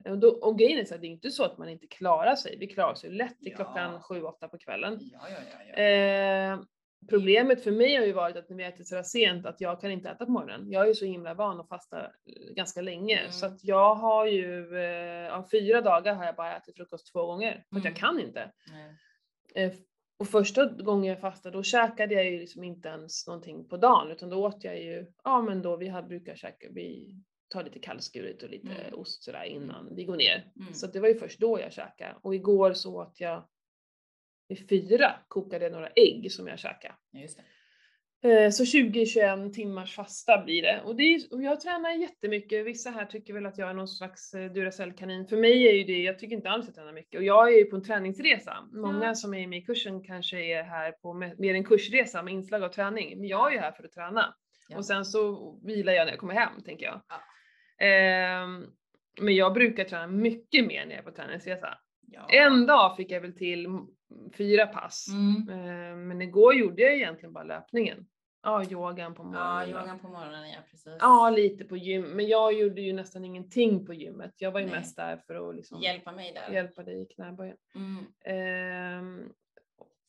Och, 0.09 0.19
då, 0.19 0.29
och 0.29 0.59
grejen 0.59 0.79
är 0.81 0.85
så 0.85 0.95
att 0.95 1.01
det 1.01 1.07
är 1.07 1.11
inte 1.11 1.31
så 1.31 1.45
att 1.45 1.59
man 1.59 1.69
inte 1.69 1.87
klarar 1.87 2.35
sig. 2.37 2.57
Vi 2.59 2.67
klarar 2.67 2.93
oss 2.93 3.05
ju 3.05 3.11
lätt 3.11 3.39
till 3.41 3.51
Ja. 3.53 3.57
klockan 3.57 4.03
sju, 4.03 4.23
åtta 4.23 4.49
på 4.49 4.59
kvällen. 4.59 4.99
Ja, 5.13 5.21
ja, 5.29 5.37
ja. 5.53 5.65
ja. 5.77 5.83
Eh, 5.83 6.61
problemet 7.09 7.65
för 7.65 7.71
mig 7.71 7.97
har 7.97 8.05
ju 8.05 8.13
varit 8.13 8.37
att 8.37 8.49
när 8.51 8.57
vi 8.57 8.65
äter 8.65 8.85
så 8.85 8.97
här 8.97 9.03
sent 9.03 9.47
att 9.47 9.61
jag 9.61 9.81
kan 9.81 9.91
inte 9.91 10.09
äta 10.11 10.27
på 10.27 10.33
morgonen. 10.33 10.71
Jag 10.71 10.83
är 10.83 10.87
ju 10.87 10.95
så 10.95 11.05
himla 11.05 11.35
van 11.35 11.61
att 11.61 11.69
fasta 11.69 12.01
eh, 12.05 12.11
ganska 12.57 12.81
länge 12.81 13.19
Mm. 13.19 13.33
så 13.33 13.47
att 13.47 13.65
jag 13.65 13.95
har 13.95 14.27
ju, 14.27 14.79
eh, 14.79 15.35
av 15.39 15.49
fyra 15.51 15.81
dagar 15.81 16.15
har 16.15 16.25
jag 16.25 16.37
bara 16.37 16.57
ätit 16.57 16.77
frukost 16.77 17.13
två 17.13 17.27
gånger 17.27 17.65
för 17.71 17.79
att 17.79 17.85
jag 17.85 17.91
Mm. 17.91 17.95
kan 18.01 18.21
inte. 18.21 18.53
Eh, 19.55 19.73
och 20.19 20.29
första 20.29 20.67
gången 20.67 21.05
jag 21.11 21.21
fastade 21.21 21.57
då 21.57 21.63
käkade 21.63 22.15
jag 22.15 22.25
ju 22.31 22.39
liksom 22.41 22.65
inte 22.65 22.89
ens 22.89 23.27
någonting 23.27 23.69
på 23.69 23.77
dagen 23.77 24.11
utan 24.11 24.29
då 24.31 24.47
åt 24.47 24.65
jag 24.65 24.83
ju, 24.83 25.07
ja 25.25 25.43
men 25.43 25.63
då 25.63 25.77
vi 25.77 25.89
hade, 25.89 26.09
brukar 26.09 26.35
käka, 26.35 26.67
vi 26.71 27.15
tar 27.49 27.65
lite 27.65 27.79
kallskuret 27.79 28.43
och 28.43 28.51
lite 28.51 28.69
Mm. 28.73 29.01
ost 29.01 29.23
sådär 29.25 29.45
innan 29.45 29.95
vi 29.97 30.05
går 30.05 30.17
ner. 30.17 30.53
Mm. 30.61 30.75
Så 30.75 30.87
det 30.87 31.01
var 31.01 31.09
ju 31.09 31.15
först 31.15 31.41
då 31.41 31.61
jag 31.61 31.73
käkade. 31.73 32.15
Och 32.23 32.35
igår 32.35 32.73
så 32.73 33.01
åt 33.03 33.21
jag 33.21 33.49
vid 34.49 34.69
fyra 34.69 35.15
kokade 35.29 35.65
jag 35.65 35.73
några 35.73 35.89
ägg 35.89 36.33
som 36.33 36.47
jag 36.47 36.59
käkade. 36.59 36.95
Just 37.13 37.39
det. 37.39 37.43
Eh, 38.45 38.51
Så 38.51 38.65
20-21 38.65 39.53
timmars 39.53 39.95
fasta 39.95 40.43
blir 40.45 40.63
det. 40.63 40.81
Och, 40.85 40.97
det 40.97 41.03
är, 41.03 41.21
och 41.35 41.43
jag 41.43 41.61
tränar 41.61 41.91
jättemycket. 41.91 42.67
Vissa 42.67 42.91
här 42.91 43.07
tycker 43.07 43.35
väl 43.35 43.47
att 43.47 43.59
jag 43.59 43.71
är 43.71 43.75
någon 43.75 43.89
slags 43.89 44.35
eh, 44.35 44.53
Duracell-kanin. 44.53 45.27
För 45.27 45.37
mig 45.37 45.69
är 45.69 45.73
ju 45.73 45.85
det, 45.85 46.03
jag 46.03 46.19
tycker 46.19 46.37
inte 46.37 46.49
alls 46.51 46.63
att 46.63 46.67
jag 46.69 46.75
tränar 46.75 46.93
mycket. 46.93 47.19
Och 47.19 47.25
jag 47.25 47.53
är 47.53 47.59
ju 47.59 47.65
på 47.65 47.77
en 47.77 47.83
träningsresa. 47.85 48.57
Många 48.73 49.05
Ja. 49.07 49.15
som 49.15 49.35
är 49.35 49.47
med 49.47 49.59
i 49.59 49.63
kursen 49.63 50.03
kanske 50.05 50.41
är 50.45 50.63
här 50.63 50.93
på 50.93 51.15
me- 51.15 51.35
mer 51.39 51.55
en 51.55 51.65
kursresa 51.65 52.23
med 52.23 52.35
inslag 52.35 52.63
av 52.63 52.69
träning. 52.69 53.19
Men 53.19 53.29
jag 53.29 53.49
är 53.49 53.55
ju 53.55 53.59
här 53.61 53.73
för 53.73 53.85
att 53.85 53.93
träna. 53.93 54.35
Ja. 54.69 54.77
Och 54.77 54.85
sen 54.87 55.05
så 55.05 55.53
vilar 55.67 55.93
jag 55.93 56.05
när 56.05 56.13
jag 56.13 56.21
kommer 56.21 56.35
hem, 56.35 56.63
tänker 56.65 56.87
jag. 56.87 57.03
Ja. 57.09 57.21
Ehm, 57.87 58.65
men 59.21 59.35
jag 59.35 59.55
brukar 59.55 59.85
träna 59.85 60.07
mycket 60.07 60.67
mer 60.67 60.85
när 60.87 60.91
jag 60.93 60.99
är 60.99 61.03
på 61.03 61.17
träningsresa. 61.17 61.79
Ja. 62.13 62.27
En 62.31 62.67
dag 62.67 62.97
fick 62.97 63.11
jag 63.11 63.21
väl 63.21 63.37
till 63.37 63.67
mm, 63.67 63.83
fyra 64.37 64.67
pass. 64.67 65.07
Mm. 65.09 65.49
Eh, 65.49 65.97
Men 65.97 66.23
igår 66.23 66.55
gjorde 66.55 66.83
jag 66.83 66.95
egentligen 66.95 67.33
bara 67.33 67.45
löpningen. 67.45 68.07
Ja, 68.43 68.65
yogan 68.65 69.15
på 69.15 69.23
Ja, 69.23 69.27
morgonen. 69.27 69.71
då. 69.73 69.79
yogan 69.81 69.99
på 69.99 70.09
morgonen, 70.09 70.51
ja 70.51 70.59
precis. 70.71 70.97
Ja, 71.01 71.31
lite 71.31 71.65
på 71.65 71.77
gym. 71.77 72.03
Men 72.05 72.27
jag 72.29 72.53
gjorde 72.53 72.81
ju 72.81 72.93
nästan 72.93 73.25
ingenting 73.25 73.87
på 73.87 73.95
gymmet. 73.95 74.33
Jag 74.37 74.51
var 74.53 74.61
ju 74.61 74.67
Nej. 74.67 74.75
mest 74.75 74.97
där 74.97 75.17
för 75.27 75.49
att 75.51 75.57
liksom 75.57 75.81
Hjälpa 75.83 76.13
mig 76.13 76.33
där. 76.33 76.55
hjälpa 76.55 76.83
dig 76.83 77.03
i 77.03 77.07
knäböjen. 77.15 77.57
Mm. 77.75 78.05
Ehm, 78.25 79.29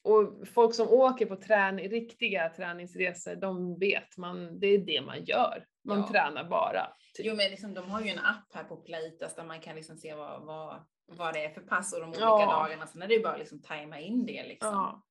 och 0.04 0.48
folk 0.48 0.76
som 0.76 0.88
åker 0.90 1.26
på 1.26 1.36
träning, 1.36 1.90
riktiga 1.90 2.50
träningsresor, 2.50 3.36
de 3.36 3.80
vet 3.80 4.18
man, 4.18 4.60
det 4.60 4.68
är 4.68 4.78
det 4.78 5.02
man 5.02 5.24
gör. 5.26 5.66
Man 5.84 6.00
Ja. 6.00 6.08
tränar 6.12 6.44
bara. 6.50 6.88
typ. 7.14 7.26
Jo, 7.26 7.36
men 7.36 7.50
liksom, 7.52 7.74
de 7.74 7.90
har 7.90 8.02
ju 8.02 8.10
en 8.10 8.20
app 8.20 8.54
här 8.54 8.64
på 8.64 8.78
Playtas 8.78 9.36
där 9.36 9.44
man 9.44 9.60
kan 9.60 9.76
liksom 9.76 9.98
se 9.98 10.14
vad, 10.16 10.46
vad, 10.46 10.86
vad 11.08 11.34
det 11.34 11.46
är 11.46 11.50
för 11.50 11.62
pass 11.62 11.94
och 11.94 12.00
de 12.00 12.06
olika 12.10 12.22
Ja. 12.22 12.46
dagarna. 12.46 12.88
Sen 12.88 13.02
är 13.02 13.08
det 13.08 13.14
ju 13.14 13.24
bara 13.24 13.34
att 13.34 13.40
liksom 13.40 13.62
tajma 13.62 14.00
in 14.00 14.26
det 14.26 14.44
liksom. 14.48 14.70
Ja. 14.74 15.04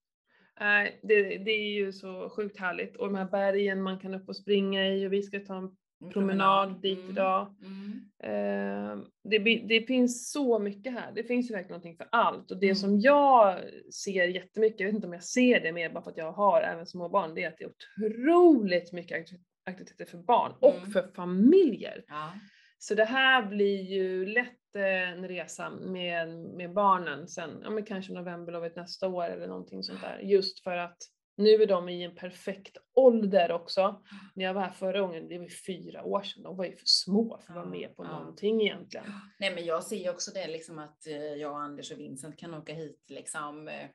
Nej, 0.61 1.01
det, 1.03 1.23
det 1.39 1.51
är 1.51 1.73
ju 1.75 1.93
så 1.93 2.31
sjukt 2.31 2.61
härligt. 2.61 2.97
Och 2.97 3.07
de 3.07 3.15
här 3.15 3.25
bergen 3.25 3.83
man 3.83 3.99
kan 3.99 4.15
upp 4.15 4.29
och 4.29 4.37
springa 4.37 4.89
i 4.89 5.07
och 5.09 5.13
vi 5.13 5.23
ska 5.23 5.41
ta 5.41 5.57
en 5.57 5.77
En 6.05 6.11
promenad 6.11 6.81
dit 6.83 6.99
Mm. 6.99 7.11
idag. 7.11 7.55
Mm. 7.63 8.01
Eh, 8.23 9.05
det, 9.25 9.39
det 9.69 9.87
finns 9.87 10.33
så 10.33 10.59
mycket 10.59 10.93
här. 10.93 11.13
Det 11.15 11.25
finns 11.25 11.51
ju 11.51 11.55
verkligen 11.55 11.71
någonting 11.73 11.97
för 11.97 12.09
allt. 12.13 12.51
Och 12.51 12.57
det 12.61 12.67
Mm. 12.67 12.77
som 12.77 13.01
jag 13.01 13.59
ser 13.95 14.27
jättemycket, 14.29 14.81
jag 14.81 14.87
vet 14.87 14.95
inte 14.95 15.07
om 15.07 15.13
jag 15.13 15.25
ser 15.25 15.61
det 15.61 15.73
mer 15.73 15.91
bara 15.91 16.03
för 16.05 16.11
att 16.11 16.17
jag 16.17 16.33
har 16.33 16.63
även 16.63 16.87
små 16.87 17.09
barn, 17.09 17.35
det 17.35 17.43
är 17.43 17.49
att 17.49 17.59
det 17.59 17.65
är 17.65 17.71
otroligt 17.71 18.93
mycket 18.93 19.19
akti- 19.27 19.41
aktiviteter 19.67 20.05
för 20.11 20.19
barn 20.19 20.53
och 20.61 20.75
Mm. 20.77 20.91
för 20.91 21.09
familjer. 21.17 22.05
Ja. 22.09 22.33
Så 22.79 22.95
det 22.95 23.05
här 23.05 23.47
blir 23.47 23.83
ju 23.83 24.27
lätt 24.27 24.77
eh, 24.77 25.11
en 25.13 25.29
resa 25.29 25.71
med, 25.71 26.29
med 26.39 26.73
barnen 26.73 27.29
sen, 27.29 27.61
ja 27.63 27.71
men 27.71 27.85
kanske 27.85 28.13
novemberlovet 28.13 28.77
nästa 28.77 29.09
år 29.09 29.25
eller 29.25 29.47
någonting 29.47 29.83
sånt 29.83 30.01
där. 30.01 30.19
Just 30.19 30.61
för 30.61 30.77
att 30.77 30.97
nu 31.37 31.51
är 31.51 31.67
de 31.67 31.89
i 31.89 32.03
en 32.03 32.15
perfekt 32.15 32.77
ålder 32.95 33.53
också. 33.53 34.03
När 34.35 34.45
jag 34.45 34.55
var 34.55 34.63
här 34.63 34.71
förra 34.71 35.01
gången, 35.01 35.29
det 35.29 35.39
var 35.39 35.45
ju 35.45 35.51
fyra 35.51 36.05
år 36.05 36.23
sedan, 36.23 36.43
de 36.43 36.57
var 36.57 36.65
ju 36.65 36.77
för 36.77 36.87
små 36.87 37.39
för 37.47 37.53
att 37.53 37.57
vara 37.57 37.67
med 37.69 37.97
på 37.97 38.05
ja. 38.05 38.19
någonting 38.19 38.63
egentligen. 38.63 39.07
Nej, 39.39 39.55
men 39.55 39.65
jag 39.65 39.85
ser 39.85 39.97
ju 39.97 40.11
också 40.11 40.31
det 40.35 40.47
liksom 40.47 40.79
att 40.79 41.07
eh, 41.07 41.17
jag 41.17 41.53
och 41.53 41.61
Anders 41.61 41.93
och 41.93 41.99
Vincent 42.01 42.39
kan 42.39 42.55
åka 42.55 42.75
hit 42.75 43.05
liksom. 43.09 43.69
eh, 43.69 43.89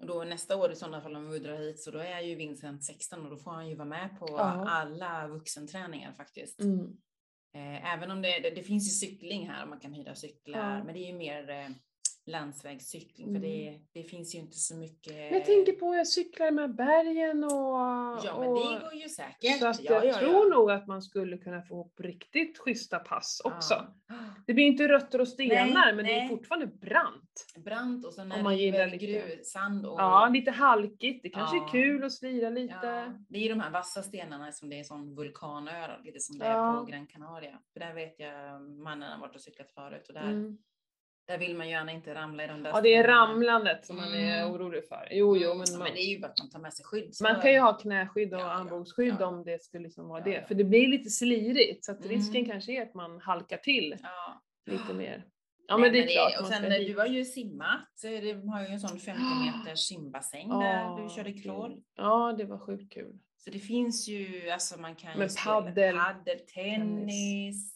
Och 0.00 0.06
då 0.06 0.24
nästa 0.24 0.56
år 0.56 0.72
i 0.72 0.76
sådana 0.76 1.00
fall 1.00 1.16
om 1.16 1.30
vi 1.30 1.38
drar 1.38 1.56
hit 1.56 1.80
så 1.80 1.90
då 1.90 1.98
är 1.98 2.20
ju 2.20 2.34
Vincent 2.34 2.84
16 2.84 3.24
och 3.24 3.30
då 3.30 3.36
får 3.36 3.50
han 3.50 3.68
ju 3.68 3.74
vara 3.74 3.88
med 3.88 4.18
på 4.18 4.26
Ja. 4.30 4.68
alla 4.68 5.28
vuxenträningar 5.28 6.12
faktiskt. 6.12 6.60
Mm. 6.60 6.96
Eh, 7.54 7.94
Även 7.94 8.10
om 8.10 8.22
det, 8.22 8.38
det, 8.40 8.50
det 8.50 8.62
finns 8.62 8.86
ju 8.88 9.08
cykling 9.08 9.48
här 9.48 9.62
och 9.62 9.68
man 9.68 9.80
kan 9.80 9.92
hyra 9.92 10.14
cyklar, 10.14 10.76
Ja. 10.78 10.84
men 10.84 10.94
det 10.94 11.00
är 11.00 11.06
ju 11.06 11.18
mer, 11.18 11.50
landsvägscykling 12.26 13.34
för 13.34 13.40
det, 13.40 13.80
det 13.92 14.02
finns 14.02 14.34
ju 14.34 14.38
inte 14.38 14.56
så 14.56 14.76
mycket. 14.76 15.12
Mm. 15.12 15.24
Men 15.24 15.34
jag 15.34 15.44
tänker 15.44 15.72
på, 15.72 15.94
jag 15.94 16.06
cyklar 16.08 16.50
med 16.50 16.74
bergen 16.74 17.44
och... 17.44 17.50
Ja 18.24 18.36
men 18.40 18.48
och, 18.48 18.72
det 18.72 18.80
går 18.80 18.94
ju 18.94 19.08
säkert. 19.08 19.58
Så 19.58 19.66
att 19.66 19.84
ja, 19.84 19.92
jag 19.92 20.06
ja, 20.06 20.14
tror 20.18 20.48
ja. 20.50 20.56
nog 20.56 20.70
att 20.70 20.86
man 20.86 21.02
skulle 21.02 21.38
kunna 21.38 21.62
få 21.62 21.74
ihop 21.74 22.00
riktigt 22.00 22.58
schyssta 22.58 22.98
pass 22.98 23.40
också. 23.44 23.86
Det 24.46 24.54
blir 24.54 24.64
inte 24.64 24.88
rötter 24.88 25.20
och 25.20 25.28
stenar 25.28 25.74
Nej, 25.74 25.94
men 25.94 26.04
det 26.04 26.12
är 26.12 26.20
nej. 26.20 26.28
fortfarande 26.28 26.66
brant. 26.66 27.46
Brant 27.64 28.06
och 28.06 28.14
sen 28.14 28.32
är 28.32 28.42
man 28.42 28.56
gillar 28.58 28.86
lite- 28.86 29.06
grusand 29.06 29.86
och 29.86 30.00
Ja, 30.00 30.28
lite 30.28 30.50
halkigt. 30.50 31.22
Det 31.22 31.28
kanske 31.28 31.56
är 31.56 31.68
kul 31.68 32.04
att 32.04 32.12
slira 32.12 32.50
lite. 32.50 33.14
Det 33.28 33.38
är 33.38 33.42
ju 33.42 33.48
de 33.48 33.60
här 33.60 33.70
vassa 33.70 34.02
stenarna 34.02 34.52
som 34.52 34.68
det 34.70 34.78
är 34.80 34.84
sån 34.84 35.14
vulkanö, 35.14 36.02
lite 36.04 36.20
som 36.20 36.38
det 36.38 36.44
är 36.44 36.78
på 36.78 36.84
Gran 36.84 37.06
Canaria. 37.06 37.58
För 37.72 37.80
där 37.80 37.94
vet 37.94 38.14
jag 38.18 38.60
mannen 38.62 39.12
har 39.12 39.20
varit 39.20 39.34
och 39.34 39.40
cyklat 39.42 39.70
förut 39.72 40.08
och 40.08 40.14
där, 40.14 40.22
Mm. 40.22 40.58
Där 41.26 41.38
vill 41.38 41.56
man 41.56 41.68
gärna 41.68 41.92
inte 41.92 42.14
ramla 42.14 42.44
i 42.44 42.46
de 42.46 42.62
där 42.62 42.70
Ja, 42.70 42.80
det 42.80 42.94
är 42.94 43.04
ramlandet 43.04 43.86
som 43.86 43.96
man 43.96 44.14
är 44.14 44.40
Mm. 44.42 44.52
orolig 44.52 44.88
för. 44.88 45.08
Jo, 45.10 45.36
jo, 45.36 45.54
men 45.54 45.64
ja, 45.66 45.72
man, 45.72 45.78
men 45.78 45.94
det 45.94 46.00
är 46.00 46.10
ju 46.14 46.20
bara 46.20 46.26
att 46.32 46.38
man 46.38 46.50
tar 46.50 46.58
med 46.58 46.74
sig 46.74 46.84
skydd. 46.84 47.14
man 47.22 47.40
kan 47.40 47.52
ju 47.52 47.58
ha 47.60 47.78
knäskydd 47.78 48.34
och 48.34 48.40
Ja, 48.40 48.50
armbågsskydd 48.52 49.16
ja. 49.20 49.26
om 49.26 49.44
det 49.44 49.62
skulle 49.62 49.82
liksom 49.84 50.08
vara 50.08 50.20
det. 50.24 50.48
För 50.48 50.54
det 50.54 50.64
blir 50.64 50.88
lite 50.88 51.10
slirigt 51.10 51.84
så 51.84 51.92
att 51.92 51.98
Mm. 52.04 52.08
risken 52.16 52.44
kanske 52.44 52.72
är 52.72 52.82
att 52.82 52.94
man 52.94 53.20
halkar 53.20 53.56
till 53.56 53.96
lite 54.70 54.94
mer. 54.94 55.24
Ja, 55.66 55.76
men 55.78 55.92
det 55.92 55.98
är 56.04 56.06
klart. 56.12 56.40
Och 56.40 56.46
sen 56.46 56.62
du 56.62 56.98
har 56.98 57.06
ju 57.06 57.24
simmat, 57.24 57.88
det 58.02 58.08
har 58.32 58.60
ju 58.62 58.66
en 58.66 58.80
sån 58.80 58.98
50 58.98 59.22
meters 59.22 59.80
simbassäng 59.80 60.48
där 60.48 61.02
du 61.02 61.08
körde 61.14 61.32
crawl. 61.32 61.82
Ja, 61.96 62.34
det 62.38 62.44
var 62.44 62.58
sjukt 62.58 62.92
kul. 62.92 63.18
Så 63.36 63.50
det 63.50 63.58
finns 63.58 64.08
ju, 64.08 64.50
alltså 64.50 64.80
man 64.80 64.94
kan 64.96 65.12
ju 65.12 65.18
Men 65.18 65.28
paddel, 65.44 65.96
paddel, 65.96 66.38
tennis. 66.54 67.73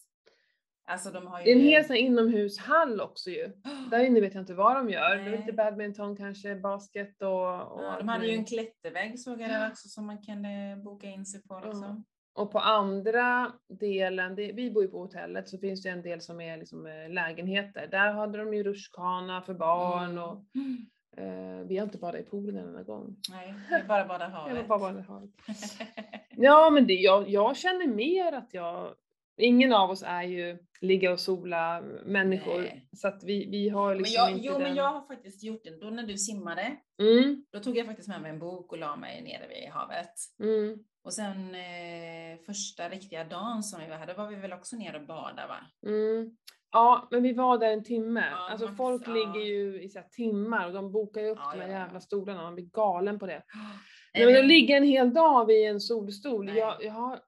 Alltså 0.88 1.10
de 1.10 1.26
har 1.26 1.38
ju... 1.38 1.44
Det 1.44 1.50
är 1.50 1.54
en 1.54 1.60
hel 1.60 1.84
sån 1.84 1.96
här 1.96 2.02
inomhushall 2.02 3.00
också 3.00 3.30
ju. 3.30 3.52
Där 3.90 4.04
inne 4.04 4.20
vet 4.20 4.34
jag 4.34 4.42
inte 4.42 4.54
vad 4.54 4.76
de 4.76 4.90
gör. 4.90 5.16
Det 5.16 5.22
är 5.22 5.30
Nej. 5.30 5.38
lite 5.38 5.52
badminton 5.52 6.16
kanske, 6.16 6.54
basket 6.56 7.22
och... 7.22 7.72
och 7.72 7.82
Ja, 7.84 7.94
de 7.98 8.08
hade 8.08 8.26
ju 8.26 8.32
en 8.32 8.44
klättervägg 8.44 9.20
såg 9.20 9.40
jag 9.40 9.50
där 9.50 9.70
också 9.70 9.88
som 9.88 10.06
man 10.06 10.22
kunde 10.22 10.48
boka 10.84 11.06
in 11.06 11.26
sig 11.26 11.42
på 11.42 11.60
liksom. 11.64 12.04
Och 12.34 12.52
på 12.52 12.58
andra 12.58 13.52
delen, 13.68 14.34
det, 14.34 14.52
vi 14.52 14.70
bor 14.70 14.82
ju 14.82 14.88
på 14.88 14.98
hotellet, 14.98 15.48
så 15.48 15.58
finns 15.58 15.82
det 15.82 15.88
en 15.88 16.02
del 16.02 16.20
som 16.20 16.40
är 16.40 16.56
liksom 16.56 16.86
eh, 16.86 17.10
lägenheter. 17.10 17.86
Där 17.90 18.12
hade 18.12 18.38
de 18.38 18.54
ju 18.54 18.62
rutschkana 18.62 19.42
för 19.42 19.54
barn 19.54 20.18
och 20.18 20.44
Mm. 20.54 20.86
eh, 21.16 21.66
vi 21.68 21.76
har 21.76 21.84
inte 21.84 21.98
badat 21.98 22.20
i 22.20 22.24
poolen 22.24 22.56
en 22.56 22.66
enda 22.68 22.82
gång. 22.82 23.16
Nej, 23.30 23.54
är 23.70 23.84
bara 23.88 24.04
bada 24.04 24.24
Jag 24.24 24.30
var 24.32 24.38
havet. 24.48 24.68
bara 24.68 24.78
badat 24.78 25.06
havet. 25.06 25.30
Ja 26.40 26.70
men 26.70 26.86
det, 26.86 26.92
jag, 26.94 27.28
jag 27.28 27.56
känner 27.56 27.86
mer 27.86 28.32
att 28.32 28.54
jag, 28.54 28.94
ingen 29.38 29.72
av 29.72 29.90
oss 29.90 30.02
är 30.06 30.22
ju 30.22 30.58
ligga 30.80 31.12
och 31.12 31.20
sola 31.20 31.82
människor. 32.06 32.58
Nej. 32.60 32.88
Så 32.96 33.08
att 33.08 33.24
vi, 33.24 33.50
vi 33.50 33.68
har 33.68 33.88
men 33.88 33.98
liksom 33.98 34.14
jag, 34.24 34.30
inte 34.32 34.46
jo, 34.46 34.52
den... 34.52 34.62
men 34.62 34.74
jag 34.74 34.84
har 34.92 35.06
faktiskt 35.06 35.44
gjort 35.44 35.64
det. 35.64 35.80
Då 35.80 35.90
när 35.90 36.02
du 36.02 36.18
simmade, 36.18 36.76
Mm, 37.02 37.44
då 37.52 37.60
tog 37.60 37.76
jag 37.76 37.86
faktiskt 37.86 38.08
med 38.08 38.22
mig 38.22 38.30
en 38.30 38.38
bok 38.38 38.72
och 38.72 38.78
la 38.78 38.96
mig 38.96 39.22
nere 39.22 39.48
vid 39.48 39.68
havet. 39.70 40.12
mm, 40.42 40.78
Och 41.04 41.12
sen 41.14 41.54
eh, 41.54 42.38
första 42.46 42.88
riktiga 42.88 43.24
dagen 43.24 43.62
som 43.62 43.80
vi 43.80 43.86
var 43.88 43.96
här, 43.96 44.06
då 44.06 44.14
var 44.14 44.28
vi 44.28 44.36
väl 44.36 44.52
också 44.52 44.76
nere 44.76 44.96
och 45.00 45.06
badade 45.06 45.48
va? 45.48 45.56
mm. 45.86 46.36
Ja, 46.70 47.08
men 47.10 47.22
vi 47.22 47.32
var 47.32 47.58
där 47.58 47.72
en 47.72 47.84
timme. 47.84 48.24
Ja, 48.30 48.50
alltså 48.50 48.66
max, 48.66 48.76
folk 48.76 49.02
ja. 49.06 49.12
ligger 49.12 49.40
ju 49.40 49.82
i 49.82 49.88
så 49.88 50.00
timmar 50.10 50.66
och 50.66 50.72
de 50.72 50.92
bokar 50.92 51.20
ju 51.20 51.28
upp 51.28 51.38
Ja, 51.40 51.52
de 51.54 51.60
här 51.60 51.68
jävla 51.68 52.00
stolarna. 52.00 52.42
Man 52.42 52.54
blir 52.54 52.64
galen 52.64 53.18
på 53.18 53.26
det. 53.26 53.42
Nej, 54.14 54.26
men 54.26 54.34
att 54.34 54.40
men- 54.40 54.48
ligga 54.48 54.76
en 54.76 54.84
hel 54.84 55.14
dag 55.14 55.46
vid 55.46 55.68
en 55.68 55.80
solstol, 55.80 56.48
jag, 56.56 56.84
jag 56.84 56.92
har, 56.92 57.20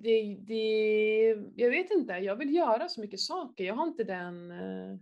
det, 0.00 0.36
det, 0.40 1.28
jag 1.56 1.70
vet 1.70 1.90
inte, 1.90 2.12
jag 2.12 2.36
vill 2.36 2.54
göra 2.54 2.88
så 2.88 3.00
mycket 3.00 3.20
saker. 3.20 3.64
Jag 3.64 3.74
har 3.74 3.86
inte 3.86 4.04
den, 4.04 4.50
eh, 4.50 4.96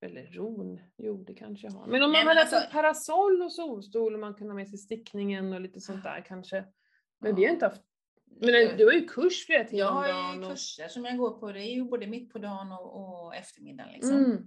eller 0.00 0.26
ron, 0.26 0.80
jo 0.96 1.24
det 1.24 1.34
kanske 1.34 1.66
jag 1.66 1.72
har. 1.72 1.86
Men 1.86 2.02
om 2.02 2.12
man 2.12 2.26
hade 2.26 2.40
alltså- 2.40 2.56
haft 2.56 2.72
parasoll 2.72 3.42
och 3.42 3.52
solstol 3.52 4.14
och 4.14 4.20
man 4.20 4.34
kunde 4.34 4.52
ha 4.52 4.56
med 4.56 4.68
sig 4.68 4.78
stickningen 4.78 5.52
och 5.52 5.60
lite 5.60 5.80
sånt 5.80 6.02
där 6.02 6.24
kanske. 6.28 6.64
Men 7.18 7.30
Ja. 7.30 7.36
vi 7.36 7.44
har 7.44 7.52
inte 7.52 7.66
haft, 7.66 7.82
men 8.40 8.48
Jag- 8.54 8.78
du 8.78 8.84
har 8.86 8.92
ju 8.92 9.06
kurs 9.08 9.46
flera 9.46 9.60
Jag 9.60 9.68
timmar 9.68 9.90
om 9.90 9.96
har 10.24 10.34
ju 10.34 10.40
och- 10.44 10.50
kurser 10.50 10.88
som 10.88 11.04
jag 11.04 11.16
går 11.18 11.30
på, 11.30 11.52
det 11.52 11.60
är 11.60 11.74
ju 11.74 11.84
både 11.84 12.06
mitt 12.06 12.32
på 12.32 12.38
dagen 12.38 12.72
och, 12.72 13.24
och 13.24 13.34
eftermiddagen 13.34 13.92
liksom. 13.92 14.16
Mm, 14.16 14.46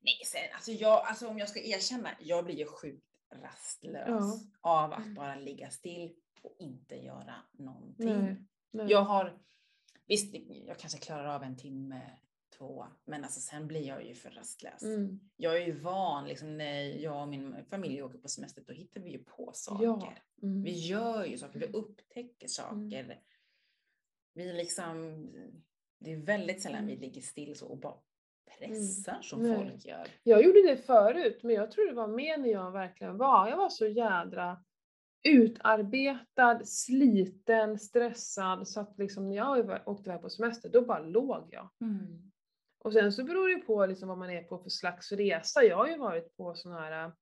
Nej, 0.00 0.20
sen, 0.26 0.40
alltså, 0.54 0.70
jag, 0.72 1.06
alltså 1.06 1.28
om 1.28 1.38
jag 1.38 1.48
ska 1.48 1.60
erkänna, 1.60 2.08
jag 2.20 2.44
blir 2.44 2.54
ju 2.54 2.66
sjukt 2.66 3.06
rastlös 3.42 4.06
Ja. 4.08 4.40
av 4.60 4.92
att 4.92 5.06
bara 5.06 5.34
ligga 5.34 5.70
still 5.70 6.12
och 6.42 6.56
inte 6.58 6.94
göra 6.96 7.34
någonting. 7.52 8.06
nej, 8.06 8.36
nej. 8.74 8.86
Jag 8.90 9.00
har, 9.02 9.38
visst, 10.06 10.34
jag 10.66 10.78
kanske 10.78 10.98
klarar 10.98 11.34
av 11.34 11.42
en 11.42 11.56
timme, 11.56 12.00
två, 12.58 12.86
men 13.04 13.24
alltså 13.24 13.40
sen 13.40 13.66
blir 13.66 13.80
jag 13.88 14.04
ju 14.06 14.14
för 14.14 14.30
rastlös. 14.30 14.82
Mm, 14.82 15.20
Jag 15.36 15.56
är 15.56 15.66
ju 15.66 15.72
van, 15.78 16.28
liksom, 16.28 16.56
när 16.56 16.82
jag 16.82 17.22
och 17.22 17.28
min 17.28 17.64
familj 17.70 18.02
åker 18.02 18.18
på 18.18 18.28
semester, 18.28 18.62
då 18.66 18.72
hittar 18.72 19.00
vi 19.00 19.10
ju 19.10 19.18
på 19.24 19.50
saker. 19.54 19.84
ja. 19.84 20.12
Mm. 20.42 20.62
Vi 20.62 20.70
gör 20.70 21.24
ju 21.24 21.38
saker, 21.38 21.58
vi 21.58 21.66
upptäcker 21.66 22.48
saker. 22.48 23.20
Vi 24.34 24.52
liksom, 24.52 25.26
det 25.98 26.12
är 26.12 26.16
väldigt 26.16 26.62
sällan 26.62 26.86
vi 26.86 26.96
ligger 26.96 27.20
still 27.20 27.56
så 27.56 27.68
och 27.68 27.78
bara 27.78 27.96
pressar 28.58 29.18
som 29.22 29.42
Nej. 29.42 29.56
folk 29.56 29.84
gör. 29.84 30.08
Jag 30.22 30.44
gjorde 30.44 30.62
det 30.62 30.76
förut, 30.76 31.40
men 31.42 31.54
jag 31.54 31.70
tror 31.70 31.86
det 31.86 31.94
var 31.94 32.08
mer 32.08 32.38
när 32.38 32.48
jag 32.48 32.70
verkligen 32.70 33.16
var, 33.18 33.48
jag 33.48 33.56
var 33.56 33.68
så 33.68 33.86
jädra 33.86 34.64
utarbetad, 35.24 36.60
sliten, 36.64 37.78
stressad 37.78 38.68
så 38.68 38.80
att 38.80 38.98
liksom 38.98 39.28
när 39.28 39.36
jag 39.36 39.80
åkte 39.88 40.10
iväg 40.10 40.22
på 40.22 40.30
semester, 40.30 40.68
då 40.68 40.80
bara 40.80 40.98
låg 40.98 41.48
jag. 41.50 41.68
Och 42.84 42.92
sen 42.92 43.12
så 43.12 43.24
beror 43.24 43.48
det 43.48 43.54
ju 43.54 43.60
på 43.60 43.86
liksom 43.86 44.08
vad 44.08 44.18
man 44.18 44.30
är 44.30 44.42
på 44.42 44.58
för 44.58 44.70
slags 44.70 45.12
resa. 45.12 45.62
Jag 45.62 45.76
har 45.76 45.88
ju 45.88 45.98
varit 45.98 46.36
på 46.36 46.54
sådana 46.54 46.80
här 46.80 47.04
äh, 47.04 47.12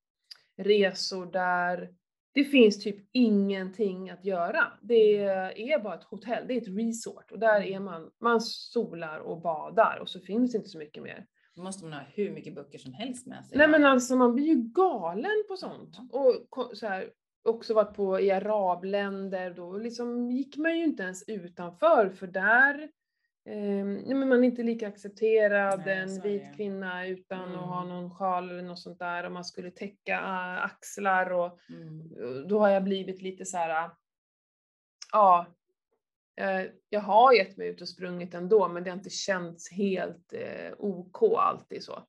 resor 0.65 1.27
där 1.27 1.95
det 2.35 2.45
finns 2.45 2.83
typ 2.83 3.09
ingenting 3.13 4.11
att 4.11 4.25
göra. 4.25 4.73
Det 4.83 5.19
är 5.57 5.83
bara 5.83 5.95
ett 5.95 6.05
hotell, 6.05 6.45
det 6.49 6.55
är 6.55 6.61
ett 6.61 6.79
resort 6.79 7.33
och 7.33 7.39
där 7.39 7.63
är 7.63 7.81
man, 7.81 8.11
man 8.21 8.41
solar 8.41 9.19
och 9.19 9.41
badar 9.41 9.99
och 10.03 10.09
så 10.09 10.21
finns 10.21 10.53
det 10.53 10.59
inte 10.59 10.71
så 10.71 10.79
mycket 10.79 11.03
mer. 11.03 11.27
Då 11.55 11.63
måste 11.63 11.85
man 11.85 11.93
ha 11.93 12.01
hur 12.15 12.31
mycket 12.31 12.55
böcker 12.55 12.79
som 12.79 12.93
helst 12.93 13.27
med 13.27 13.45
sig. 13.45 13.59
Nej 13.59 13.69
men 13.69 13.85
alltså 13.85 14.17
man 14.17 14.35
blir 14.35 14.47
ju 14.47 14.55
galen 14.55 15.45
på 15.49 15.57
sånt. 15.57 15.99
Och 16.11 16.77
så 16.77 16.87
här, 16.87 17.11
också 17.45 17.75
varit 17.75 17.95
på 17.97 18.21
i 18.21 18.31
arabländer, 18.31 19.51
då 19.51 19.77
liksom 19.79 20.31
gick 20.31 20.57
man 20.57 20.79
ju 20.79 20.85
inte 20.85 21.03
ens 21.03 21.29
utanför 21.29 22.11
för 22.11 22.27
där 22.27 22.83
eh, 23.49 23.85
men 23.85 24.29
man 24.29 24.33
är 24.45 24.49
inte 24.49 24.63
lika 24.63 24.89
accepterad, 24.89 25.83
Nej, 25.87 25.99
en 25.99 26.21
vit 26.21 26.43
det. 26.43 26.53
kvinna 26.57 27.07
utan 27.07 27.55
att 27.55 27.67
ha 27.67 27.83
Mm. 27.83 27.89
någon 27.89 28.11
sjal 28.15 28.51
eller 28.51 28.63
något 28.63 28.79
sånt 28.79 28.99
där 28.99 29.25
och 29.27 29.33
man 29.33 29.45
skulle 29.45 29.71
täcka 29.71 30.19
axlar 30.61 31.33
och 31.33 31.59
Mm. 31.71 32.49
då 32.49 32.59
har 32.59 32.69
jag 32.69 32.85
blivit 32.85 33.23
lite 33.23 33.45
så 33.45 33.57
här. 33.57 33.91
ja, 35.13 35.47
eh, 36.37 36.63
jag 36.89 37.01
har 37.01 37.33
gett 37.33 37.57
mig 37.57 37.69
ut 37.69 37.81
och 37.81 37.89
sprungit 37.89 38.35
ändå 38.35 38.69
men 38.69 38.85
det 38.85 38.91
har 38.91 38.97
inte 38.97 39.11
känts 39.11 39.73
helt 39.73 40.33
eh, 40.33 40.73
OK 40.79 41.23
alltid 41.39 41.83
så. 41.85 42.03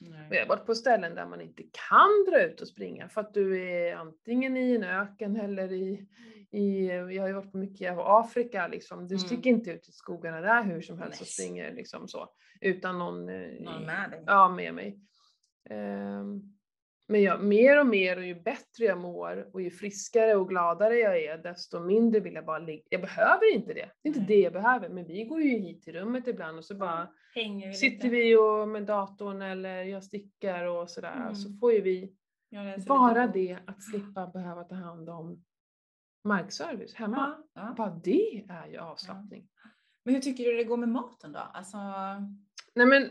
Och 0.00 0.06
Nej. 0.10 0.26
jag 0.30 0.40
har 0.40 0.46
varit 0.46 0.66
på 0.66 0.74
ställen 0.74 1.14
där 1.14 1.26
man 1.26 1.40
inte 1.40 1.62
kan 1.88 2.24
dra 2.30 2.42
ut 2.42 2.60
och 2.60 2.68
springa 2.68 3.08
för 3.08 3.20
att 3.20 3.34
du 3.34 3.62
är 3.70 3.94
antingen 3.96 4.56
i 4.56 4.74
en 4.74 4.84
öken 4.84 5.36
eller 5.36 5.72
i, 5.72 6.06
i 6.50 6.86
jag 6.86 7.22
har 7.22 7.28
ju 7.28 7.34
varit 7.34 7.52
på 7.52 7.58
mycket 7.58 7.94
Afrika 7.98 8.68
liksom. 8.68 8.98
Du 9.08 9.14
Mm. 9.14 9.18
sticker 9.18 9.50
inte 9.50 9.70
ut 9.70 9.88
i 9.88 9.92
skogarna 9.92 10.40
där 10.40 10.62
hur 10.62 10.80
som 10.80 10.98
helst 10.98 11.20
och 11.20 11.24
Nej. 11.24 11.46
springer 11.46 11.74
liksom 11.74 12.08
så. 12.08 12.28
Utan 12.60 12.98
någon, 12.98 13.28
eh, 13.28 13.50
Någon 13.60 13.86
med 13.86 14.10
dig. 14.10 14.22
ja, 14.26 14.48
med 14.48 14.74
mig. 14.74 15.00
Ehm, 15.70 16.40
men 17.08 17.22
jag, 17.22 17.44
mer 17.44 17.80
och 17.80 17.86
mer 17.86 18.16
och 18.16 18.24
ju 18.24 18.34
bättre 18.34 18.84
jag 18.84 18.98
mår 18.98 19.48
och 19.52 19.62
ju 19.62 19.70
friskare 19.70 20.34
och 20.36 20.48
gladare 20.48 20.96
jag 20.98 21.24
är 21.24 21.38
desto 21.38 21.80
mindre 21.80 22.20
vill 22.20 22.34
jag 22.34 22.44
bara 22.44 22.58
ligga. 22.58 22.82
Jag 22.90 23.00
behöver 23.00 23.54
inte 23.54 23.74
det. 23.74 23.90
Det 24.02 24.08
är 24.08 24.08
inte 24.08 24.18
Nej. 24.20 24.28
det 24.28 24.40
jag 24.40 24.52
behöver. 24.52 24.88
Men 24.88 25.04
vi 25.06 25.24
går 25.24 25.40
ju 25.42 25.58
hit 25.58 25.82
till 25.82 25.92
rummet 25.92 26.28
ibland 26.28 26.58
och 26.58 26.64
så 26.64 26.74
bara 26.74 27.08
Hänger 27.34 27.72
sitter 27.72 27.96
lite. 27.96 28.08
vi 28.08 28.36
och 28.36 28.68
med 28.68 28.86
datorn 28.86 29.42
eller 29.42 29.82
jag 29.84 30.04
stickar 30.04 30.64
och 30.64 30.90
sådär. 30.90 31.34
Så 31.34 31.46
Mm. 31.48 31.58
får 31.58 31.72
ju 31.72 31.80
vi 31.80 32.16
bara 32.88 33.26
det 33.26 33.58
att 33.66 33.82
slippa 33.82 34.26
behöva 34.26 34.64
ta 34.64 34.74
hand 34.74 35.08
om 35.10 35.44
markservice 36.24 36.94
hemma. 36.94 37.44
Ja, 37.54 37.60
ja. 37.62 37.74
Bara 37.76 37.90
det 37.90 38.44
är 38.48 38.66
ju 38.66 38.78
avslappning. 38.78 39.48
Men 40.04 40.14
hur 40.14 40.20
tycker 40.22 40.44
du 40.44 40.56
det 40.56 40.64
går 40.64 40.76
med 40.76 40.88
maten 40.88 41.32
då? 41.32 41.38
Alltså, 41.38 41.78
Nej 42.74 42.86
men 42.86 43.10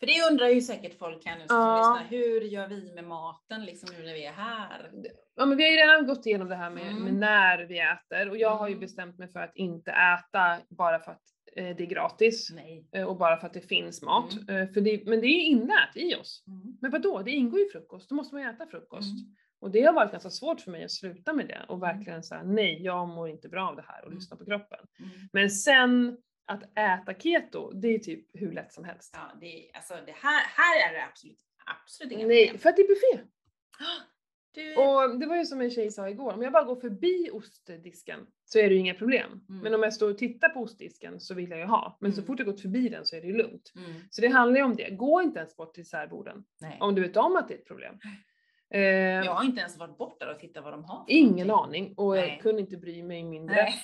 för 0.00 0.06
det 0.06 0.22
undrar 0.30 0.48
ju 0.48 0.60
säkert 0.60 0.98
folk 0.98 1.26
här 1.26 1.38
nu 1.38 1.46
som 1.48 1.56
Ja. 1.56 1.76
lyssnar. 2.00 2.18
Hur 2.18 2.40
gör 2.40 2.68
vi 2.68 2.92
med 2.94 3.04
maten 3.04 3.64
liksom 3.64 3.88
nu 3.98 4.04
när 4.06 4.14
vi 4.14 4.24
är 4.26 4.32
här? 4.32 4.90
Ja, 5.36 5.46
men 5.46 5.58
vi 5.58 5.64
har 5.64 5.70
ju 5.70 5.76
redan 5.76 6.06
gått 6.06 6.26
igenom 6.26 6.48
det 6.48 6.56
här 6.56 6.70
med, 6.70 6.86
Mm. 6.86 7.02
med 7.04 7.14
när 7.14 7.58
vi 7.66 7.78
äter 7.80 8.30
och 8.30 8.36
jag 8.36 8.56
har 8.56 8.68
ju 8.68 8.72
Mm. 8.74 8.80
bestämt 8.80 9.18
mig 9.18 9.28
för 9.32 9.40
att 9.40 9.56
inte 9.56 9.90
äta 9.90 10.58
bara 10.68 10.98
för 11.00 11.12
att 11.12 11.22
eh, 11.56 11.76
det 11.76 11.82
är 11.82 11.86
gratis 11.86 12.50
Nej. 12.54 12.88
eh, 12.92 13.04
och 13.04 13.16
bara 13.16 13.36
för 13.36 13.46
att 13.46 13.52
det 13.54 13.60
finns 13.68 14.02
mat. 14.02 14.32
Mm. 14.48 14.56
Eh, 14.62 14.72
för 14.72 14.80
det, 14.80 15.02
men 15.06 15.20
det 15.20 15.26
är 15.26 15.44
inlärt 15.44 15.96
i 15.96 16.14
oss. 16.14 16.44
Mm. 16.46 16.76
Men 16.80 16.90
vadå, 16.90 17.22
det 17.22 17.30
ingår 17.30 17.60
ju 17.60 17.68
frukost, 17.68 18.08
då 18.08 18.14
måste 18.14 18.34
man 18.34 18.42
ju 18.42 18.50
äta 18.50 18.66
frukost. 18.66 19.20
Mm. 19.20 19.34
Och 19.60 19.70
det 19.70 19.82
har 19.82 19.92
varit 19.92 20.10
ganska 20.12 20.30
svårt 20.30 20.60
för 20.60 20.70
mig 20.70 20.84
att 20.84 20.90
sluta 20.90 21.32
med 21.32 21.48
det 21.48 21.64
och 21.68 21.82
verkligen 21.82 22.22
säga 22.22 22.42
nej, 22.42 22.82
jag 22.82 23.08
mår 23.08 23.28
inte 23.28 23.48
bra 23.48 23.68
av 23.68 23.76
det 23.76 23.84
här 23.88 24.00
och 24.00 24.06
Mm. 24.06 24.18
lyssna 24.18 24.36
på 24.36 24.44
kroppen. 24.44 24.78
Mm. 24.98 25.10
Men 25.32 25.50
sen 25.50 26.16
att 26.50 26.62
äta 26.78 27.14
keto, 27.20 27.72
det 27.72 27.88
är 27.88 27.98
typ 27.98 28.26
hur 28.32 28.52
lätt 28.52 28.72
som 28.72 28.84
helst. 28.84 29.10
Ja, 29.16 29.38
det, 29.40 29.70
alltså 29.74 29.94
det 30.06 30.12
här, 30.16 30.42
här 30.56 30.90
är 30.90 30.94
det 30.94 31.04
absolut, 31.04 31.38
absolut 31.82 32.12
inga 32.12 32.26
Nej, 32.26 32.46
problem. 32.46 32.60
för 32.60 32.68
att 32.68 32.76
det 32.76 32.82
är 32.82 32.88
buffé. 32.88 33.24
Du, 34.54 34.76
Och 34.76 35.18
det 35.20 35.26
var 35.26 35.36
ju 35.36 35.44
som 35.44 35.60
en 35.60 35.70
tjej 35.70 35.90
sa 35.90 36.08
igår, 36.08 36.32
om 36.32 36.42
jag 36.42 36.52
bara 36.52 36.64
går 36.64 36.76
förbi 36.80 37.30
ostdisken 37.32 38.26
så 38.44 38.58
är 38.58 38.68
det 38.68 38.74
ju 38.74 38.80
inga 38.80 38.94
problem. 38.94 39.30
Mm. 39.48 39.60
Men 39.62 39.74
om 39.74 39.82
jag 39.82 39.92
står 39.94 40.10
och 40.10 40.18
tittar 40.18 40.48
på 40.48 40.60
ostdisken 40.60 41.20
så 41.20 41.34
vill 41.34 41.50
jag 41.50 41.58
ju 41.58 41.64
ha. 41.64 41.98
Men 42.00 42.12
så 42.12 42.18
Mm. 42.20 42.26
fort 42.26 42.38
jag 42.38 42.46
gått 42.46 42.60
förbi 42.60 42.88
den 42.88 43.06
så 43.06 43.16
är 43.16 43.20
det 43.20 43.26
ju 43.26 43.36
lugnt. 43.36 43.72
mm, 43.76 44.00
Så 44.10 44.20
det 44.20 44.28
handlar 44.28 44.58
ju 44.58 44.64
om 44.64 44.76
det. 44.76 44.90
Gå 44.90 45.22
inte 45.22 45.38
ens 45.38 45.56
bort 45.56 45.74
till 45.74 45.88
särborden. 45.88 46.44
Om 46.80 46.94
du 46.94 47.02
vet 47.02 47.16
om 47.16 47.36
att 47.36 47.48
det 47.48 47.54
är 47.54 47.58
ett 47.58 47.66
problem. 47.66 47.94
Eh, 48.74 48.80
Jag 48.80 49.34
har 49.34 49.44
inte 49.44 49.60
ens 49.60 49.78
varit 49.78 49.98
bort 49.98 50.20
där 50.20 50.30
och 50.34 50.40
tittat 50.40 50.64
vad 50.64 50.72
de 50.72 50.84
har. 50.84 51.04
ingen 51.08 51.46
någonting. 51.46 51.82
aning 51.84 51.94
och 51.96 52.16
jag 52.16 52.26
Nej. 52.26 52.38
kunde 52.42 52.60
inte 52.60 52.76
bry 52.76 53.02
mig 53.02 53.24
mindre. 53.24 53.54
Nej. 53.56 53.74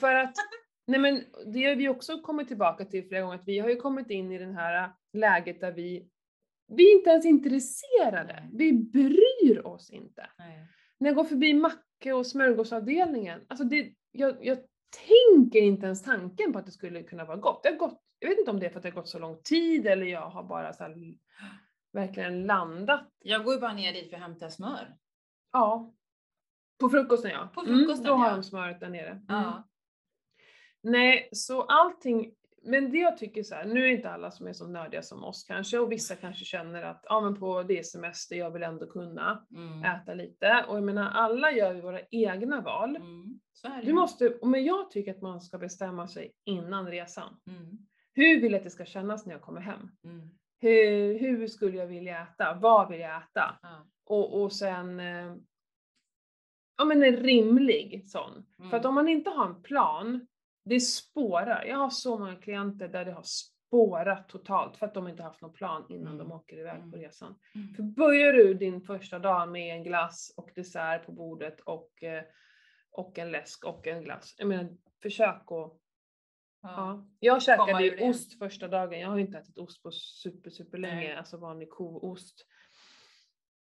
För 0.00 0.14
att, 0.14 0.34
nej 0.86 1.00
men 1.00 1.24
det 1.52 1.64
har 1.64 1.76
vi 1.76 1.88
också 1.88 2.20
kommit 2.20 2.48
tillbaka 2.48 2.84
till 2.84 3.08
flera 3.08 3.22
gånger, 3.22 3.34
att 3.34 3.48
vi 3.48 3.58
har 3.58 3.68
ju 3.68 3.76
kommit 3.76 4.10
in 4.10 4.32
i 4.32 4.38
den 4.38 4.54
här 4.54 4.92
läget 5.12 5.60
där 5.60 5.72
vi, 5.72 6.08
vi 6.68 6.92
är 6.92 6.96
inte 6.96 7.10
ens 7.10 7.26
intresserade. 7.26 8.32
Nej. 8.32 8.50
Vi 8.52 8.72
bryr 8.72 9.66
oss 9.66 9.90
inte. 9.90 10.30
Nej. 10.38 10.68
När 10.98 11.08
jag 11.08 11.16
går 11.16 11.24
förbi 11.24 11.54
macke 11.54 12.12
och 12.12 12.26
smörgåsavdelningen, 12.26 13.40
alltså 13.48 13.64
det, 13.64 13.92
jag, 14.12 14.36
jag 14.46 14.58
tänker 15.08 15.60
inte 15.60 15.86
ens 15.86 16.02
tanken 16.02 16.52
på 16.52 16.58
att 16.58 16.66
det 16.66 16.72
skulle 16.72 17.02
kunna 17.02 17.24
vara 17.24 17.36
gott. 17.36 17.62
Det 17.62 17.68
har 17.68 17.76
gått. 17.76 18.00
Jag 18.18 18.28
vet 18.28 18.38
inte 18.38 18.50
om 18.50 18.60
det 18.60 18.66
är 18.66 18.70
för 18.70 18.76
att 18.76 18.82
det 18.82 18.88
har 18.88 18.94
gått 18.94 19.08
så 19.08 19.18
lång 19.18 19.42
tid 19.42 19.86
eller 19.86 20.06
jag 20.06 20.30
har 20.30 20.42
bara 20.42 20.72
så 20.72 20.82
här, 20.82 20.96
verkligen 21.92 22.46
landat. 22.46 23.08
Jag 23.18 23.44
går 23.44 23.54
ju 23.54 23.60
bara 23.60 23.72
ner 23.72 23.92
dit 23.92 24.10
för 24.10 24.16
att 24.16 24.22
hämta 24.22 24.50
smör. 24.50 24.96
Ja. 25.52 25.94
På 26.80 26.88
frukosten 26.88 27.30
ja. 27.30 27.48
På 27.54 27.60
frukosten, 27.60 28.06
mm, 28.06 28.06
då 28.06 28.14
har 28.14 28.28
ja. 28.28 28.34
de 28.34 28.42
smöret 28.42 28.80
där 28.80 28.88
nere. 28.88 29.10
Mm. 29.10 29.24
Ja. 29.28 29.68
Nej, 30.84 31.28
så 31.32 31.62
allting, 31.62 32.34
men 32.62 32.90
det 32.90 32.98
jag 32.98 33.18
tycker 33.18 33.42
så 33.42 33.54
här, 33.54 33.64
nu 33.64 33.84
är 33.84 33.88
inte 33.88 34.10
alla 34.10 34.30
som 34.30 34.46
är 34.46 34.52
så 34.52 34.66
nördiga 34.66 35.02
som 35.02 35.24
oss 35.24 35.44
kanske 35.44 35.78
och 35.78 35.92
vissa 35.92 36.16
kanske 36.16 36.44
känner 36.44 36.82
att 36.82 37.04
ja 37.08 37.20
men 37.20 37.40
på 37.40 37.62
det 37.62 37.86
semester, 37.86 38.36
jag 38.36 38.50
vill 38.50 38.62
ändå 38.62 38.86
kunna 38.86 39.46
Mm. 39.50 39.84
äta 39.84 40.14
lite 40.14 40.64
och 40.68 40.76
jag 40.76 40.84
menar 40.84 41.10
alla 41.10 41.52
gör 41.52 41.74
ju 41.74 41.80
våra 41.80 42.00
egna 42.10 42.60
val. 42.60 42.96
Mm. 42.96 43.40
Du 43.84 43.92
måste, 43.92 44.38
men 44.42 44.64
jag 44.64 44.90
tycker 44.90 45.10
att 45.10 45.22
man 45.22 45.40
ska 45.40 45.58
bestämma 45.58 46.08
sig 46.08 46.32
innan 46.44 46.86
resan. 46.88 47.36
Mm. 47.46 47.78
Hur 48.12 48.40
vill 48.40 48.52
jag 48.52 48.58
att 48.58 48.64
det 48.64 48.70
ska 48.70 48.84
kännas 48.84 49.26
när 49.26 49.32
jag 49.34 49.42
kommer 49.42 49.60
hem? 49.60 49.88
Mm. 50.04 50.28
Hur, 50.60 51.18
hur 51.18 51.46
skulle 51.46 51.76
jag 51.78 51.86
vilja 51.86 52.22
äta? 52.22 52.54
Vad 52.54 52.88
vill 52.90 53.00
jag 53.00 53.16
äta? 53.16 53.58
Ja. 53.62 53.86
Och, 54.06 54.42
och 54.42 54.52
sen, 54.52 55.00
eh, 55.00 55.34
ja 56.78 56.84
men 56.84 57.02
en 57.02 57.16
rimlig 57.16 58.04
sån. 58.10 58.46
För 58.70 58.76
att 58.76 58.84
Mm. 58.84 58.88
om 58.88 58.94
man 58.94 59.08
inte 59.08 59.30
har 59.30 59.46
en 59.46 59.62
plan, 59.62 60.26
det 60.64 60.80
spårar. 60.80 61.64
Jag 61.64 61.76
har 61.76 61.90
så 61.90 62.18
många 62.18 62.36
klienter 62.36 62.88
där 62.88 63.04
det 63.04 63.12
har 63.12 63.22
spårat 63.22 64.28
totalt 64.28 64.76
för 64.76 64.86
att 64.86 64.94
de 64.94 65.08
inte 65.08 65.22
haft 65.22 65.40
någon 65.40 65.52
plan 65.52 65.86
innan 65.88 66.14
Mm. 66.14 66.18
de 66.18 66.32
åker 66.32 66.56
iväg 66.58 66.78
på 66.80 66.86
Mm. 66.86 67.00
resan. 67.00 67.34
Mm. 67.54 67.74
För 67.74 67.82
börjar 67.82 68.32
du 68.32 68.54
din 68.54 68.80
första 68.80 69.18
dag 69.18 69.48
med 69.48 69.76
en 69.76 69.84
glass 69.84 70.34
och 70.36 70.50
dessert 70.54 71.06
på 71.06 71.12
bordet 71.12 71.60
och, 71.60 72.02
eh, 72.02 72.24
och 72.90 73.18
en 73.18 73.30
läsk 73.32 73.64
och 73.64 73.86
en 73.86 74.02
glass. 74.02 74.34
Jag 74.38 74.48
menar, 74.48 74.76
försök 75.02 75.42
att 75.52 75.80
Ja. 76.66 76.70
Ja. 76.76 77.06
Jag 77.20 77.42
käkade 77.42 77.84
ju 77.84 78.08
ost 78.08 78.38
första 78.38 78.68
dagen. 78.68 79.00
Jag 79.00 79.08
har 79.08 79.18
inte 79.18 79.38
ätit 79.38 79.58
ost 79.58 79.82
på 79.82 79.90
super, 79.92 80.50
super 80.50 80.78
länge, 80.78 81.18
alltså 81.18 81.36
vanlig 81.36 81.70
koost. 81.70 82.46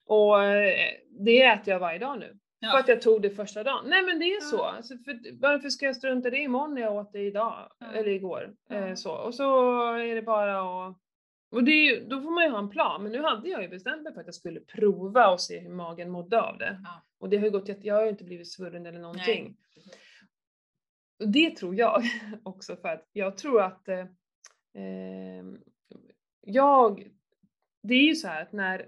Och 0.06 0.44
eh, 0.44 0.92
det 1.10 1.42
äter 1.44 1.74
jag 1.74 1.80
varje 1.80 2.00
dag 2.00 2.20
nu. 2.20 2.39
Ja. 2.63 2.71
För 2.71 2.80
att 2.80 2.88
jag 2.88 3.02
tog 3.02 3.21
det 3.21 3.30
första 3.30 3.63
dagen. 3.63 3.86
Nej 3.88 4.04
men 4.04 4.19
det 4.19 4.26
är 4.26 4.41
så. 4.41 4.63
Alltså, 4.63 4.97
för, 4.97 5.39
varför 5.39 5.69
ska 5.69 5.86
jag 5.86 5.95
strunta 5.95 6.28
i 6.28 6.32
det 6.32 6.38
imorgon 6.38 6.73
när 6.73 6.82
jag 6.82 6.95
åt 6.95 7.13
det 7.13 7.19
idag? 7.19 7.69
Eller 7.93 8.08
igår. 8.08 8.54
Eh, 8.69 8.93
så. 8.95 9.12
Och 9.12 9.36
så 9.36 9.43
är 9.93 10.15
det 10.15 10.21
bara 10.21 10.88
att... 10.88 10.97
Och 11.52 11.62
ju, 11.62 12.06
då 12.08 12.21
får 12.21 12.32
man 12.32 12.43
ju 12.43 12.49
ha 12.49 12.60
en 12.60 12.69
plan. 12.69 13.04
Men 13.04 13.12
nu 13.12 13.21
hade 13.21 13.49
jag 13.49 13.62
ju 13.62 13.67
bestämt 13.67 14.04
mig 14.04 14.13
för 14.13 14.21
att 14.21 14.28
jag 14.28 14.36
skulle 14.36 14.60
prova 14.60 15.32
och 15.32 15.41
se 15.41 15.60
hur 15.60 15.69
magen 15.69 16.10
mådde 16.10 16.41
av 16.41 16.58
det. 16.58 16.80
Ja. 16.84 17.04
Och 17.19 17.30
det 17.30 17.38
har 17.38 17.45
ju 17.45 17.52
gått 17.52 17.67
jätte... 17.67 17.88
Jag 17.88 17.95
har 17.95 18.04
ju 18.04 18.10
inte 18.10 18.23
blivit 18.23 18.52
svullen 18.52 18.86
eller 18.86 18.99
någonting. 18.99 19.43
Nej. 19.43 19.95
Och 21.19 21.30
det 21.30 21.49
tror 21.49 21.76
jag 21.76 22.04
också 22.43 22.76
för 22.76 22.89
att 22.89 23.10
jag 23.13 23.38
tror 23.38 23.62
att 23.62 23.88
eh, 23.88 23.99
eh, 24.73 25.45
jag, 26.41 27.08
det 27.84 27.93
är 27.93 28.04
ju 28.04 28.15
så 28.15 28.28
här 28.28 28.41
att 28.41 28.52
när 28.52 28.88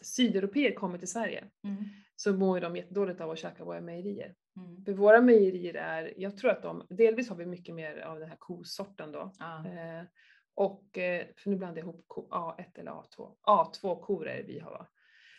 sydeuropeer 0.00 0.74
kommer 0.74 0.98
till 0.98 1.08
Sverige 1.08 1.44
Mm. 1.64 1.84
Så 2.22 2.32
mår 2.32 2.56
ju 2.56 2.60
de 2.60 2.76
jättedåligt 2.76 3.20
av 3.20 3.30
att 3.30 3.38
käka 3.38 3.64
våra 3.64 3.80
mejerier. 3.80 4.34
Mm. 4.56 4.84
För 4.84 4.92
våra 4.92 5.20
mejerier 5.20 5.74
är, 5.74 6.14
jag 6.16 6.36
tror 6.36 6.50
att 6.50 6.62
de, 6.62 6.86
delvis 6.90 7.28
har 7.28 7.36
vi 7.36 7.46
mycket 7.46 7.74
mer 7.74 7.96
av 8.00 8.18
den 8.20 8.28
här 8.28 8.36
kosorten 8.38 9.12
då. 9.12 9.32
Ja. 9.38 9.66
Eh, 9.66 10.04
och, 10.54 10.98
eh, 10.98 11.26
för 11.36 11.50
nu 11.50 11.56
blandar 11.56 11.78
jag 11.78 11.84
ihop 11.84 12.04
ko, 12.06 12.28
A1 12.30 12.78
eller 12.78 12.90
A2. 12.90 13.34
A2 13.46 14.00
kor 14.02 14.28
är 14.28 14.36
det 14.36 14.42
vi 14.42 14.58
har? 14.58 14.88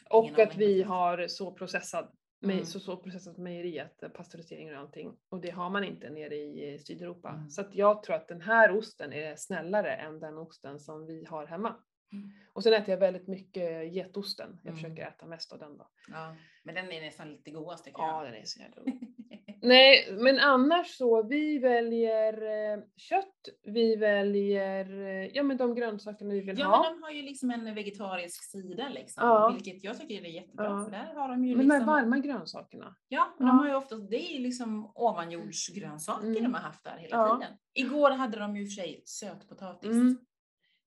Och 0.09 0.25
Ingen 0.25 0.47
att 0.47 0.55
vi 0.57 0.83
har 0.83 1.27
så 1.27 1.51
processad, 1.53 2.11
Mm. 2.43 2.65
så, 2.65 2.79
så 2.79 2.97
processat 2.97 3.37
mejeri, 3.37 3.79
att, 3.79 4.03
eh, 4.03 4.09
pasteurisering 4.09 4.71
och 4.73 4.79
allting. 4.79 5.17
Och 5.29 5.41
det 5.41 5.49
har 5.49 5.69
man 5.69 5.83
inte 5.83 6.09
nere 6.09 6.35
i 6.35 6.73
eh, 6.73 6.79
Sydeuropa. 6.79 7.29
Mm. 7.29 7.49
Så 7.49 7.61
att 7.61 7.75
jag 7.75 8.03
tror 8.03 8.15
att 8.15 8.27
den 8.27 8.41
här 8.41 8.77
osten 8.77 9.13
är 9.13 9.35
snällare 9.35 9.95
än 9.95 10.19
den 10.19 10.37
osten 10.37 10.79
som 10.79 11.05
vi 11.05 11.25
har 11.25 11.45
hemma. 11.45 11.75
Mm. 12.13 12.29
Och 12.53 12.63
sen 12.63 12.73
äter 12.73 12.89
jag 12.89 12.97
väldigt 12.97 13.27
mycket 13.27 13.93
getosten. 13.93 14.59
Jag 14.63 14.71
Mm. 14.71 14.75
försöker 14.83 15.07
äta 15.07 15.25
mest 15.25 15.53
av 15.53 15.59
den 15.59 15.77
då. 15.77 15.87
ja. 16.11 16.35
Men 16.63 16.75
den 16.75 16.91
är 16.91 17.01
nästan 17.01 17.31
lite 17.31 17.51
godast 17.51 17.85
tycker 17.85 17.99
Ja, 18.01 18.23
jag. 18.23 18.33
den 18.33 18.41
är 18.41 18.45
så 18.45 18.59
jävla 18.59 18.81
god. 18.81 18.93
Nej, 19.65 20.07
men 20.19 20.39
annars 20.39 20.87
så, 20.97 21.23
vi 21.23 21.59
väljer 21.59 22.33
eh, 22.33 22.79
kött, 22.97 23.49
vi 23.63 23.95
väljer 23.95 25.01
eh, 25.01 25.27
ja, 25.33 25.43
men 25.43 25.57
de 25.57 25.75
grönsakerna 25.75 26.33
vi 26.33 26.41
vill 26.41 26.59
Ja, 26.59 26.65
ha. 26.67 26.83
men 26.83 26.93
de 26.93 27.03
har 27.03 27.11
ju 27.11 27.21
liksom 27.21 27.51
en 27.51 27.75
vegetarisk 27.75 28.43
sida 28.43 28.89
liksom. 28.89 29.27
Ja. 29.27 29.49
Vilket 29.53 29.83
jag 29.83 29.99
tycker 29.99 30.21
är 30.25 30.29
jättebra. 30.29 30.65
Ja. 30.65 30.83
För 30.85 30.91
där 30.91 31.13
har 31.15 31.29
de 31.29 31.45
ju 31.45 31.55
Men 31.55 31.67
de 31.67 31.73
liksom... 31.75 31.85
varma 31.93 32.17
grönsakerna. 32.19 32.95
Ja, 33.07 33.33
men 33.37 33.47
Ja. 33.47 33.53
de 33.53 33.59
har 33.59 33.67
ju 33.67 33.75
oftast, 33.75 34.09
det 34.09 34.31
är 34.31 34.33
ju 34.37 34.39
liksom 34.43 34.91
ovanjordsgrönsaker 34.95 36.27
Mm. 36.27 36.43
de 36.43 36.53
har 36.53 36.61
haft 36.61 36.83
där 36.83 36.97
hela 36.97 37.17
Ja. 37.17 37.37
tiden. 37.39 37.57
Igår 37.73 38.11
hade 38.11 38.39
de 38.39 38.55
ju 38.55 38.61
i 38.61 38.65
och 38.65 38.69
för 38.69 38.73
sig 38.81 39.01
sötpotatis. 39.05 39.91
Mm. 39.91 40.17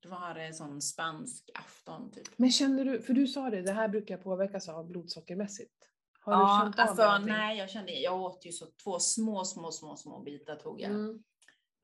Det 0.02 0.08
var 0.08 0.34
en 0.36 0.54
sån 0.54 0.82
spansk 0.82 1.50
afton 1.54 2.10
typ. 2.10 2.28
Men 2.36 2.50
känner 2.52 2.84
du, 2.84 3.02
för 3.02 3.12
du 3.14 3.26
sa 3.26 3.50
det, 3.50 3.62
det 3.62 3.72
här 3.72 3.88
brukar 3.88 4.16
påverkas 4.16 4.68
av 4.68 4.86
blodsockermässigt. 4.86 5.72
Har 6.20 6.32
du 6.36 6.38
ja, 6.40 6.60
känt 6.64 6.78
av 6.78 6.88
alltså 6.88 7.02
någonting? 7.04 7.28
nej, 7.32 7.58
jag 7.58 7.70
kände, 7.70 7.92
jag 7.92 8.20
åt 8.22 8.46
ju 8.46 8.52
så 8.52 8.66
två 8.84 8.98
små, 8.98 9.44
små, 9.44 9.70
små, 9.72 9.96
små 9.96 10.20
bitar 10.22 10.56
tog 10.56 10.80
jag. 10.80 10.90
Mm. 10.90 11.22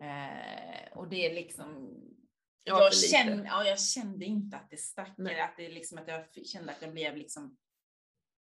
Eh, 0.03 0.93
och 0.99 1.09
det 1.09 1.27
är 1.31 1.35
liksom, 1.35 1.99
Ja, 2.65 2.79
jag, 2.81 2.85
lite. 2.93 2.97
kände, 3.07 3.45
ja, 3.45 3.65
jag 3.65 3.81
kände 3.81 4.25
inte 4.25 4.57
att 4.57 4.71
det 4.71 4.77
stack, 4.77 5.15
Nej. 5.19 5.35
eller 5.35 5.45
att 5.45 5.57
det 5.57 5.69
liksom 5.69 5.99
att 5.99 6.09
jag 6.09 6.47
kände 6.47 6.73
att 6.73 6.83
jag 6.83 6.93
blev 6.93 7.17
liksom, 7.17 7.57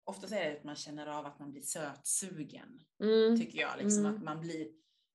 oftast 0.04 0.32
är 0.32 0.50
det 0.50 0.56
att 0.56 0.64
man 0.64 0.76
känner 0.76 1.06
av 1.06 1.26
att 1.26 1.38
man 1.38 1.50
blir 1.50 1.62
sötsugen, 1.62 2.80
Mm. 3.02 3.40
tycker 3.40 3.58
jag. 3.58 3.78
Liksom 3.78 4.04
Mm. 4.06 4.16
att 4.16 4.22
man 4.24 4.40
blir, 4.40 4.68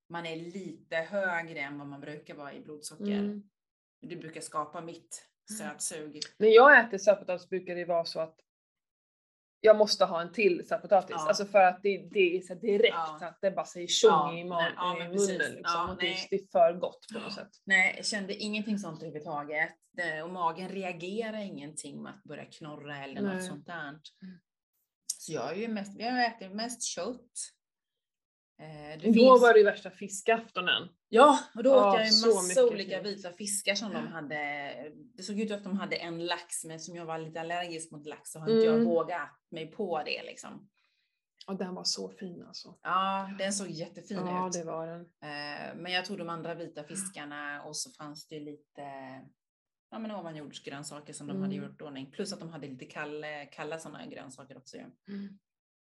man 0.09 0.25
är 0.25 0.35
lite 0.35 0.95
högre 0.95 1.59
än 1.59 1.77
vad 1.77 1.87
man 1.87 2.01
brukar 2.01 2.35
vara 2.35 2.53
i 2.53 2.61
blodsocker. 2.61 3.41
Mm. 4.03 4.09
Det 4.09 4.15
brukar 4.15 4.41
skapa 4.41 4.81
mitt 4.81 5.29
sötsug. 5.57 6.19
När 6.37 6.47
jag 6.47 6.79
äter 6.79 6.97
sötpotatis 6.97 7.49
brukar 7.49 7.75
det 7.75 7.85
vara 7.85 8.05
så 8.05 8.19
att 8.19 8.39
jag 9.59 9.77
måste 9.77 10.05
ha 10.05 10.21
en 10.21 10.31
till 10.31 10.67
sötpotatis. 10.67 11.15
Ja. 11.19 11.27
Alltså 11.27 11.45
för 11.45 11.59
att 11.59 11.83
det, 11.83 11.97
det 12.11 12.37
är 12.37 12.41
så 12.41 12.53
direkt 12.53 12.95
Ja. 12.95 13.17
så 13.19 13.25
att 13.25 13.41
det 13.41 13.51
bara 13.51 13.65
säger 13.65 13.87
tjong 13.87 14.11
Ja, 14.11 14.37
i, 14.37 14.43
nej, 14.43 14.73
ja, 14.75 15.03
i 15.03 15.07
munnen. 15.07 15.51
Liksom. 15.55 15.89
Och 15.89 15.97
det, 15.97 16.15
det 16.29 16.35
är 16.35 16.47
för 16.51 16.79
gott 16.79 17.07
på 17.13 17.19
något 17.19 17.33
sätt. 17.33 17.49
Nej, 17.63 17.93
jag 17.97 18.05
kände 18.05 18.35
ingenting 18.35 18.79
sånt 18.79 19.03
överhuvudtaget. 19.03 19.69
Och 20.23 20.29
magen 20.29 20.69
reagerar 20.69 21.37
ingenting 21.37 22.03
med 22.03 22.13
att 22.13 22.23
börja 22.23 22.45
knorra 22.45 23.03
eller 23.03 23.21
Nej. 23.21 23.35
något 23.35 23.45
sånt 23.45 23.65
där. 23.65 23.89
Mm. 23.89 23.99
Så 25.17 25.33
jag 25.33 25.51
är 25.51 25.55
ju 25.55 25.67
mest, 25.67 26.01
har 26.01 26.19
ätit 26.21 26.51
mest 26.51 26.83
kött. 26.83 27.31
Eh, 28.63 28.99
det 28.99 29.07
Igår 29.07 29.13
finns, 29.13 29.41
var 29.41 29.53
det 29.53 29.59
ju 29.59 29.65
värsta 29.65 29.89
fiskaftonen. 29.91 30.89
ja, 31.09 31.39
och 31.55 31.63
då 31.63 31.69
åt 31.69 31.75
Ja, 31.75 31.99
jag 31.99 32.13
så 32.13 32.35
massa 32.35 32.65
olika 32.65 33.01
vita 33.01 33.31
fiskar 33.31 33.75
som 33.75 33.93
de 33.93 34.07
hade. 34.07 34.35
Det 35.15 35.23
såg 35.23 35.39
ut 35.39 35.51
att 35.51 35.63
de 35.63 35.77
hade 35.79 35.95
en 35.95 36.25
lax, 36.25 36.63
men 36.65 36.79
som 36.79 36.95
jag 36.95 37.05
var 37.05 37.17
lite 37.17 37.41
allergisk 37.41 37.91
mot 37.91 38.05
lax 38.05 38.31
så 38.31 38.39
har 38.39 38.49
inte 38.49 38.65
jag 38.65 38.75
Mm. 38.75 38.85
vågat 38.87 39.29
mig 39.51 39.71
på 39.71 40.03
det 40.05 40.23
liksom. 40.23 40.69
Och 41.47 41.55
den 41.57 41.75
var 41.75 41.83
så 41.83 42.09
fin 42.09 42.43
alltså. 42.47 42.75
Ja, 42.83 43.29
den 43.39 43.53
såg 43.53 43.69
jättefin 43.69 44.17
Ja, 44.17 44.47
ut. 44.47 44.53
det 44.53 44.63
var 44.63 44.87
den. 44.87 45.01
Eh, 45.01 45.75
Men 45.75 45.91
jag 45.91 46.05
tog 46.05 46.17
de 46.17 46.29
andra 46.29 46.55
vita 46.55 46.83
fiskarna 46.83 47.63
och 47.63 47.77
så 47.77 47.91
fanns 47.91 48.27
det 48.27 48.39
lite 48.39 48.81
ja, 49.91 49.99
men 49.99 50.11
ovanjordsgrönsaker 50.11 51.13
som 51.13 51.27
de 51.27 51.41
hade 51.41 51.55
Mm. 51.55 51.69
gjort 51.69 51.81
ordning. 51.81 52.11
Plus 52.11 52.33
att 52.33 52.39
de 52.39 52.49
hade 52.49 52.67
lite 52.67 52.85
kalla, 52.85 53.45
kalla 53.45 53.79
sådana 53.79 54.05
grönsaker 54.05 54.57
också. 54.57 54.77
ju. 54.77 54.83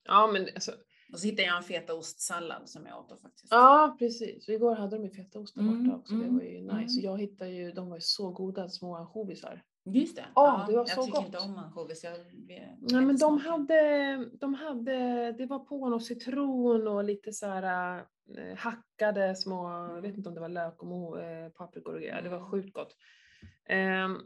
Ja, 0.04 0.28
men 0.34 0.48
alltså, 0.56 0.72
Och 1.12 1.20
så 1.20 1.26
hittade 1.28 1.48
jag 1.48 1.58
en 1.58 1.64
fetaostsallad 1.64 2.70
som 2.70 2.86
jag 2.86 3.00
åt 3.00 3.10
då 3.10 3.16
faktiskt. 3.18 3.48
ja 3.52 3.96
precis. 4.00 4.48
Och 4.48 4.54
igår 4.54 4.76
hade 4.76 4.96
de 4.98 5.04
ju 5.04 5.10
fetaost 5.12 5.56
där 5.56 5.62
Mm, 5.62 5.84
borta 5.84 5.98
också. 5.98 6.14
Det 6.16 6.24
mm, 6.24 6.36
var 6.36 6.44
ju 6.44 6.62
nice. 6.62 6.72
mm. 6.74 6.84
Och 6.84 6.90
jag 7.04 7.18
hittade 7.22 7.52
ju, 7.52 7.72
de 7.72 7.90
var 7.90 7.98
ju 7.98 8.02
så 8.02 8.30
goda 8.32 8.70
små 8.70 8.96
ansjovisar. 8.96 9.64
Just 9.86 10.16
det. 10.16 10.26
Ja, 10.36 10.66
det 10.68 10.74
var 10.74 10.80
jag 10.80 10.90
så 10.90 11.04
tycker 11.06 11.18
gott. 11.18 11.26
inte 11.26 11.38
om 11.38 11.58
ansjovis. 11.58 12.06
Nej 12.82 13.06
men 13.06 13.18
de 13.18 13.38
hade, 13.38 14.30
de 14.40 14.54
hade, 14.54 15.32
det 15.32 15.46
var 15.46 15.60
på 15.60 15.90
något 15.90 16.06
citron 16.06 16.88
och 16.88 17.04
lite 17.04 17.34
så 17.34 17.46
här 17.48 17.98
eh, 18.38 18.58
hackade 18.58 19.36
små, 19.36 19.70
jag 19.96 20.02
vet 20.02 20.18
inte 20.18 20.30
om 20.30 20.36
det 20.36 20.42
var 20.42 20.50
lök 20.50 20.82
och 20.82 20.88
mo, 20.88 21.18
eh, 21.20 21.50
paprikor 21.50 21.94
och 21.94 22.00
grejer. 22.00 22.22
Det 22.22 22.30
var 22.30 22.38
Mm. 22.38 22.50
sjukt 22.52 22.74
gott. 22.74 22.96
Ehm, 23.66 24.18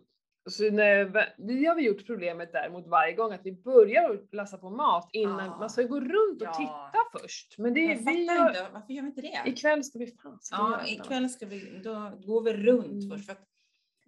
så 0.52 0.72
när, 0.72 1.06
vi 1.38 1.66
har 1.66 1.76
vi 1.76 1.82
gjort 1.88 2.06
problemet 2.06 2.52
däremot 2.52 2.88
varje 2.88 3.14
gång 3.14 3.34
att 3.34 3.42
vi 3.46 3.52
börjar 3.52 4.36
lassa 4.36 4.58
på 4.58 4.70
mat 4.70 5.10
innan, 5.14 5.46
Ja. 5.46 5.58
man 5.58 5.70
ska 5.70 5.84
gå 5.84 6.00
runt 6.00 6.42
och 6.42 6.48
Ja. 6.48 6.54
titta 6.54 7.20
först. 7.22 7.58
Men 7.58 7.74
det, 7.74 7.80
Jag 7.82 7.98
vi 8.06 8.26
gör, 8.26 8.48
inte, 8.48 8.68
varför 8.74 8.94
gör 8.94 9.02
vi 9.02 9.08
inte 9.08 9.22
det? 9.22 9.42
ikväll 9.46 9.84
ska 9.84 10.00
vi 10.00 10.08
fan 10.08 10.40
ska 10.42 10.56
vi 10.66 10.72
Ja, 10.72 10.78
det. 10.84 10.90
ikväll 10.92 11.30
ska 11.30 11.46
vi, 11.46 11.82
då 11.84 12.12
går 12.26 12.42
vi 12.42 12.54
runt 12.54 12.86
Mm. 13.04 13.10
först. 13.10 13.26
För 13.26 13.34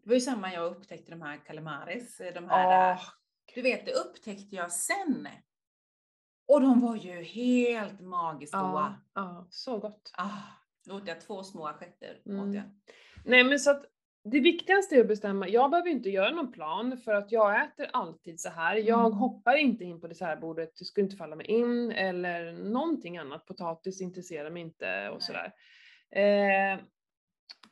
det 0.03 0.09
var 0.09 0.13
ju 0.13 0.21
samma 0.21 0.53
jag 0.53 0.71
upptäckte 0.71 1.11
de 1.11 1.21
här 1.21 1.37
calamaris, 1.37 2.21
de 2.33 2.49
här, 2.49 2.93
Åh, 2.93 3.01
du 3.55 3.61
vet 3.61 3.85
det 3.85 3.91
upptäckte 3.93 4.55
jag 4.55 4.71
sen. 4.71 5.27
Och 6.47 6.61
de 6.61 6.81
var 6.81 6.95
ju 6.95 7.23
helt 7.23 7.99
magiskt 8.01 8.53
ja, 8.53 8.61
goda. 8.71 8.95
ja, 9.13 9.47
så 9.49 9.77
gott. 9.77 10.11
Ah, 10.17 10.29
då 10.85 10.95
åt 10.95 11.07
jag 11.07 11.21
två 11.21 11.43
små 11.43 11.67
assietter. 11.67 12.21
Mm. 12.25 12.49
åt 12.49 12.55
jag. 12.55 12.63
Nej 13.25 13.43
men 13.43 13.59
så 13.59 13.71
att 13.71 13.85
det 14.31 14.39
viktigaste 14.39 14.95
är 14.95 15.01
att 15.01 15.07
bestämma, 15.07 15.47
jag 15.47 15.71
behöver 15.71 15.89
inte 15.89 16.09
göra 16.09 16.31
någon 16.31 16.51
plan 16.51 16.97
för 16.97 17.13
att 17.13 17.31
jag 17.31 17.63
äter 17.63 17.87
alltid 17.93 18.39
så 18.39 18.49
här. 18.49 18.75
Jag 18.75 18.99
Mm. 19.05 19.11
hoppar 19.17 19.55
inte 19.55 19.83
in 19.83 20.01
på 20.01 20.07
dessertbordet, 20.07 20.75
det 20.79 20.85
skulle 20.85 21.03
inte 21.03 21.15
falla 21.17 21.35
mig 21.35 21.45
in 21.45 21.91
eller 21.91 22.51
någonting 22.51 23.17
annat. 23.17 23.45
Potatis 23.45 24.01
intresserar 24.01 24.49
mig 24.49 24.61
inte 24.61 25.09
och 25.09 25.21
sådär. 25.23 25.51
Eh, 26.11 26.79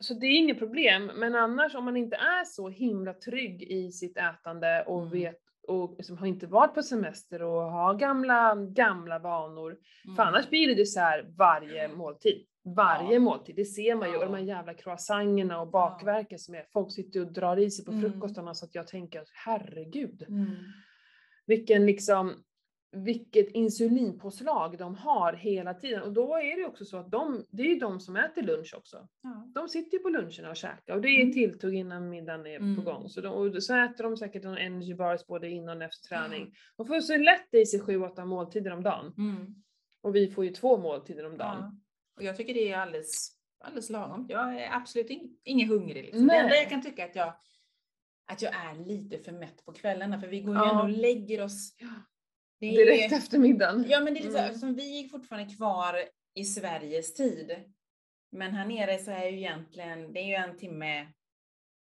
så 0.00 0.14
det 0.14 0.26
är 0.26 0.36
inget 0.38 0.58
problem, 0.58 1.10
men 1.16 1.34
annars 1.34 1.74
om 1.74 1.84
man 1.84 1.96
inte 1.96 2.16
är 2.16 2.44
så 2.44 2.68
himla 2.68 3.14
trygg 3.14 3.62
i 3.62 3.92
sitt 3.92 4.16
ätande 4.16 4.84
och 4.86 4.98
Mm. 5.00 5.10
vet 5.12 5.38
och 5.68 5.94
liksom 5.96 6.18
har 6.18 6.26
inte 6.26 6.46
varit 6.46 6.74
på 6.74 6.82
semester 6.82 7.42
och 7.42 7.62
har 7.62 7.94
gamla, 7.94 8.54
gamla 8.54 9.18
vanor. 9.18 9.76
För 10.16 10.22
Mm. 10.22 10.28
annars 10.34 10.48
blir 10.50 10.68
det 10.68 10.74
dessert 10.74 11.24
varje 11.38 11.88
måltid. 11.88 12.46
Varje 12.76 13.12
Ja. 13.14 13.20
måltid, 13.20 13.56
det 13.56 13.64
ser 13.64 13.94
man 13.94 14.08
ju. 14.10 14.16
Och 14.16 14.22
Ja. 14.22 14.26
de 14.26 14.34
här 14.34 14.42
jävla 14.42 14.74
croissangerna 14.74 15.60
och 15.60 15.70
bakverken 15.70 16.38
som 16.38 16.54
är, 16.54 16.64
folk 16.72 16.92
sitter 16.92 17.20
och 17.20 17.32
drar 17.32 17.56
i 17.56 17.70
sig 17.70 17.84
på 17.84 17.90
Mm. 17.92 18.12
frukostarna 18.12 18.54
så 18.54 18.64
att 18.64 18.74
jag 18.74 18.86
tänker 18.86 19.22
herregud. 19.44 20.24
Mm. 20.28 20.46
Vilken 21.46 21.86
liksom, 21.86 22.32
vilket 22.92 23.48
insulinpåslag 23.50 24.78
de 24.78 24.94
har 24.94 25.32
hela 25.32 25.74
tiden. 25.74 26.02
Och 26.02 26.12
då 26.12 26.34
är 26.36 26.56
det 26.60 26.66
också 26.66 26.84
så 26.84 26.96
att 26.96 27.10
de, 27.10 27.44
det 27.50 27.62
är 27.62 27.66
ju 27.66 27.78
de 27.78 28.00
som 28.00 28.16
äter 28.16 28.42
lunch 28.42 28.74
också. 28.76 29.08
Ja. 29.22 29.50
De 29.54 29.68
sitter 29.68 29.96
ju 29.96 30.02
på 30.02 30.08
luncherna 30.08 30.50
och 30.50 30.56
käkar 30.56 30.94
och 30.94 31.00
det 31.00 31.08
är 31.08 31.20
Mm. 31.22 31.32
tilltugg 31.32 31.74
innan 31.74 32.08
middagen 32.08 32.46
är 32.46 32.56
Mm. 32.56 32.76
på 32.76 32.82
gång. 32.82 33.08
Så, 33.08 33.20
de, 33.20 33.28
och 33.28 33.62
så 33.62 33.74
äter 33.76 34.04
de 34.04 34.16
säkert 34.16 34.44
en 34.44 34.56
energy 34.58 34.94
bars 34.94 35.26
både 35.26 35.48
innan 35.50 35.76
och 35.76 35.82
efter 35.84 36.08
träning. 36.08 36.54
De 36.76 36.86
får 36.86 37.00
så 37.00 37.16
lätt 37.16 37.54
i 37.54 37.66
sig 37.66 37.80
7-8 37.80 38.24
måltider 38.24 38.70
om 38.72 38.82
dagen. 38.82 39.14
Mm. 39.18 39.54
Och 40.02 40.14
vi 40.16 40.28
får 40.30 40.44
ju 40.44 40.50
två 40.50 40.76
måltider 40.76 41.26
om 41.26 41.36
dagen. 41.38 41.80
Och 42.16 42.22
jag 42.22 42.36
tycker 42.36 42.54
det 42.54 42.72
är 42.72 42.76
alldeles, 42.78 43.32
alldeles 43.60 43.90
lagom. 43.90 44.26
Jag 44.28 44.60
är 44.60 44.70
absolut 44.72 45.10
ing, 45.10 45.36
ingen 45.44 45.68
hungrig. 45.68 46.04
Liksom. 46.04 46.26
Det 46.26 46.34
enda 46.36 46.56
jag 46.56 46.68
kan 46.70 46.82
tycka 46.82 47.04
att 47.04 47.14
jag, 47.16 47.34
att 48.26 48.42
jag 48.42 48.54
är 48.54 48.74
lite 48.74 49.18
för 49.18 49.32
mätt 49.32 49.64
på 49.64 49.72
kvällarna 49.72 50.20
för 50.20 50.28
vi 50.28 50.40
går 50.40 50.54
ju 50.54 50.60
Ja. 50.60 50.70
ändå 50.70 50.82
och 50.82 50.88
lägger 51.02 51.42
oss. 51.44 51.76
Det 52.60 52.66
är 52.66 52.72
Direkt 52.86 53.12
efter 53.12 53.38
middagen. 53.38 53.84
Ja 53.88 54.00
men 54.00 54.14
det 54.14 54.20
är 54.20 54.24
lite 54.24 54.38
Mm. 54.40 54.54
som 54.54 54.74
vi 54.74 55.04
är 55.04 55.08
fortfarande 55.08 55.54
kvar 55.54 56.04
i 56.34 56.44
Sveriges 56.44 57.14
tid. 57.14 57.56
Men 58.32 58.52
här 58.54 58.66
nere 58.66 58.98
så 58.98 59.10
är 59.10 59.26
ju 59.28 59.36
egentligen, 59.36 60.12
det 60.12 60.20
är 60.20 60.24
ju 60.26 60.34
en 60.34 60.56
timme 60.58 61.06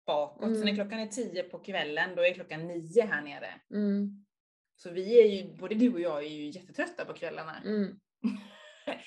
bakåt. 0.06 0.42
Så 0.44 0.48
när 0.50 0.62
Mm. 0.62 0.74
klockan 0.74 0.98
är 1.00 1.06
tio 1.06 1.42
på 1.42 1.58
kvällen, 1.58 2.16
då 2.16 2.22
är 2.22 2.34
klockan 2.34 2.66
nio 2.68 3.02
här 3.02 3.22
nere. 3.22 3.60
Mm, 3.70 4.24
Så 4.76 4.90
vi 4.90 5.20
är 5.20 5.26
ju, 5.26 5.56
både 5.56 5.74
du 5.74 5.92
och 5.92 6.00
jag 6.00 6.18
är 6.24 6.28
ju 6.28 6.50
jättetrötta 6.50 7.04
på 7.04 7.12
kvällarna. 7.12 7.56
mm, 7.64 8.00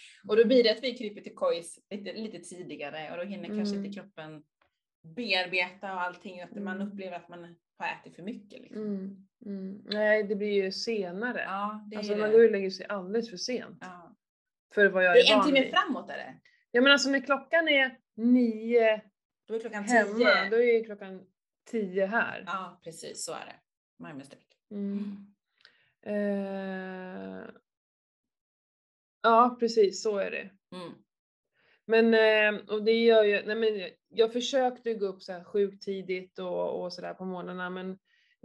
Och 0.28 0.36
då 0.38 0.46
blir 0.48 0.64
det 0.64 0.72
att 0.72 0.84
vi 0.84 0.98
kryper 0.98 1.22
till 1.22 1.36
kojs 1.36 1.80
lite, 1.90 2.14
lite 2.14 2.40
tidigare 2.40 3.12
och 3.12 3.18
då 3.18 3.24
hinner 3.24 3.48
kanske 3.48 3.76
Mm. 3.76 3.86
inte 3.86 4.00
kroppen 4.00 4.44
bearbeta 5.16 5.94
och 5.94 6.02
allting. 6.02 6.42
Att 6.42 6.52
man 6.56 6.76
Mm. 6.82 6.88
upplever 6.88 7.18
att 7.18 7.30
man 7.30 7.56
har 7.78 7.88
ätit 7.88 8.16
för 8.16 8.24
mycket. 8.24 8.62
Liksom. 8.62 8.82
mm, 8.82 9.28
mm. 9.46 9.82
Nej, 9.86 10.24
det 10.24 10.36
blir 10.36 10.64
ju 10.64 10.72
senare. 10.72 11.42
Ja, 11.42 11.86
det 11.92 11.98
alltså 11.98 12.16
man 12.16 12.32
går 12.32 12.46
och 12.46 12.52
lägger 12.52 12.70
sig 12.70 12.86
alldeles 12.86 13.30
för 13.30 13.38
sent. 13.38 13.78
Ja. 13.82 14.16
För 14.76 14.90
vad 14.90 15.04
jag 15.06 15.16
Det 15.16 15.20
är, 15.20 15.34
är 15.34 15.38
en 15.38 15.46
timme 15.46 15.70
framåt 15.72 16.10
är 16.10 16.18
det. 16.18 16.36
Ja 16.72 16.82
men 16.82 16.92
alltså 16.92 17.10
när 17.10 17.20
klockan 17.20 17.68
är 17.68 17.98
nio 18.16 19.02
Då 19.48 19.56
är 19.56 19.60
klockan 19.60 19.84
hemma, 19.84 20.14
tio. 20.14 20.50
då 20.50 20.64
är 20.64 20.84
klockan 20.84 21.26
tio 21.72 22.06
här. 22.06 22.44
Ja, 22.46 22.82
precis 22.84 23.26
så 23.26 23.32
är 23.34 23.46
det. 23.46 23.56
My 24.08 24.14
mistake. 24.14 24.42
Mm. 24.72 25.28
Eh, 26.06 27.44
ja 29.24 29.58
precis, 29.60 30.04
så 30.04 30.18
är 30.18 30.32
det. 30.32 30.50
Mm. 30.76 30.94
Men, 31.86 32.14
eh, 32.14 32.62
och 32.68 32.84
det 32.84 33.04
gör 33.04 33.24
ju, 33.24 33.42
nej 33.46 33.56
men 33.56 33.90
jag 34.10 34.34
försökte 34.34 34.94
gå 34.94 35.06
upp 35.06 35.22
så 35.22 35.32
här 35.32 35.44
sjukt 35.44 35.84
tidigt 35.84 36.40
och, 36.40 36.84
och 36.84 36.94
sådär 36.94 37.14
på 37.14 37.26
morgnarna 37.26 37.70
men 37.70 37.90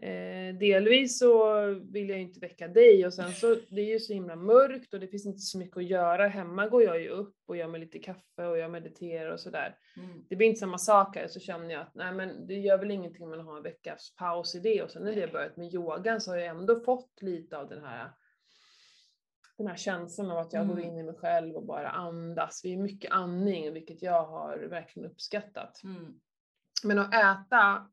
eh, 0.02 0.58
delvis 0.58 1.18
så 1.18 1.64
vill 1.92 2.08
jag 2.08 2.18
ju 2.18 2.24
inte 2.24 2.40
väcka 2.40 2.68
dig 2.68 3.06
och 3.06 3.14
sen 3.14 3.32
så, 3.32 3.56
det 3.68 3.80
är 3.80 3.92
ju 3.92 3.98
så 3.98 4.12
himla 4.12 4.36
mörkt 4.36 4.94
och 4.94 5.00
det 5.00 5.08
finns 5.08 5.26
inte 5.26 5.38
så 5.38 5.58
mycket 5.58 5.76
att 5.76 5.88
göra. 5.88 6.28
Hemma 6.28 6.68
går 6.68 6.82
jag 6.82 7.00
ju 7.00 7.08
upp 7.08 7.34
och 7.46 7.56
gör 7.56 7.68
mig 7.68 7.80
lite 7.80 7.98
kaffe 7.98 8.46
och 8.46 8.58
jag 8.58 8.70
mediterar 8.70 9.30
och 9.30 9.40
sådär. 9.40 9.76
Mm. 9.96 10.24
Det 10.28 10.36
blir 10.36 10.48
inte 10.48 10.60
samma 10.60 10.78
sak 10.78 11.16
här 11.16 11.28
så 11.28 11.40
känner 11.40 11.74
jag 11.74 11.82
att 11.82 11.94
nej 11.94 12.12
men 12.12 12.46
det 12.46 12.54
gör 12.54 12.78
väl 12.78 12.90
ingenting 12.90 13.22
om 13.22 13.30
man 13.30 13.40
har 13.40 13.56
en 13.56 13.62
veckas 13.62 14.14
paus 14.16 14.54
i 14.54 14.60
det 14.60 14.82
och 14.82 14.90
sen 14.90 15.02
när 15.04 15.14
vi 15.14 15.20
har 15.20 15.28
börjat 15.28 15.56
med 15.56 15.74
yogan 15.74 16.20
så 16.20 16.30
har 16.30 16.38
jag 16.38 16.46
ändå 16.46 16.80
fått 16.80 17.22
lite 17.22 17.58
av 17.58 17.68
den 17.68 17.84
här 17.84 18.10
den 19.58 19.66
här 19.66 19.76
känslan 19.76 20.30
av 20.30 20.38
att 20.38 20.52
jag 20.52 20.66
går 20.68 20.74
Mm. 20.78 20.88
in 20.90 20.98
i 20.98 21.02
mig 21.02 21.14
själv 21.14 21.56
och 21.56 21.66
bara 21.66 21.90
andas. 21.90 22.60
Vi 22.64 22.72
är 22.72 22.76
mycket 22.76 23.12
andning, 23.12 23.72
vilket 23.72 24.02
jag 24.02 24.24
har 24.26 24.58
verkligen 24.58 25.10
uppskattat. 25.10 25.82
Mm. 25.84 26.20
Men 26.84 26.98
att 26.98 27.14
äta 27.14 27.90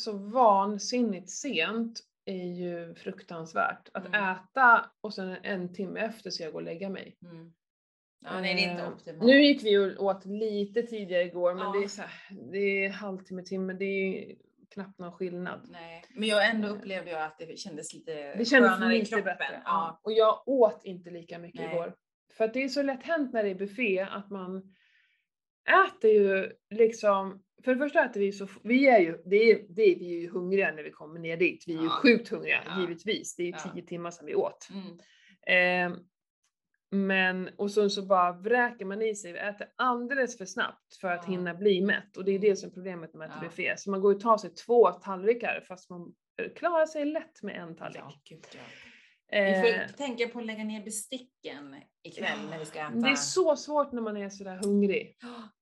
så 0.00 0.12
vansinnigt 0.12 1.30
sent 1.30 2.00
är 2.24 2.44
ju 2.46 2.94
fruktansvärt. 2.94 3.88
Att 3.92 4.06
Mm. 4.06 4.24
äta 4.36 4.90
och 5.00 5.14
sen 5.14 5.36
en 5.42 5.72
timme 5.74 6.00
efter 6.00 6.30
ska 6.30 6.44
jag 6.44 6.52
gå 6.52 6.58
och 6.58 6.64
lägga 6.64 6.88
mig. 6.88 7.16
Mm. 7.22 7.52
Ja, 8.24 8.40
nej, 8.40 8.54
det 8.54 8.64
är 8.64 8.70
inte 8.70 8.82
Eh, 8.82 8.92
optimalt. 8.92 9.22
Nu 9.26 9.42
gick 9.42 9.64
vi 9.64 9.78
och 9.78 10.04
åt 10.04 10.24
lite 10.24 10.82
tidigare 10.82 11.22
igår 11.24 11.54
men 11.54 11.64
Ja. 11.64 11.72
det 11.72 11.84
är 11.84 11.88
så 11.88 12.02
här, 12.02 12.36
det 12.52 12.84
är 12.84 12.90
halvtimme, 12.90 13.42
timme, 13.42 13.72
det 13.72 13.84
är 13.84 14.36
knappt 14.74 14.98
någon 14.98 15.12
skillnad. 15.12 15.68
Nej, 15.70 16.04
men 16.14 16.28
jag 16.28 16.48
ändå 16.50 16.68
upplevde 16.68 17.10
jag 17.10 17.22
att 17.22 17.38
det 17.38 17.58
kändes 17.58 17.94
lite 17.94 18.34
Det 18.36 18.44
kändes 18.44 18.70
skönare 18.72 18.94
i 18.96 18.98
lite 18.98 19.10
kroppen. 19.10 19.24
bättre. 19.24 19.62
Ja. 19.64 20.00
Och 20.04 20.12
jag 20.12 20.42
åt 20.48 20.80
inte 20.84 21.10
lika 21.10 21.38
mycket 21.38 21.60
Nej. 21.60 21.70
igår. 21.74 21.94
För 22.36 22.44
att 22.44 22.54
det 22.54 22.62
är 22.62 22.68
så 22.68 22.82
lätt 22.82 23.02
hänt 23.02 23.32
när 23.32 23.42
det 23.44 23.50
är 23.50 23.54
buffé 23.54 24.00
att 24.00 24.30
man 24.30 24.74
äter 25.86 26.10
ju 26.10 26.52
liksom, 26.70 27.42
för 27.64 27.74
det 27.74 27.78
första 27.78 28.04
äter 28.04 28.20
vi 28.20 28.32
så, 28.32 28.48
vi 28.64 28.88
är 28.88 28.98
ju, 28.98 29.22
det 29.26 29.36
är, 29.36 29.66
det 29.68 29.82
är, 29.82 29.98
vi 29.98 30.16
är 30.16 30.20
ju 30.20 30.30
hungriga 30.30 30.72
när 30.72 30.82
vi 30.82 30.90
kommer 30.90 31.20
ner 31.20 31.36
dit. 31.36 31.64
Vi 31.66 31.72
är 31.74 31.78
ju 31.78 31.84
Ja. 31.84 31.90
sjukt 31.90 32.28
hungriga, 32.28 32.62
Ja. 32.66 32.80
givetvis. 32.80 33.36
Det 33.36 33.42
är 33.42 33.46
ju 33.46 33.52
tio 33.52 33.82
timmar 33.86 34.10
sedan 34.10 34.26
vi 34.26 34.34
åt. 34.34 34.68
Mm. 34.72 35.92
Eh, 35.92 35.98
men, 36.90 37.50
och 37.56 37.70
så, 37.70 37.90
så 37.90 38.02
bara 38.06 38.32
vräker 38.32 38.84
man 38.84 39.02
i 39.02 39.14
sig, 39.14 39.38
äter 39.38 39.66
alldeles 39.76 40.38
för 40.38 40.44
snabbt 40.44 40.94
för 41.00 41.08
att 41.08 41.24
Ja. 41.26 41.30
hinna 41.30 41.54
bli 41.54 41.80
mätt. 41.80 42.16
Och 42.16 42.24
det 42.24 42.32
är 42.32 42.38
det 42.38 42.56
som 42.56 42.68
är 42.70 42.74
problemet 42.74 43.14
man 43.14 43.22
äter 43.30 43.38
Ja. 43.42 43.48
buffé. 43.48 43.74
Så 43.76 43.90
man 43.90 44.00
går 44.00 44.14
och 44.14 44.20
tar 44.20 44.38
sig 44.38 44.50
två 44.50 44.90
tallrikar 44.90 45.60
fast 45.68 45.90
man 45.90 46.14
eh, 46.42 46.52
klarar 46.52 46.86
sig 46.86 47.04
lätt 47.04 47.42
med 47.42 47.56
en 47.56 47.76
tallrik. 47.76 48.02
Ja, 48.04 48.12
gud, 48.24 48.44
ja. 48.54 48.60
Eh, 49.38 49.62
Vi 49.62 49.72
får 49.72 49.92
tänka 49.96 50.28
på 50.28 50.38
att 50.38 50.46
lägga 50.46 50.64
ner 50.64 50.84
besticken 50.84 51.76
ikväll 52.02 52.38
när 52.50 52.58
vi 52.58 52.64
ska 52.64 52.78
äta. 52.80 52.90
det 52.90 53.08
är 53.08 53.14
så 53.14 53.56
svårt 53.56 53.92
när 53.92 54.02
man 54.02 54.16
är 54.16 54.28
sådär 54.28 54.60
hungrig. 54.64 55.16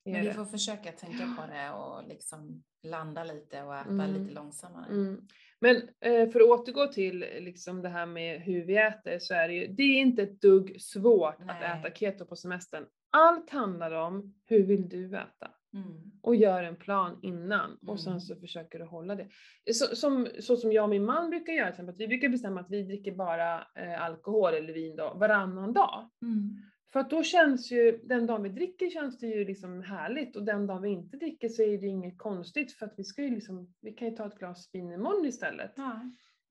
Är 0.05 0.13
Men 0.13 0.25
vi 0.25 0.33
får 0.33 0.45
försöka 0.45 0.93
tänka 0.93 1.37
på 1.39 1.53
det 1.53 1.71
och 1.71 2.09
liksom 2.09 2.63
landa 2.83 3.25
lite 3.25 3.63
och 3.63 3.77
äta 3.77 3.89
Mm. 3.91 4.13
lite 4.23 4.35
långsammare. 4.35 4.87
Mm. 4.91 5.21
Men 5.61 5.77
eh, 5.77 6.29
för 6.31 6.41
att 6.41 6.47
återgå 6.61 6.87
till 6.87 7.19
liksom 7.41 7.83
det 7.83 7.89
här 7.89 8.07
med 8.07 8.41
hur 8.41 8.65
vi 8.65 8.77
äter 8.77 9.19
så 9.19 9.35
är 9.35 9.49
det 9.49 9.55
ju, 9.55 9.67
det 9.67 9.83
är 9.83 10.01
inte 10.01 10.23
ett 10.23 10.41
dugg 10.41 10.81
svårt 10.81 11.35
att 11.41 11.47
Nej. 11.61 11.81
äta 11.81 11.95
keto 11.95 12.25
på 12.27 12.37
semestern. 12.37 12.87
Allt 13.11 13.51
handlar 13.51 13.93
om 13.93 14.35
hur 14.47 14.63
vill 14.67 14.89
du 14.89 15.17
äta? 15.17 15.51
Mm. 15.75 16.13
och 16.23 16.37
gör 16.37 16.63
en 16.63 16.77
plan 16.77 17.19
innan 17.23 17.79
och 17.87 18.01
sen 18.01 18.13
Mm. 18.13 18.21
så 18.21 18.37
försöker 18.37 18.79
du 18.79 18.85
hålla 18.85 19.15
det. 19.15 19.29
Så 19.73 19.97
som, 19.97 20.29
så 20.41 20.57
som 20.57 20.73
jag 20.73 20.83
och 20.85 20.91
min 20.91 21.05
man 21.05 21.31
brukar 21.31 21.53
göra, 21.53 21.67
till 21.67 21.73
exempel, 21.73 21.95
att 21.95 22.01
vi 22.01 22.09
brukar 22.09 22.29
bestämma 22.29 22.61
att 22.61 22.71
vi 22.71 22.83
dricker 22.83 23.13
bara 23.13 23.55
eh, 23.75 24.03
alkohol 24.03 24.55
eller 24.55 24.73
vin 24.73 24.97
då, 24.97 25.15
varannan 25.15 25.73
dag. 25.73 26.09
Mm. 26.23 26.57
För 26.93 27.01
att 27.01 27.11
då 27.11 27.23
känns 27.23 27.73
ju, 27.73 28.01
den 28.05 28.27
dagen 28.27 28.43
vi 28.43 28.49
dricker 28.49 28.91
känns 28.91 29.19
det 29.19 29.27
ju 29.27 29.45
liksom 29.45 29.83
härligt 29.83 30.37
och 30.37 30.45
den 30.45 30.67
dagen 30.67 30.83
vi 30.83 30.89
inte 30.89 31.17
dricker 31.17 31.49
så 31.49 31.63
är 31.63 31.79
det 31.79 31.87
inget 31.87 32.19
konstigt 32.19 32.73
för 32.73 32.87
att 32.87 32.95
vi 32.97 33.05
ska 33.05 33.23
ju 33.23 33.31
liksom, 33.35 33.75
vi 33.81 33.93
kan 33.93 34.09
ju 34.09 34.17
ta 34.17 34.27
ett 34.27 34.39
glas 34.39 34.71
vin 34.73 34.93
imorgon 34.93 35.27
istället. 35.27 35.73
Ja. 35.77 36.01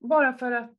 Bara 0.00 0.32
för 0.32 0.52
att 0.52 0.76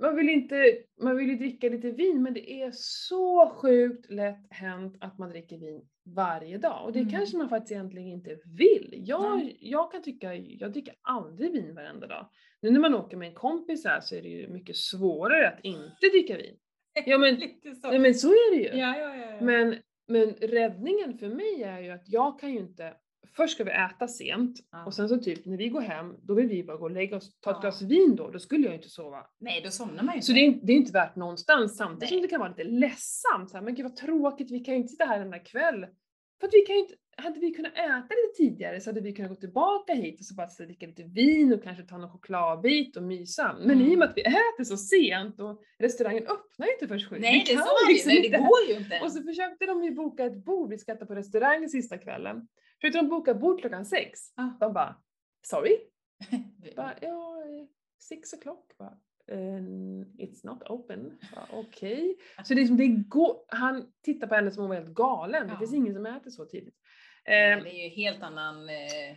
man 0.00 0.16
vill 0.16 0.28
inte, 0.28 0.78
man 1.02 1.16
vill 1.16 1.28
ju 1.28 1.36
dricka 1.36 1.68
lite 1.68 1.90
vin 1.90 2.22
men 2.22 2.34
det 2.34 2.52
är 2.62 2.70
så 2.74 3.48
sjukt 3.48 4.10
lätt 4.10 4.46
hänt 4.50 4.96
att 5.00 5.18
man 5.18 5.30
dricker 5.30 5.58
vin 5.58 5.88
varje 6.16 6.58
dag. 6.58 6.84
Och 6.84 6.92
det 6.92 6.98
Mm. 6.98 7.10
kanske 7.12 7.36
man 7.36 7.48
faktiskt 7.48 7.72
egentligen 7.72 8.08
inte 8.08 8.38
vill. 8.58 8.94
Jag, 9.06 9.38
Nej. 9.38 9.56
jag 9.60 9.92
kan 9.92 10.02
tycka, 10.02 10.34
jag 10.34 10.72
dricker 10.72 10.94
aldrig 11.02 11.52
vin 11.52 11.74
varenda 11.74 12.06
dag. 12.06 12.28
Nu 12.62 12.70
när 12.70 12.80
man 12.80 12.94
åker 12.94 13.16
med 13.16 13.28
en 13.28 13.34
kompis 13.34 13.84
här 13.84 14.00
så 14.00 14.14
är 14.16 14.22
det 14.22 14.28
ju 14.28 14.48
mycket 14.48 14.76
svårare 14.76 15.48
att 15.48 15.60
inte 15.64 16.06
dricka 16.12 16.36
vin. 16.36 16.56
Ja 17.06 17.18
men, 17.18 17.40
så. 17.82 17.88
nej, 17.88 17.98
men 17.98 18.14
så 18.14 18.28
är 18.28 18.56
det 18.56 18.62
ju. 18.62 18.80
Ja, 18.80 18.98
ja, 18.98 19.16
ja. 19.16 19.40
Men, 19.40 19.76
men 20.08 20.30
räddningen 20.30 21.18
för 21.18 21.28
mig 21.28 21.62
är 21.62 21.80
ju 21.80 21.90
att 21.90 22.08
jag 22.08 22.40
kan 22.40 22.52
ju 22.52 22.58
inte 22.58 22.94
först 23.36 23.54
ska 23.54 23.64
vi 23.64 23.70
äta 23.70 24.08
sent 24.08 24.58
och 24.86 24.94
sen 24.94 25.08
så 25.08 25.16
typ 25.16 25.46
när 25.46 25.56
vi 25.56 25.68
går 25.68 25.80
hem, 25.80 26.16
då 26.22 26.34
vill 26.34 26.48
vi 26.48 26.64
bara 26.64 26.76
gå 26.76 26.84
och 26.84 26.90
lägga 26.90 27.16
oss, 27.16 27.40
ta 27.40 27.50
ett 27.50 27.60
glas 27.60 27.82
vin 27.82 28.16
då, 28.16 28.30
då 28.30 28.38
skulle 28.38 28.66
jag 28.66 28.74
inte 28.74 28.88
sova. 28.88 29.26
Nej, 29.40 29.60
då 29.64 29.70
somnar 29.70 30.02
man 30.02 30.16
ju 30.16 30.22
Så 30.22 30.32
det 30.32 30.46
är, 30.46 30.60
det 30.62 30.72
är 30.72 30.76
inte 30.76 30.92
värt 30.92 31.16
någonstans 31.16 31.76
samtidigt 31.76 32.08
som 32.08 32.16
Nej. 32.16 32.22
det 32.22 32.28
kan 32.28 32.40
vara 32.40 32.50
lite 32.50 32.64
ledsamt. 32.64 33.50
Så 33.50 33.56
här, 33.56 33.64
men 33.64 33.74
gud 33.74 33.84
vad 33.84 33.96
tråkigt, 33.96 34.50
vi 34.50 34.60
kan 34.60 34.74
ju 34.74 34.80
inte 34.80 34.90
sitta 34.90 35.04
här 35.04 35.20
en 35.20 35.44
kväll. 35.44 35.86
För 36.40 36.46
att 36.46 36.54
vi 36.54 36.60
kan 36.60 36.76
ju 36.76 36.80
inte, 36.82 36.94
hade 37.20 37.40
vi 37.40 37.50
kunnat 37.50 37.72
äta 37.72 38.02
lite 38.14 38.36
tidigare 38.36 38.80
så 38.80 38.90
hade 38.90 39.00
vi 39.00 39.12
kunnat 39.12 39.30
gå 39.30 39.34
tillbaka 39.36 39.92
hit 39.94 40.20
och 40.20 40.24
så 40.26 40.34
bara 40.34 40.48
så 40.48 40.62
dricka 40.62 40.86
lite 40.86 41.02
vin 41.02 41.52
och 41.52 41.62
kanske 41.62 41.82
ta 41.84 41.98
någon 41.98 42.10
chokladbit 42.10 42.96
och 42.96 43.02
mysa. 43.02 43.56
Men 43.60 43.70
Mm. 43.70 43.86
i 43.90 43.94
och 43.94 43.98
med 43.98 44.08
att 44.08 44.16
vi 44.16 44.20
äter 44.22 44.64
så 44.64 44.76
sent 44.76 45.40
och 45.40 45.62
restaurangen 45.78 46.22
öppnar 46.26 46.66
ju 46.66 46.72
inte 46.72 46.88
förrän 46.88 47.00
sju. 47.00 47.16
Nej, 47.18 47.44
vi 47.48 47.54
det 47.54 47.58
så 47.60 47.68
det, 47.86 47.92
liksom 47.92 48.10
det 48.12 48.26
inte- 48.26 48.38
går 48.38 48.58
ju 48.68 48.74
inte. 48.84 49.00
och 49.04 49.12
så 49.12 49.22
försökte 49.22 49.66
de 49.66 49.84
ju 49.84 49.90
boka 49.90 50.24
ett 50.24 50.44
bord, 50.44 50.70
vi 50.70 50.78
ska 50.78 50.92
äta 50.92 51.06
på 51.06 51.14
restaurang 51.14 51.68
sista 51.68 51.98
kvällen. 51.98 52.48
Försökte 52.80 52.98
de 52.98 53.08
boka 53.08 53.34
bord 53.34 53.60
klockan 53.60 53.84
sex. 53.86 54.20
Ja. 54.36 54.56
De 54.60 54.72
bara, 54.72 54.96
sorry? 55.46 55.76
Bara, 56.76 56.94
ja, 57.00 57.42
six 57.98 58.34
o'clock. 58.34 58.64
Bara, 58.78 58.96
"Eh, 59.28 59.62
it's 60.18 60.40
not 60.46 60.62
open. 60.62 61.18
Okej. 61.52 62.16
Så 62.44 62.54
det, 62.54 62.60
är 62.62 62.66
som 62.66 62.76
det 62.76 62.86
går, 62.86 63.36
han 63.48 63.86
tittar 64.04 64.26
på 64.26 64.34
henne 64.34 64.50
som 64.50 64.64
om 64.64 64.70
hon 64.70 64.76
var 64.76 64.82
helt 64.84 64.94
galen. 64.96 65.46
Det 65.46 65.52
Ja. 65.52 65.58
finns 65.58 65.74
ingen 65.74 65.94
som 65.94 66.06
äter 66.06 66.30
så 66.30 66.44
tidigt. 66.44 66.74
Nej, 67.28 67.52
Eh, 67.52 67.62
det 67.62 67.70
är 67.70 67.82
ju 67.84 67.88
helt 67.88 68.22
annan, 68.22 68.68
eh, 68.68 69.10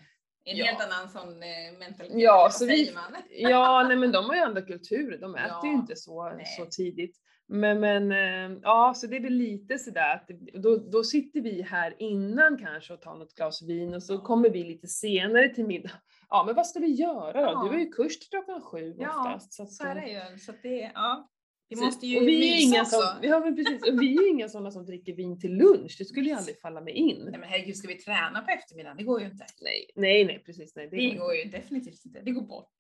en 0.46 0.58
Ja. 0.58 0.66
helt 0.66 0.82
annan 0.84 1.10
sån 1.10 1.44
eh, 1.44 1.80
mentalitet. 1.80 2.20
Ja, 2.22 2.50
så 2.52 2.66
vi- 2.66 2.94
ja, 3.30 3.86
nej 3.88 3.98
men 3.98 4.12
de 4.12 4.26
har 4.26 4.36
ju 4.36 4.42
andra 4.42 4.62
kulturer. 4.62 5.18
De 5.18 5.36
äter 5.36 5.66
ju 5.66 5.72
Ja, 5.72 5.74
inte 5.74 5.96
så, 5.96 6.30
nej. 6.30 6.46
så 6.46 6.66
tidigt. 6.66 7.18
Men, 7.48 7.80
men 7.80 8.12
eh, 8.12 8.58
ja, 8.62 8.94
så 8.96 9.08
det 9.08 9.16
är 9.16 9.22
väl 9.22 9.34
lite 9.34 9.78
sådär 9.78 10.14
att 10.16 10.28
då, 10.64 10.78
då 10.78 11.04
sitter 11.04 11.42
vi 11.42 11.62
här 11.62 11.96
innan 12.00 12.58
kanske 12.58 12.94
och 12.94 13.02
tar 13.02 13.16
något 13.16 13.36
glas 13.36 13.62
vin 13.62 13.94
och 13.94 14.04
så 14.04 14.18
kommer 14.20 14.50
vi 14.50 14.64
lite 14.64 14.88
senare 14.88 15.50
till 15.50 15.66
middag. 15.66 15.92
Ja, 16.30 16.44
men 16.46 16.56
vad 16.56 16.68
ska 16.68 16.80
vi 16.80 16.88
göra 16.92 17.34
då? 17.34 17.40
Ja. 17.42 17.64
Du 17.64 17.70
har 17.70 17.80
ju 17.80 17.90
kurs 17.92 18.20
till 18.20 18.30
klockan 18.30 18.62
sju 18.62 18.96
Ja, 19.00 19.20
oftast. 19.28 19.54
Så, 19.54 19.64
att, 19.64 19.72
Så 19.72 19.84
är 19.86 19.96
det 19.96 20.08
ju. 20.32 20.38
Så 20.38 20.52
det, 20.64 20.92
ja. 20.96 21.30
Vi 21.70 21.76
måste 21.76 22.08
ju 22.08 22.20
och 22.20 22.28
vi 22.28 22.54
är 22.54 22.62
inga 22.64 22.82
också. 22.82 22.96
som, 22.96 23.30
ja, 23.30 23.40
men 23.40 23.56
precis, 23.56 23.88
och 23.90 24.02
vi 24.02 24.16
är 24.16 24.30
inga 24.30 24.50
sådana 24.50 24.72
som 24.72 24.86
dricker 24.86 25.14
vin 25.14 25.40
till 25.40 25.56
lunch. 25.56 25.96
Det 25.98 26.06
skulle 26.06 26.30
ju 26.30 26.36
aldrig 26.36 26.60
falla 26.62 26.82
mig 26.82 26.94
in. 26.94 27.28
Nej 27.32 27.40
men 27.40 27.50
herregud, 27.50 27.78
ska 27.78 27.88
vi 27.88 27.96
träna 27.96 28.42
på 28.42 28.52
eftermiddagen? 28.52 28.98
Det 28.98 29.04
går 29.04 29.20
ju 29.22 29.26
inte. 29.26 29.46
Nej, 29.62 29.92
nej, 29.96 30.26
nej 30.26 30.44
precis. 30.46 30.76
Nej, 30.76 30.88
Det, 30.88 30.96
går 30.96 31.06
inte. 31.06 31.18
går 31.20 31.36
ju 31.36 31.44
definitivt 31.44 32.06
inte. 32.06 32.22
Det 32.22 32.32
går 32.32 32.42
bort. 32.42 32.74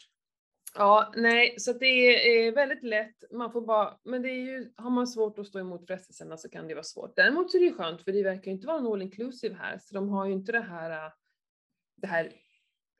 Ja, 0.76 1.14
nej, 1.16 1.56
så 1.60 1.72
att 1.72 1.80
det 1.80 1.86
är 1.86 2.52
väldigt 2.52 2.84
lätt. 2.84 3.24
Man 3.32 3.52
får 3.52 3.62
bara, 3.62 4.00
men 4.04 4.22
det 4.22 4.30
är 4.30 4.46
ju, 4.46 4.72
har 4.76 4.90
man 4.90 5.08
svårt 5.08 5.40
att 5.40 5.48
stå 5.48 5.60
emot 5.60 5.88
frestelserna 5.88 6.38
så 6.38 6.50
kan 6.50 6.68
det 6.68 6.74
vara 6.74 6.84
svårt. 6.84 7.16
Däremot 7.16 7.52
så 7.52 7.58
är 7.58 7.60
det 7.60 7.66
ju 7.68 7.74
skönt 7.74 8.02
för 8.04 8.12
det 8.12 8.24
verkar 8.24 8.46
ju 8.46 8.52
inte 8.52 8.68
vara 8.68 8.78
en 8.78 8.88
all 8.88 9.02
inclusive 9.02 9.56
här, 9.56 9.78
så 9.82 9.96
de 9.96 10.10
har 10.10 10.26
ju 10.26 10.34
inte 10.34 10.52
det 10.52 10.62
här, 10.62 11.06
äh, 11.06 11.12
det 11.98 12.08
här 12.08 12.32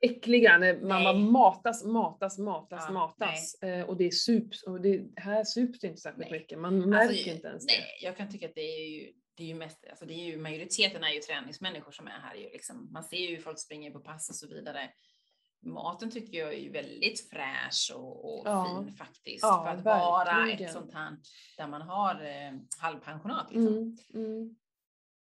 äckliga 0.00 0.58
när 0.58 0.80
man 0.80 0.88
Nej. 0.88 1.04
bara 1.04 1.18
matas, 1.18 1.84
matas, 1.84 2.38
matas, 2.38 2.84
Ja, 2.88 2.92
matas. 2.92 3.62
Eh, 3.62 3.88
och 3.88 3.96
det 3.96 4.04
är 4.04 4.10
sups, 4.10 4.62
och 4.62 4.80
det, 4.80 5.04
här 5.16 5.44
sups 5.44 5.80
det 5.80 5.86
inte 5.86 6.00
särskilt 6.00 6.30
Nej. 6.30 6.40
mycket. 6.40 6.58
Man 6.58 6.90
märker 6.90 7.08
Alltså, 7.08 7.30
inte 7.30 7.48
ens 7.48 7.66
nej, 7.66 7.80
det. 8.00 8.06
jag 8.06 8.16
kan 8.16 8.30
tycka 8.30 8.46
att 8.48 8.54
det 8.54 8.60
är 8.60 8.88
ju, 8.88 9.12
det 9.36 9.42
är 9.42 9.46
ju 9.46 9.54
mest, 9.54 9.84
alltså 9.90 10.06
det 10.06 10.14
är 10.14 10.24
ju, 10.24 10.36
majoriteten 10.38 11.04
är 11.04 11.10
ju 11.10 11.20
träningsmänniskor 11.20 11.92
som 11.92 12.06
är 12.06 12.10
här 12.22 12.34
ju 12.34 12.50
liksom. 12.50 12.88
Man 12.92 13.04
ser 13.04 13.16
ju 13.16 13.38
folk 13.38 13.58
springer 13.58 13.90
på 13.90 14.00
pass 14.00 14.28
och 14.30 14.36
så 14.36 14.48
vidare. 14.48 14.90
Maten 15.66 16.10
tycker 16.10 16.38
jag 16.38 16.54
är 16.54 16.58
ju 16.58 16.70
väldigt 16.70 17.30
fräsch 17.30 17.92
och, 17.94 18.24
och 18.24 18.42
Ja. 18.48 18.82
fin 18.84 18.94
faktiskt. 18.96 19.42
Ja, 19.42 19.64
för 19.64 19.78
att 19.78 19.84
vara 19.84 20.50
ett 20.52 20.72
sånt 20.72 20.94
här 20.94 21.16
där 21.56 21.66
man 21.68 21.82
har 21.82 22.14
eh, 22.14 22.52
halvpensionat 22.78 23.46
liksom. 23.50 23.76
Mm, 23.76 23.96
mm. 24.14 24.56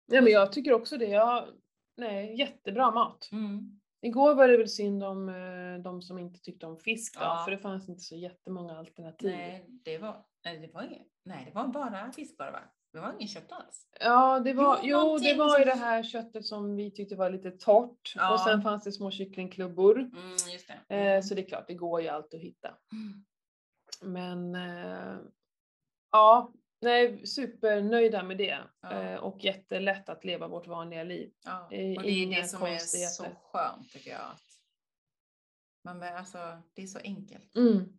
Ja, 0.06 0.20
men 0.20 0.32
jag 0.32 0.52
tycker 0.52 0.72
också 0.72 0.96
det. 0.98 1.06
Jag, 1.06 1.48
nej, 1.96 2.38
jättebra 2.38 2.90
mat. 2.90 3.28
Mm. 3.32 3.77
Igår 4.00 4.34
var 4.34 4.48
det 4.48 4.56
väl 4.56 4.68
synd 4.68 5.02
om 5.04 5.28
eh, 5.28 5.82
de 5.82 6.02
som 6.02 6.18
inte 6.18 6.40
tyckte 6.40 6.66
om 6.66 6.78
fisk 6.78 7.14
då, 7.14 7.20
Ja. 7.24 7.42
för 7.44 7.50
det 7.50 7.58
fanns 7.58 7.88
inte 7.88 8.00
så 8.00 8.16
jättemånga 8.16 8.78
alternativ. 8.78 9.30
Nej, 9.30 9.66
det 9.84 9.98
var, 9.98 10.24
nej, 10.44 10.58
det 10.58 10.74
var 10.74 10.82
inget, 10.82 11.06
nej, 11.24 11.44
det 11.44 11.54
var 11.54 11.66
bara 11.68 12.12
fisk 12.12 12.36
bara 12.36 12.50
va? 12.50 12.60
Det 12.92 13.00
var 13.00 13.12
ingen 13.14 13.28
kött 13.28 13.52
alls. 13.52 13.86
Ja, 14.00 14.40
det 14.40 14.52
var, 14.52 14.78
Jo, 14.82 14.98
jo, 14.98 15.18
det 15.18 15.34
var 15.34 15.58
ju 15.58 15.64
det 15.64 15.74
här 15.74 16.02
köttet 16.02 16.46
som 16.46 16.76
vi 16.76 16.90
tyckte 16.90 17.16
var 17.16 17.30
lite 17.30 17.50
torrt 17.50 18.12
Ja. 18.16 18.32
och 18.34 18.40
sen 18.40 18.62
fanns 18.62 18.84
det 18.84 18.92
små 18.92 19.10
kycklingklubbor. 19.10 19.98
Mm, 19.98 20.30
just 20.52 20.70
det. 20.88 20.96
Eh, 20.96 21.22
så 21.22 21.34
det 21.34 21.40
är 21.42 21.46
klart, 21.48 21.64
det 21.68 21.74
går 21.74 22.00
ju 22.02 22.08
allt 22.08 22.34
att 22.34 22.40
hitta. 22.40 22.68
Mm. 22.92 23.24
Men 24.02 24.54
eh, 24.54 25.16
ja, 26.12 26.52
nej, 26.80 27.26
supernöjda 27.26 28.22
med 28.22 28.38
det 28.38 28.58
Ja. 28.82 28.92
eh, 28.92 29.16
och 29.16 29.44
jättelätt 29.44 30.08
att 30.08 30.24
leva 30.24 30.48
vårt 30.48 30.66
vanliga 30.66 31.02
liv. 31.02 31.30
Ja, 31.44 31.64
och 31.64 31.70
det 31.70 31.76
är 32.08 32.40
det 32.40 32.48
som 32.48 32.62
är 32.62 32.78
så 32.78 33.24
skönt 33.42 33.90
tycker 33.92 34.10
jag. 34.10 34.20
Att 34.20 34.42
man, 35.84 36.02
alltså, 36.02 36.38
det 36.74 36.82
är 36.82 36.86
så 36.86 36.98
enkelt. 36.98 37.56
Mm. 37.56 37.98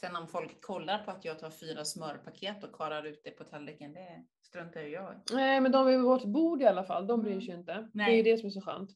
Sen 0.00 0.16
om 0.16 0.28
folk 0.28 0.60
kollar 0.60 0.98
på 0.98 1.10
att 1.10 1.24
jag 1.24 1.38
tar 1.38 1.50
fyra 1.50 1.84
smörpaket 1.84 2.64
och 2.64 2.72
karar 2.72 3.06
ut 3.06 3.20
det 3.24 3.30
på 3.30 3.44
tallriken, 3.44 3.92
det 3.92 4.24
struntar 4.42 4.80
ju 4.80 4.88
jag. 4.88 5.22
Nej, 5.32 5.60
men 5.60 5.72
de 5.72 5.86
vid 5.86 6.00
vårt 6.00 6.24
bord 6.24 6.62
i 6.62 6.66
alla 6.66 6.84
fall, 6.84 7.06
de 7.06 7.22
bryr 7.22 7.40
sig 7.40 7.48
ju 7.48 7.54
inte. 7.58 7.72
Det 7.72 7.78
är 7.78 7.90
Nej. 7.92 8.16
ju 8.16 8.22
det 8.22 8.38
som 8.38 8.46
är 8.46 8.50
så 8.50 8.60
skönt. 8.60 8.90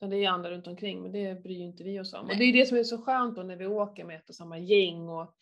Det 0.00 0.16
är 0.16 0.28
andra 0.28 0.50
runt 0.50 0.66
omkring, 0.66 1.02
men 1.02 1.12
det 1.12 1.42
bryr 1.42 1.58
ju 1.58 1.64
inte 1.64 1.84
vi 1.84 2.00
oss 2.00 2.14
om. 2.14 2.20
Och 2.20 2.26
Nej. 2.26 2.38
det 2.38 2.44
är 2.44 2.52
det 2.60 2.66
som 2.66 2.78
är 2.78 2.84
så 2.84 3.02
skönt 3.02 3.36
då 3.36 3.42
när 3.42 3.56
vi 3.56 3.66
åker 3.66 4.04
med 4.04 4.16
ett 4.16 4.28
och 4.28 4.34
samma 4.34 4.58
gäng 4.58 5.08
och 5.08 5.34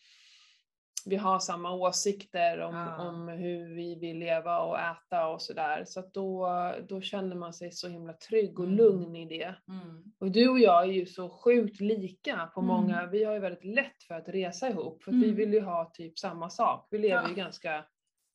vi 1.09 1.17
har 1.17 1.39
samma 1.39 1.73
åsikter 1.73 2.61
om, 2.61 2.75
Ja. 2.75 3.09
om 3.09 3.29
hur 3.29 3.75
vi 3.75 3.95
vill 3.95 4.19
leva 4.19 4.59
och 4.61 4.79
äta 4.79 5.29
och 5.29 5.43
sådär. 5.43 5.85
Så 5.87 6.01
att 6.01 6.15
då, 6.15 6.49
då 6.89 7.01
känner 7.01 7.37
man 7.37 7.53
sig 7.55 7.73
så 7.73 7.89
himla 7.89 8.13
trygg 8.13 8.59
och 8.59 8.65
Mm. 8.65 8.77
lugn 8.77 9.17
i 9.17 9.25
det. 9.29 9.55
Mm. 9.69 10.05
Och 10.21 10.31
du 10.31 10.49
och 10.49 10.59
jag 10.59 10.83
är 10.83 10.93
ju 10.93 11.07
så 11.07 11.29
sjukt 11.31 11.81
lika 11.81 12.51
på 12.55 12.61
Mm. 12.61 12.67
många, 12.75 13.07
vi 13.07 13.25
har 13.25 13.35
ju 13.35 13.41
väldigt 13.41 13.65
lätt 13.65 14.03
för 14.09 14.15
att 14.15 14.29
resa 14.29 14.69
ihop 14.69 15.03
för 15.03 15.13
vi 15.13 15.25
Mm. 15.25 15.37
vill 15.37 15.53
ju 15.53 15.61
ha 15.61 15.91
typ 15.95 16.19
samma 16.19 16.51
sak. 16.51 16.89
Vi 16.91 16.99
lever 16.99 17.23
Ja. 17.23 17.29
ju 17.29 17.35
ganska, 17.35 17.85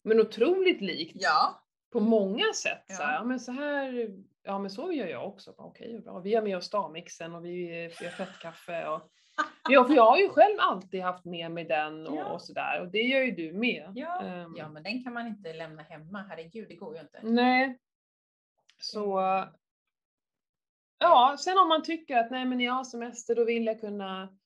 men 0.04 0.20
otroligt 0.20 0.82
likt 0.82 1.18
Ja, 1.22 1.64
på 1.92 2.00
många 2.00 2.54
sätt. 2.56 2.84
Så 2.88 3.02
Ja. 3.02 3.06
här, 3.06 3.16
ja, 3.16 3.24
men 3.24 3.40
så 3.40 3.52
här, 3.52 4.10
ja 4.44 4.60
men 4.60 4.72
så 4.72 4.92
gör 4.92 5.08
jag 5.08 5.28
också. 5.28 5.54
Okej, 5.58 6.00
bra. 6.02 6.20
Vi 6.20 6.36
har 6.36 6.42
med 6.42 6.58
oss 6.58 6.66
stavmixen 6.66 7.36
och 7.36 7.46
vi, 7.46 7.84
har 7.84 8.10
fettkaffe. 8.10 8.88
Och, 8.88 9.02
ja, 9.70 9.84
för 9.84 9.94
jag 9.94 10.06
har 10.06 10.18
ju 10.18 10.30
själv 10.30 10.56
alltid 10.60 11.02
haft 11.02 11.26
med 11.26 11.52
mig 11.52 11.66
den 11.66 12.08
och, 12.08 12.18
Ja. 12.18 12.26
och 12.26 12.42
sådär. 12.42 12.82
Och 12.82 12.88
det 12.88 13.02
gör 13.02 13.22
ju 13.22 13.32
du 13.32 13.54
med. 13.54 13.92
ja. 13.96 14.22
Ehm, 14.22 14.54
ja, 14.58 14.70
men 14.70 14.84
den 14.84 15.04
kan 15.04 15.14
man 15.14 15.28
inte 15.28 15.54
lämna 15.54 15.82
hemma. 15.84 16.26
Herregud, 16.30 16.70
det 16.70 16.76
går 16.76 16.96
ju 16.96 17.02
inte. 17.02 17.20
Nej. 17.24 17.80
Så... 18.80 19.20
Ja, 20.98 21.36
sen 21.40 21.58
om 21.58 21.68
man 21.70 21.84
tycker 21.84 22.18
att 22.18 22.32
nej 22.32 22.46
men 22.46 22.60
jag 22.60 22.74
har 22.74 22.84
semester 22.84 23.36
då 23.36 23.46
vill 23.46 23.66
jag 23.66 23.80
kunna 23.82 24.38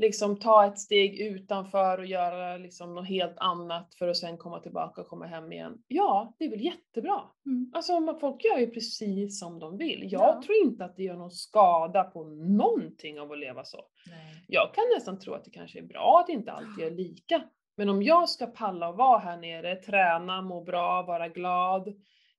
liksom 0.00 0.36
ta 0.38 0.66
ett 0.66 0.78
steg 0.78 1.20
utanför 1.20 1.98
och 1.98 2.06
göra 2.06 2.56
liksom 2.56 2.94
något 2.94 3.08
helt 3.08 3.38
annat 3.38 3.94
för 3.94 4.08
att 4.08 4.16
sen 4.16 4.36
komma 4.38 4.60
tillbaka 4.60 5.00
och 5.00 5.08
komma 5.08 5.26
hem 5.26 5.52
igen. 5.52 5.78
Ja, 5.88 6.34
det 6.38 6.44
är 6.44 6.50
väl 6.50 6.60
jättebra. 6.64 7.20
Mm. 7.46 7.72
Alltså 7.74 8.16
folk 8.20 8.44
gör 8.44 8.58
ju 8.58 8.70
precis 8.70 9.40
som 9.40 9.58
de 9.58 9.76
vill. 9.78 10.08
Jag 10.12 10.22
Ja. 10.22 10.42
tror 10.46 10.56
inte 10.64 10.84
att 10.84 10.96
det 10.96 11.02
gör 11.02 11.16
någon 11.16 11.30
skada 11.30 12.04
på 12.04 12.24
någonting 12.24 13.20
av 13.20 13.32
att 13.32 13.38
leva 13.38 13.64
så. 13.64 13.78
Nej. 14.10 14.44
Jag 14.48 14.74
kan 14.74 14.84
nästan 14.96 15.18
tro 15.18 15.34
att 15.34 15.44
det 15.44 15.50
kanske 15.50 15.78
är 15.78 15.82
bra 15.82 16.20
att 16.24 16.28
inte 16.28 16.52
alltid 16.52 16.84
är 16.84 16.90
lika. 16.90 17.42
Men 17.76 17.88
om 17.88 18.02
jag 18.02 18.28
ska 18.28 18.46
palla 18.46 18.88
och 18.88 18.96
vara 18.96 19.18
här 19.18 19.36
nere, 19.36 19.76
träna, 19.76 20.42
må 20.42 20.64
bra, 20.64 21.02
vara 21.02 21.28
glad, 21.28 21.88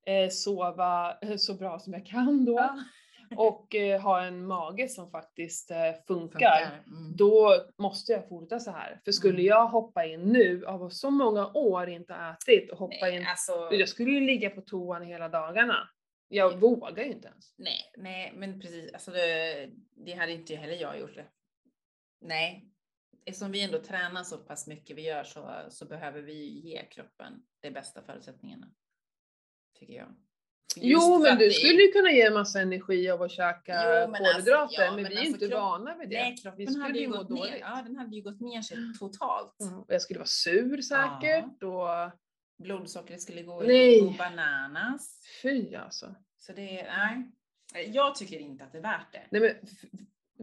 eh, 0.05 0.29
sova 0.29 1.17
eh, 1.21 1.35
så 1.37 1.53
bra 1.53 1.79
som 1.79 1.93
jag 1.93 2.05
kan 2.05 2.45
då 2.45 2.53
Ja. 2.53 2.75
Och 3.37 3.75
eh, 3.75 4.01
ha 4.01 4.23
en 4.23 4.45
mage 4.45 4.87
som 4.87 5.11
faktiskt 5.11 5.71
eh, 5.71 5.77
funkar, 6.07 6.39
Funkar. 6.39 6.83
Mm. 6.87 7.15
då 7.15 7.65
måste 7.77 8.11
jag 8.11 8.29
fortsätta 8.29 8.59
så 8.59 8.71
här. 8.71 9.01
För 9.05 9.11
skulle 9.11 9.33
Mm. 9.33 9.45
jag 9.45 9.67
hoppa 9.67 10.05
in 10.05 10.21
nu 10.21 10.65
av 10.65 10.89
så 10.89 11.09
många 11.09 11.51
år 11.53 11.89
inte 11.89 12.13
ätit 12.13 12.71
och 12.71 12.77
hoppa 12.77 12.95
Nej, 13.01 13.15
in, 13.15 13.25
alltså, 13.27 13.69
jag 13.71 13.89
skulle 13.89 14.11
ju 14.11 14.19
ligga 14.19 14.49
på 14.49 14.61
toan 14.61 15.01
hela 15.05 15.29
dagarna. 15.29 15.89
Jag 16.27 16.59
vågar 16.59 17.03
ju 17.03 17.11
inte 17.11 17.27
ens. 17.27 17.53
nej, 17.57 17.91
nej, 17.97 18.33
men 18.35 18.59
precis. 18.61 18.93
Alltså 18.93 19.11
det, 19.11 19.69
det 19.95 20.13
hade 20.13 20.31
inte 20.31 20.55
heller 20.55 20.75
jag 20.75 20.99
gjort 20.99 21.15
det. 21.15 21.25
Nej, 22.21 22.67
eftersom 23.25 23.51
vi 23.51 23.63
ändå 23.63 23.79
tränar 23.79 24.23
så 24.23 24.37
pass 24.37 24.67
mycket 24.67 24.97
vi 24.97 25.01
gör 25.01 25.23
så, 25.23 25.49
så 25.69 25.85
behöver 25.85 26.21
vi 26.21 26.59
ge 26.59 26.85
kroppen 26.85 27.43
de 27.61 27.71
bästa 27.71 28.01
förutsättningarna. 28.01 28.67
Tycker 29.79 29.93
jag. 29.93 30.15
Jo, 30.75 31.19
men 31.19 31.37
du 31.37 31.51
skulle 31.51 31.81
ju 31.81 31.91
kunna 31.91 32.11
ge 32.11 32.21
en 32.21 32.33
massa 32.33 32.61
energi 32.61 33.09
av 33.09 33.21
att 33.21 33.31
käka 33.31 33.73
Jo, 33.85 34.11
men 34.11 34.25
alltså, 34.25 34.33
kolhydrater, 34.33 34.83
ja, 34.83 34.91
men, 34.91 35.01
men 35.03 35.11
vi 35.11 35.15
är 35.15 35.19
alltså 35.19 35.33
inte 35.33 35.47
kropp- 35.47 35.59
vana 35.61 35.97
vid 35.97 36.09
det. 36.09 36.15
Nej, 36.15 36.31
vi 36.31 36.41
kroppen 36.41 36.67
skulle 36.67 36.83
hade 36.83 36.99
ju 36.99 37.07
gått 37.09 37.29
ner. 37.29 37.57
Ja, 37.61 37.81
den 37.85 37.95
hade 37.95 38.15
ju 38.15 38.21
gått 38.21 38.41
ner 38.41 38.61
sig 38.61 38.77
totalt. 38.99 39.61
Mm, 39.61 39.79
och 39.79 39.93
jag 39.93 40.01
skulle 40.01 40.19
vara 40.19 40.27
sur 40.27 40.81
säkert 40.81 41.63
och 41.63 42.11
Blodsockret 42.63 43.21
skulle 43.21 43.43
gå 43.43 43.61
Nej. 43.61 43.97
i 43.97 44.17
bananas. 44.17 45.19
fy 45.41 45.75
alltså. 45.75 46.15
Så 46.37 46.53
det, 46.53 46.83
nej. 46.83 47.31
Jag 47.87 48.15
tycker 48.15 48.39
inte 48.39 48.63
att 48.63 48.71
det 48.71 48.77
är 48.77 48.81
värt 48.81 49.11
det. 49.11 49.23
Nej 49.29 49.41
men 49.41 49.55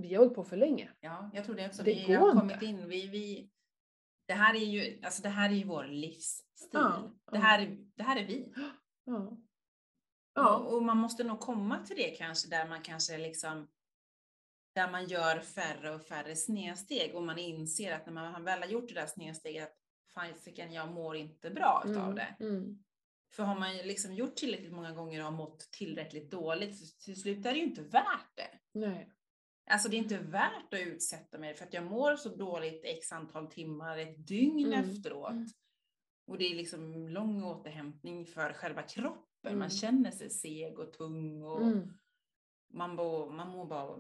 vi 0.03 0.15
har 0.15 0.19
hållit 0.23 0.35
på 0.35 0.45
för 0.45 0.57
länge. 0.57 0.91
Ja, 1.01 1.31
jag 1.35 1.45
tror 1.45 1.55
det 1.55 1.67
också. 1.67 1.83
Det 1.83 1.95
vi 1.95 2.05
går 2.15 2.17
har 2.17 2.29
inte. 2.29 2.41
kommit 2.41 2.63
in, 2.63 2.89
vi, 2.89 3.07
vi, 3.07 3.51
det 4.27 4.35
här 4.35 4.55
är 4.55 4.65
ju, 4.65 5.01
alltså 5.05 5.23
det 5.23 5.29
här 5.29 5.51
är 5.51 5.55
ju 5.55 5.65
vår 5.65 5.85
livsstil. 5.85 6.69
Ja, 6.73 7.13
det, 7.33 7.37
ja. 7.39 7.43
här 7.43 7.63
är, 7.63 7.77
det 7.97 8.03
här 8.03 8.17
är 8.21 8.27
vi. 8.27 8.53
Ja. 9.05 9.39
Ja. 10.39 10.57
Och, 10.57 10.75
och 10.77 10.83
man 10.83 10.97
måste 10.97 11.25
nog 11.25 11.41
komma 11.41 11.79
till 11.87 11.97
det 11.97 12.11
kanske 12.11 12.49
där 12.49 12.69
man 12.69 12.83
kanske 12.83 13.19
liksom 13.19 13.69
där 14.75 14.91
man 14.91 15.07
gör 15.07 15.41
färre 15.41 15.95
och 15.95 16.03
färre 16.03 16.37
snedsteg 16.37 17.15
och 17.15 17.23
man 17.23 17.39
inser 17.39 17.93
att 17.93 18.07
när 18.07 18.13
man 18.33 18.45
väl 18.45 18.63
har 18.63 18.69
gjort 18.69 18.89
det 18.89 18.95
där 18.95 19.07
snedsteget 19.07 19.65
att 19.69 19.77
fasiken, 20.15 20.73
jag 20.73 20.93
mår 20.93 21.17
inte 21.17 21.51
bra 21.51 21.83
utav 21.87 22.03
Mm, 22.05 22.15
det. 22.15 22.37
mm. 22.41 22.85
För 23.33 23.43
har 23.43 23.59
man 23.59 23.77
liksom 23.77 24.15
gjort 24.15 24.37
tillräckligt 24.37 24.73
många 24.73 24.93
gånger 24.93 25.19
och 25.19 25.25
har 25.25 25.33
mått 25.33 25.71
tillräckligt 25.71 26.31
dåligt, 26.31 26.79
så 26.79 27.05
till 27.05 27.21
slut 27.21 27.47
är 27.47 27.53
det 27.53 27.59
ju 27.59 27.65
inte 27.65 27.83
värt 27.83 28.37
det. 28.37 28.49
Nej. 28.73 29.13
Alltså 29.71 29.89
det 29.89 29.97
är 29.97 29.99
inte 29.99 30.19
värt 30.19 30.75
att 30.75 30.81
utsätta 30.81 31.39
mig 31.39 31.55
för 31.55 31.65
att 31.65 31.75
jag 31.75 31.85
mår 31.85 32.17
så 32.17 32.29
dåligt 32.29 32.81
x 32.85 33.13
antal 33.13 33.47
timmar, 33.47 33.99
ett 33.99 34.27
dygn 34.27 34.73
Mm. 34.73 34.91
efteråt. 34.91 35.31
Mm. 35.31 35.47
Och 36.27 36.39
det 36.39 36.45
är 36.45 36.55
liksom 36.55 37.09
lång 37.09 37.45
återhämtning 37.45 38.27
för 38.27 38.53
själva 38.53 38.83
kroppen. 38.83 39.28
Mm. 39.47 39.59
Man 39.59 39.71
känner 39.71 40.11
sig 40.11 40.31
seg 40.31 40.79
och 40.79 40.93
tung 40.93 41.43
och 41.43 41.63
Mm. 41.63 41.89
man, 42.73 42.97
bo, 42.97 43.31
man 43.31 43.49
mår 43.49 43.65
bara 43.67 43.97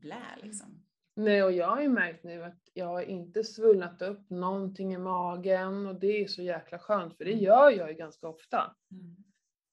blä 0.00 0.22
liksom. 0.42 0.84
Nej, 1.16 1.42
och 1.42 1.52
jag 1.52 1.66
har 1.68 1.80
ju 1.82 1.88
märkt 1.88 2.24
nu 2.24 2.44
att 2.44 2.68
jag 2.72 2.86
har 2.86 3.02
inte 3.02 3.44
svullnat 3.44 4.02
upp 4.02 4.30
någonting 4.30 4.94
i 4.94 4.98
magen 4.98 5.86
och 5.86 6.00
det 6.00 6.22
är 6.22 6.26
så 6.26 6.42
jäkla 6.42 6.78
skönt 6.78 7.16
för 7.16 7.24
det 7.24 7.32
Mm. 7.32 7.44
gör 7.44 7.70
jag 7.70 7.88
ju 7.90 7.94
ganska 7.96 8.28
ofta. 8.28 8.76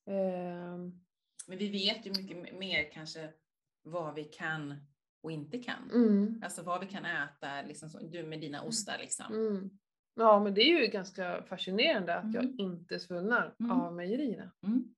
Ehm, 0.06 0.92
Men 1.48 1.58
vi 1.58 1.70
vet 1.70 2.06
ju 2.06 2.10
mycket 2.12 2.60
mer 2.60 2.92
kanske 2.92 3.34
vad 3.84 4.16
vi 4.16 4.24
kan 4.24 4.76
och 5.24 5.32
inte 5.32 5.58
kan. 5.64 5.92
mm, 5.94 6.42
Alltså 6.44 6.64
vad 6.64 6.80
vi 6.82 6.88
kan 6.88 7.06
äta, 7.06 7.62
liksom, 7.68 7.90
som 7.90 8.12
du 8.12 8.24
med 8.24 8.42
dina 8.42 8.64
ostar 8.64 8.98
liksom. 9.00 9.26
mm. 9.34 9.70
Ja, 10.16 10.40
men 10.44 10.54
det 10.54 10.62
är 10.62 10.82
ju 10.82 10.88
ganska 10.88 11.44
fascinerande 11.44 12.16
att 12.16 12.34
jag 12.34 12.44
Mm. 12.44 12.56
inte 12.60 13.00
svullnar 13.00 13.56
Mm. 13.60 13.72
av 13.72 13.94
mejerierna. 13.94 14.52
Mm. 14.64 14.96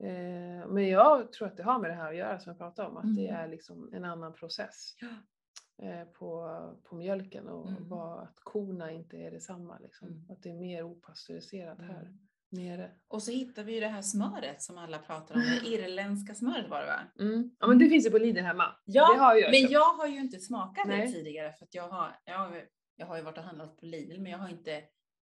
Eh, 0.00 0.68
men 0.68 0.88
jag 0.88 1.32
tror 1.32 1.48
att 1.48 1.56
det 1.56 1.62
har 1.62 1.78
med 1.78 1.90
det 1.90 1.94
här 1.94 2.10
att 2.10 2.16
göra 2.16 2.38
som 2.38 2.50
jag 2.50 2.58
pratade 2.58 2.88
om, 2.88 2.96
att 2.96 3.16
det 3.16 3.28
Mm. 3.28 3.40
är 3.40 3.48
liksom 3.48 3.90
en 3.94 4.04
annan 4.04 4.32
process 4.32 4.94
eh, 5.82 6.04
på, 6.04 6.48
på 6.84 6.94
mjölken 6.96 7.48
och 7.48 7.68
Mm. 7.68 7.88
vad, 7.88 8.22
att 8.22 8.36
korna 8.42 8.90
inte 8.92 9.16
är 9.16 9.30
detsamma. 9.30 9.78
Liksom. 9.78 10.08
Mm. 10.08 10.30
Att 10.30 10.42
det 10.42 10.50
är 10.50 10.54
mer 10.54 10.82
opastöriserat 10.82 11.78
här 11.78 12.00
Mm. 12.00 12.18
nere. 12.50 12.90
Och 13.08 13.22
så 13.22 13.30
hittar 13.30 13.64
vi 13.64 13.74
ju 13.74 13.80
det 13.80 13.88
här 13.88 14.02
smöret 14.02 14.62
som 14.62 14.78
alla 14.78 14.98
pratar 14.98 15.34
om, 15.34 15.40
det 15.40 15.68
irländska 15.68 16.34
smöret 16.34 16.68
var 16.70 16.80
det 16.80 16.86
va? 16.86 17.00
Mm. 17.20 17.50
Ja 17.60 17.66
men 17.66 17.78
det 17.78 17.88
finns 17.88 18.06
ju 18.06 18.10
på 18.10 18.18
Lidl 18.18 18.40
hemma. 18.40 18.64
Ja, 18.84 19.32
det 19.34 19.40
jag 19.40 19.50
men 19.50 19.70
jag 19.70 19.94
har 19.94 20.06
ju 20.06 20.18
inte 20.20 20.38
smakat 20.40 20.84
det 20.88 20.96
Nej. 20.96 21.12
tidigare 21.12 21.52
för 21.52 21.64
att 21.64 21.74
jag 21.74 21.88
har, 21.88 22.16
jag, 22.24 22.38
har, 22.38 22.62
jag 22.96 23.06
har 23.06 23.16
ju 23.16 23.22
varit 23.22 23.38
och 23.38 23.44
handlat 23.44 23.76
på 23.76 23.86
Lidl 23.86 24.20
men 24.22 24.32
jag 24.32 24.38
har 24.38 24.48
inte 24.48 24.82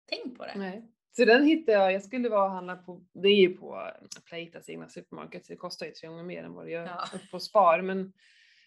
tänkt 0.09 0.38
på 0.38 0.45
det. 0.45 0.53
Nej. 0.55 0.91
Så 1.18 1.26
den 1.26 1.45
hittade 1.45 1.78
jag, 1.78 1.93
jag 1.93 2.03
skulle 2.03 2.30
vara 2.30 2.43
och 2.45 2.51
handla 2.51 2.76
på, 2.76 3.01
det 3.13 3.28
är 3.28 3.36
ju 3.41 3.57
på 3.57 3.91
Playtas 4.30 4.70
egna 4.70 4.89
supermarket 4.89 5.45
så 5.45 5.53
det 5.53 5.57
kostar 5.57 5.86
ju 5.86 5.91
tre 5.91 6.07
gånger 6.09 6.24
mer 6.24 6.43
än 6.43 6.53
vad 6.53 6.66
det 6.66 6.72
gör 6.72 6.86
Ja. 6.86 7.05
på 7.32 7.39
Spar. 7.39 7.82
Men, 7.82 8.13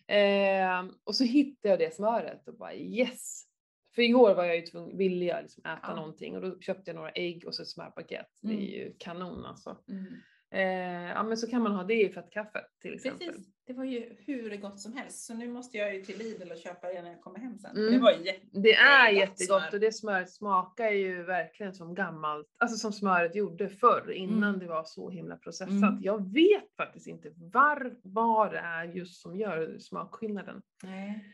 eh, 0.06 0.92
och 1.04 1.14
så 1.16 1.24
hittade 1.24 1.68
jag 1.68 1.78
det 1.78 1.94
smöret 1.94 2.48
och 2.48 2.54
bara 2.56 2.74
yes! 2.74 3.44
För 3.94 4.02
igår 4.02 4.34
var 4.34 4.44
jag 4.44 4.56
ju 4.56 4.62
tvungen, 4.62 4.96
ville 4.98 5.24
jag 5.24 5.42
liksom 5.42 5.64
äta 5.64 5.78
Ja. 5.82 5.94
någonting 5.94 6.36
och 6.36 6.42
då 6.42 6.60
köpte 6.60 6.90
jag 6.90 6.94
några 6.96 7.10
ägg 7.10 7.44
och 7.46 7.54
så 7.54 7.62
ett 7.62 7.68
smörpaket. 7.68 8.26
Det 8.40 8.48
Mm. 8.52 8.62
är 8.62 8.66
ju 8.68 8.94
kanon 8.98 9.44
alltså. 9.44 9.76
Mm. 9.88 10.04
Eh, 10.50 11.08
ja 11.10 11.22
men 11.22 11.36
så 11.36 11.46
kan 11.50 11.62
man 11.62 11.72
ha 11.72 11.84
det 11.84 11.94
i 12.02 12.14
kaffe 12.32 12.64
till 12.82 12.94
exempel. 12.94 13.26
Precis, 13.28 13.46
det 13.66 13.72
var 13.72 13.84
ju 13.84 14.16
hur 14.26 14.56
gott 14.56 14.80
som 14.80 14.92
helst. 14.96 15.26
Så 15.26 15.34
nu 15.34 15.48
måste 15.48 15.78
jag 15.78 15.94
ju 15.94 16.02
till 16.04 16.18
Lidl 16.18 16.50
och 16.52 16.58
köpa 16.58 16.88
det 16.88 17.02
när 17.02 17.10
jag 17.10 17.20
kommer 17.20 17.38
hem 17.38 17.58
sen. 17.58 17.76
Mm. 17.76 17.92
Det 17.92 17.98
var. 17.98 18.12
Det 18.62 18.74
är 18.74 19.12
gott 19.12 19.20
jättegott 19.20 19.62
smör. 19.62 19.74
och 19.74 19.80
det 19.80 19.92
smöret 19.92 20.30
smakar 20.30 20.90
ju 20.90 21.22
verkligen 21.22 21.74
som 21.74 21.94
gammalt, 21.94 22.46
alltså 22.58 22.76
som 22.76 22.92
smöret 22.92 23.34
gjorde 23.34 23.68
förr 23.68 24.10
innan 24.12 24.48
Mm. 24.48 24.58
det 24.60 24.66
var 24.66 24.84
så 24.84 25.10
himla 25.10 25.36
processat. 25.36 25.72
Mm. 25.72 25.98
Jag 26.02 26.32
vet 26.32 26.76
faktiskt 26.76 27.06
inte 27.06 27.30
var, 27.36 27.96
vad 28.02 28.52
det 28.52 28.58
är 28.58 28.84
just 28.84 29.22
som 29.22 29.36
gör 29.36 29.78
smakskillnaden. 29.78 30.62
Nej. 30.82 31.24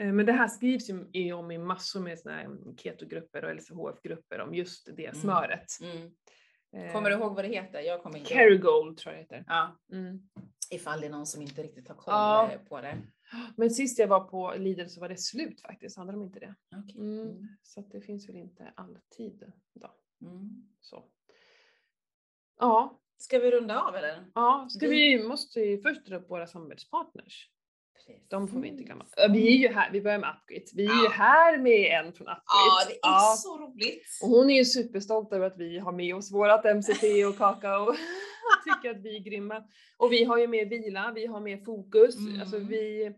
Eh, 0.00 0.12
Men 0.12 0.26
det 0.26 0.32
här 0.32 0.48
skrivs 0.48 0.90
ju 1.12 1.32
om 1.32 1.50
i 1.50 1.58
massor 1.58 2.00
med 2.00 2.18
såna 2.18 2.34
här 2.34 2.48
ketogrupper 2.76 3.44
och 3.44 3.50
LCHF-grupper 3.54 4.40
om 4.40 4.54
just 4.54 4.96
det 4.96 5.06
Mm. 5.06 5.20
smöret. 5.20 5.66
Mm. 5.82 5.96
Eh, 5.96 6.10
Kommer 6.92 7.10
du 7.10 7.16
ihåg 7.16 7.34
vad 7.34 7.44
det 7.44 7.48
heter? 7.48 7.80
Jag 7.80 8.02
kommer 8.02 8.18
inte. 8.18 8.30
Kerrygold 8.30 8.96
tror 8.98 9.14
jag 9.14 9.18
det 9.28 9.36
heter. 9.36 9.44
Ja, 9.48 9.78
Mm. 9.92 10.28
ifall 10.70 11.00
det 11.00 11.06
är 11.06 11.10
någon 11.10 11.26
som 11.26 11.42
inte 11.42 11.62
riktigt 11.62 11.88
har 11.88 11.94
koll 11.94 12.14
Ja. 12.14 12.50
eh, 12.52 12.60
på 12.60 12.80
det. 12.80 12.98
Men 13.56 13.70
sist 13.70 13.98
jag 13.98 14.08
var 14.08 14.20
på 14.20 14.54
Lidl 14.56 14.86
så 14.86 15.00
var 15.00 15.08
det 15.08 15.16
slut 15.16 15.60
faktiskt, 15.60 15.96
hade 15.96 16.12
de 16.12 16.22
inte 16.22 16.40
det? 16.40 16.54
Okej. 16.76 16.96
Mm. 17.00 17.20
Mm. 17.28 17.48
Så 17.62 17.80
att 17.80 17.90
det 17.90 18.00
finns 18.00 18.28
väl 18.28 18.36
inte 18.36 18.72
alltid 18.76 19.52
då. 19.74 19.94
Mm. 20.26 20.68
Så. 20.80 21.04
Ja, 22.58 22.96
Ska 23.18 23.38
vi 23.38 23.50
runda 23.50 23.80
av 23.82 23.94
eller? 23.96 24.26
Ja, 24.34 24.66
ska 24.70 24.88
Vi- 24.88 25.16
vi 25.16 25.28
måste 25.28 25.60
ju 25.60 25.80
först 25.82 26.06
dra 26.06 26.16
upp 26.16 26.30
våra 26.30 26.46
samarbetspartners. 26.46 27.50
De 28.28 28.48
får 28.48 28.60
vi 28.60 28.68
inte 28.68 28.82
glömma. 28.82 29.06
Ja, 29.16 29.28
Vi 29.32 29.46
är 29.46 29.58
ju 29.58 29.68
här, 29.74 29.90
vi 29.92 30.00
börjar 30.00 30.18
med 30.18 30.30
Upgrid. 30.42 30.68
Vi 30.74 30.84
är 30.86 30.94
ju 30.94 31.04
Ja. 31.04 31.10
här 31.10 31.58
med 31.58 31.90
en 32.04 32.12
från 32.12 32.26
Upgrid. 32.26 32.36
Ja, 32.46 32.84
det 32.88 33.08
är 33.08 33.36
så 33.36 33.58
roligt. 33.58 34.02
Och 34.22 34.28
hon 34.28 34.50
är 34.50 34.54
ju 34.56 34.64
superstolt 34.64 35.32
över 35.32 35.46
att 35.46 35.58
vi 35.58 35.78
har 35.78 35.92
med 35.92 36.14
oss 36.14 36.32
vårat 36.32 36.64
MCT 36.76 37.24
och 37.28 37.38
kakao. 37.38 37.84
och 37.88 37.94
tycker 38.82 38.90
att 38.98 39.02
vi 39.04 39.16
är 39.16 39.20
grymma. 39.20 39.64
Och 39.96 40.12
vi 40.12 40.24
har 40.24 40.38
ju 40.38 40.46
mer 40.46 40.66
vila, 40.66 41.12
vi 41.14 41.26
har 41.26 41.40
mer 41.40 41.56
fokus. 41.64 42.16
Mm. 42.18 42.40
Alltså 42.40 42.58
vi, 42.58 43.12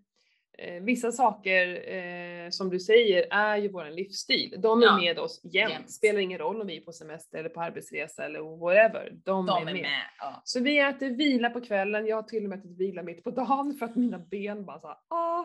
eh, 0.59 0.83
vissa 0.83 1.13
saker 1.13 1.95
eh, 1.95 2.51
som 2.51 2.71
du 2.71 2.81
säger 2.81 3.27
är 3.31 3.57
ju 3.57 3.69
vår 3.69 3.91
livsstil. 3.91 4.55
De 4.59 4.83
är 4.83 4.87
Ja. 4.87 4.97
med 4.97 5.19
oss 5.19 5.41
jämt. 5.45 5.73
Jämt. 5.73 5.91
Spelar 5.91 6.21
ingen 6.21 6.39
roll 6.39 6.61
om 6.61 6.67
vi 6.67 6.77
är 6.77 6.81
på 6.81 6.93
semester 6.93 7.39
eller 7.39 7.49
på 7.49 7.61
arbetsresa 7.61 8.25
eller 8.25 8.41
whatever. 8.61 9.11
De, 9.25 9.47
De 9.47 9.57
är 9.57 9.61
är 9.61 9.65
med. 9.65 9.75
med. 9.83 10.03
Ja. 10.19 10.41
Så 10.45 10.61
vi 10.61 10.79
äter 10.79 11.11
vila 11.11 11.51
på 11.51 11.61
kvällen, 11.61 12.07
jag 12.07 12.17
har 12.17 12.23
till 12.23 12.43
och 12.45 12.49
med 12.51 12.59
ätit 12.59 12.81
vila 12.81 13.03
mitt 13.03 13.25
på 13.25 13.31
dagen 13.31 13.75
för 13.79 13.87
att 13.87 13.97
mina 13.97 14.19
ben 14.19 14.65
bara 14.65 14.81
såhär 14.81 14.97
ah. 15.09 15.45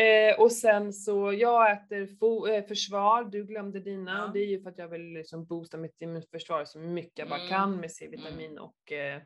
eh, 0.00 0.40
Och 0.40 0.52
sen 0.52 0.92
så, 0.92 1.32
jag 1.32 1.72
äter 1.72 2.08
eh, 2.54 2.64
försvar, 2.64 3.24
du 3.24 3.44
glömde 3.46 3.80
dina 3.80 4.10
Ja. 4.18 4.24
och 4.26 4.32
det 4.32 4.38
är 4.40 4.46
ju 4.46 4.62
för 4.62 4.70
att 4.70 4.78
jag 4.78 4.88
vill 4.88 5.12
liksom 5.12 5.46
boosta 5.46 5.76
mitt 5.76 6.02
immunförsvar 6.02 6.64
så 6.64 6.78
mycket 6.78 7.18
jag 7.18 7.28
bara 7.28 7.38
Mm. 7.40 7.48
kan 7.50 7.76
med 7.80 7.92
C-vitamin 7.92 8.58
och 8.58 8.92
eh, 8.92 9.16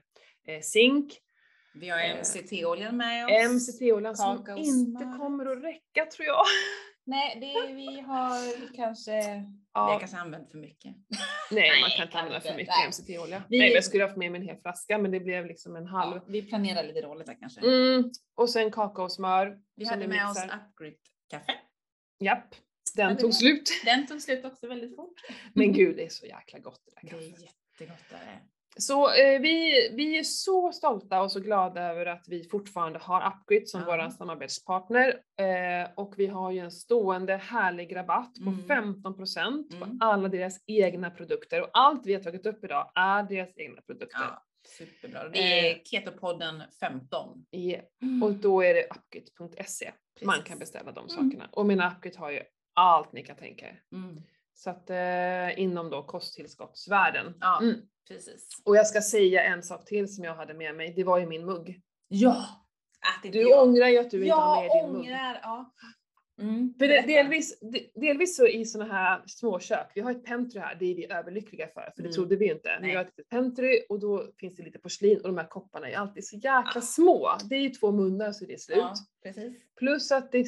eh, 0.47 0.61
zink. 0.63 1.13
Vi 1.75 1.89
har 1.89 1.99
Eh, 1.99 2.17
MCT-oljan 2.21 2.97
med 2.97 3.25
oss. 3.27 3.53
MCT-oljan 3.53 4.17
som 4.17 4.45
inte 4.57 5.05
kommer 5.19 5.47
att 5.47 5.65
räcka 5.65 6.07
tror 6.07 6.27
jag. 6.27 6.45
Nej, 7.05 7.37
det 7.41 7.75
vi 7.75 8.01
har 8.01 8.75
kanske... 8.77 9.13
Vi 9.13 9.79
har 9.81 9.93
Ja, 9.93 9.99
kanske 9.99 10.17
använt 10.17 10.51
för 10.51 10.59
mycket. 10.59 10.95
nej, 11.51 11.81
man 11.81 11.91
kan 11.91 12.07
inte 12.07 12.19
använda 12.19 12.41
för 12.41 12.55
mycket. 12.55 12.75
MCT-olja. 12.89 13.43
Vi- 13.49 13.59
Nej, 13.59 13.73
jag 13.73 13.85
skulle 13.85 14.05
haft 14.05 14.17
med 14.17 14.33
mig 14.33 14.41
en 14.41 14.47
hel 14.47 14.57
flaska 14.57 14.99
men 14.99 15.11
det 15.11 15.21
blev 15.21 15.47
liksom 15.47 15.77
en 15.77 15.87
halv. 15.87 16.17
Ja, 16.17 16.23
vi 16.29 16.43
planerar 16.43 16.83
lite 16.85 17.01
dåligt 17.01 17.27
där 17.27 17.37
kanske. 17.41 17.61
Mm, 17.61 18.11
och 18.35 18.51
sen 18.51 18.71
kakaosmör. 18.71 19.59
Vi 19.77 19.85
hade 19.85 20.09
med 20.09 20.27
oss. 20.31 20.39
Upgrade-kaffe. 20.45 21.55
Japp, 22.21 22.55
den 22.97 23.09
Ja, 23.09 23.15
det 23.15 23.21
tog 23.21 23.35
slut. 23.35 23.71
Den 23.85 24.07
tog 24.07 24.23
slut 24.23 24.45
också 24.45 24.67
väldigt 24.69 24.97
fort. 24.97 25.15
Men 25.55 25.73
gud, 25.73 25.97
det 25.97 26.05
är 26.05 26.09
så 26.09 26.27
jäkla 26.27 26.59
gott 26.59 26.81
det 26.85 26.91
där 27.09 27.19
Det 27.19 27.25
är 27.27 27.31
kaffet. 27.31 27.45
jättegott. 27.81 28.11
Där. 28.11 28.17
är. 28.19 28.41
Så 28.79 29.09
eh, 29.09 29.41
vi, 29.41 29.89
vi 29.97 30.19
är 30.19 30.23
så 30.23 30.73
stolta 30.73 31.23
och 31.23 31.33
så 31.33 31.41
glada 31.41 31.83
över 31.83 32.07
att 32.07 32.25
vi 32.29 32.49
fortfarande 32.49 32.99
har 32.99 33.33
Upgrid 33.37 33.69
som 33.69 33.81
Ja. 33.81 33.87
vår 33.87 34.11
samarbetspartner. 34.11 35.09
Eh, 35.41 35.91
och 35.97 36.15
vi 36.17 36.27
har 36.27 36.51
ju 36.51 36.59
en 36.59 36.71
stående 36.71 37.37
härlig 37.37 37.97
rabatt 37.97 38.35
på 38.35 38.51
Mm. 38.51 38.65
15% 38.67 39.73
Mm. 39.73 39.99
på 39.99 40.05
alla 40.05 40.29
deras 40.29 40.59
egna 40.67 41.11
produkter. 41.11 41.63
Och 41.63 41.71
allt 41.73 42.07
vi 42.07 42.15
har 42.15 42.21
tagit 42.21 42.47
upp 42.47 42.65
idag 42.65 42.93
är 42.95 43.23
deras 43.23 43.51
egna 43.57 43.81
produkter. 43.83 44.19
Ja, 44.21 44.43
superbra. 44.79 45.29
Det 45.29 45.39
är 45.39 45.73
Eh. 45.75 45.79
Ketopodden 45.85 46.63
15. 46.81 47.45
Ja, 47.51 47.79
Och 48.23 48.33
då 48.33 48.63
är 48.65 48.75
det 48.75 48.85
upgrid.se 48.91 49.93
man 50.23 50.43
kan 50.43 50.59
beställa 50.59 50.93
de 50.93 50.99
Mm. 51.01 51.09
sakerna. 51.09 51.49
Och 51.53 51.67
mina 51.67 51.93
Upgrid 51.97 52.17
har 52.17 52.31
ju 52.31 52.43
allt 52.75 53.13
ni 53.13 53.23
kan 53.23 53.37
tänka 53.37 53.67
er. 53.67 53.83
Mm. 53.93 54.21
Så 54.55 54.71
att 54.71 54.91
eh, 54.91 55.61
inom 55.61 55.91
då 55.91 56.03
kosttillskottsvärlden. 56.03 57.35
Ja, 57.41 57.59
Mm. 57.63 57.75
Precis. 58.09 58.49
Och 58.65 58.77
jag 58.77 58.87
ska 58.87 59.01
säga 59.01 59.45
en 59.45 59.63
sak 59.63 59.85
till 59.85 60.15
som 60.15 60.25
jag 60.25 60.35
hade 60.35 60.55
med 60.55 60.75
mig. 60.75 60.93
Det 60.97 61.05
var 61.05 61.19
ju 61.19 61.27
min 61.27 61.45
mugg. 61.45 61.81
Ja! 62.09 62.47
Du 63.23 63.41
jag. 63.49 63.63
ångrar 63.63 63.89
ju 63.89 63.99
att 63.99 64.11
du 64.11 64.25
inte 64.25 64.35
har 64.35 64.63
med 64.63 64.71
din 64.71 64.93
mugg. 64.93 65.01
ångrar, 65.01 65.41
ja. 65.43 65.73
Mm. 66.43 66.75
För 66.79 66.89
det, 66.89 67.01
delvis, 67.07 67.61
de- 67.61 67.91
delvis 68.01 68.37
så 68.37 68.47
i 68.47 68.65
såna 68.65 68.85
här 68.85 69.23
småkök, 69.27 69.87
vi 69.95 70.01
har 70.01 70.11
ett 70.11 70.25
pentry 70.25 70.61
här, 70.61 70.75
det 70.79 70.85
är 70.91 70.95
vi 70.95 71.13
överlyckliga 71.13 71.67
för, 71.67 71.81
för 71.81 72.03
det 72.03 72.09
Mm. 72.09 72.13
trodde 72.13 72.37
vi 72.37 72.47
ju 72.47 72.53
inte. 72.53 72.79
Nej. 72.81 72.91
Vi 72.91 72.97
har 72.97 73.05
ett 73.05 73.29
pentry 73.29 73.81
och 73.89 74.01
då 74.01 74.25
finns 74.41 74.57
det 74.57 74.63
lite 74.63 74.79
porslin 74.79 75.17
och 75.21 75.29
de 75.29 75.37
här 75.39 75.47
kopparna 75.49 75.91
är 75.91 75.97
alltid 75.97 76.27
så 76.27 76.37
jäkla 76.37 76.81
små. 76.81 77.29
Det 77.49 77.55
är 77.55 77.61
ju 77.61 77.71
två 77.71 77.91
munnar 77.93 78.33
så 78.33 78.45
det 78.45 78.53
är 78.55 78.59
slut. 78.59 78.79
Ja. 78.79 79.33
Plus 79.79 80.13
att 80.13 80.33
det 80.33 80.47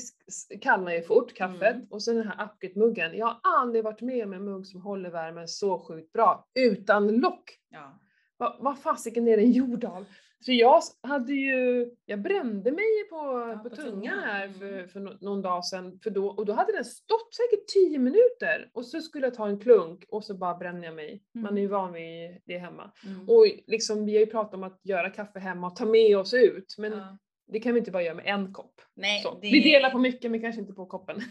kallnar 0.61 0.93
ju 0.93 1.03
fort, 1.03 1.35
kaffet. 1.35 1.75
Mm. 1.75 1.87
Och 1.91 2.03
så 2.03 2.13
den 2.13 2.29
här 2.29 2.45
Upgate-muggen. 2.45 3.17
Jag 3.17 3.27
har 3.27 3.39
aldrig 3.43 3.85
varit 3.85 4.01
med 4.01 4.25
om 4.27 4.33
en 4.33 4.45
mugg 4.45 4.67
som 4.67 4.81
håller 4.81 5.11
värmen 5.11 5.49
så 5.49 5.79
sjukt 5.79 6.13
bra, 6.13 6.49
utan 6.55 7.09
lock. 7.17 7.59
Ja. 7.71 7.99
Vad, 8.45 8.57
vad 8.61 8.79
fasiken 8.79 9.29
är 9.29 9.37
den 9.37 9.53
gjord 9.53 9.85
av? 9.85 10.05
Så 10.41 10.53
jag 10.53 10.83
hade 11.03 11.33
ju, 11.33 11.91
jag 12.07 12.23
brände 12.23 12.73
mig 12.73 13.05
på, 13.11 13.17
på, 13.63 13.71
på 13.71 13.77
tungan 13.77 14.19
här 14.19 14.45
mm. 14.45 14.59
för, 14.59 14.87
för 14.87 15.01
nå- 15.01 15.17
någon 15.21 15.43
dag 15.43 15.65
sedan, 15.65 15.99
för 16.03 16.11
då, 16.11 16.27
och 16.27 16.47
då 16.47 16.53
hade 16.53 16.73
den 16.73 16.85
stått 16.85 17.35
säkert 17.35 17.67
10 17.67 17.99
minuter 17.99 18.71
och 18.73 18.87
så 18.87 19.01
skulle 19.01 19.27
jag 19.27 19.35
ta 19.35 19.49
en 19.49 19.61
klunk 19.61 20.05
och 20.09 20.25
så 20.25 20.35
bara 20.35 20.55
bränner 20.55 20.85
jag 20.85 20.95
mig. 20.95 21.23
Man 21.33 21.57
är 21.59 21.63
ju 21.63 21.69
van 21.69 21.93
vid 21.93 22.41
det 22.45 22.59
hemma. 22.59 22.91
Mm. 23.07 23.29
Och 23.29 23.47
liksom, 23.67 24.07
vi 24.07 24.13
har 24.13 24.21
ju 24.21 24.27
pratat 24.27 24.55
om 24.55 24.63
att 24.65 24.81
göra 24.85 25.11
kaffe 25.11 25.39
hemma 25.39 25.67
och 25.67 25.77
ta 25.77 25.85
med 25.87 26.19
oss 26.19 26.35
ut, 26.35 26.75
men 26.79 26.93
Ja. 26.93 27.19
det 27.47 27.61
kan 27.61 27.73
vi 27.75 27.79
inte 27.79 27.91
bara 27.91 28.03
göra 28.03 28.15
med 28.15 28.27
en 28.27 28.53
kopp. 28.53 28.81
Nej, 28.95 29.23
Så. 29.23 29.35
det- 29.35 29.51
Vi 29.53 29.61
delar 29.61 29.91
på 29.91 29.99
mycket 29.99 30.31
men 30.31 30.41
kanske 30.41 30.61
inte 30.61 30.73
på 30.73 30.87
koppen. 30.87 31.17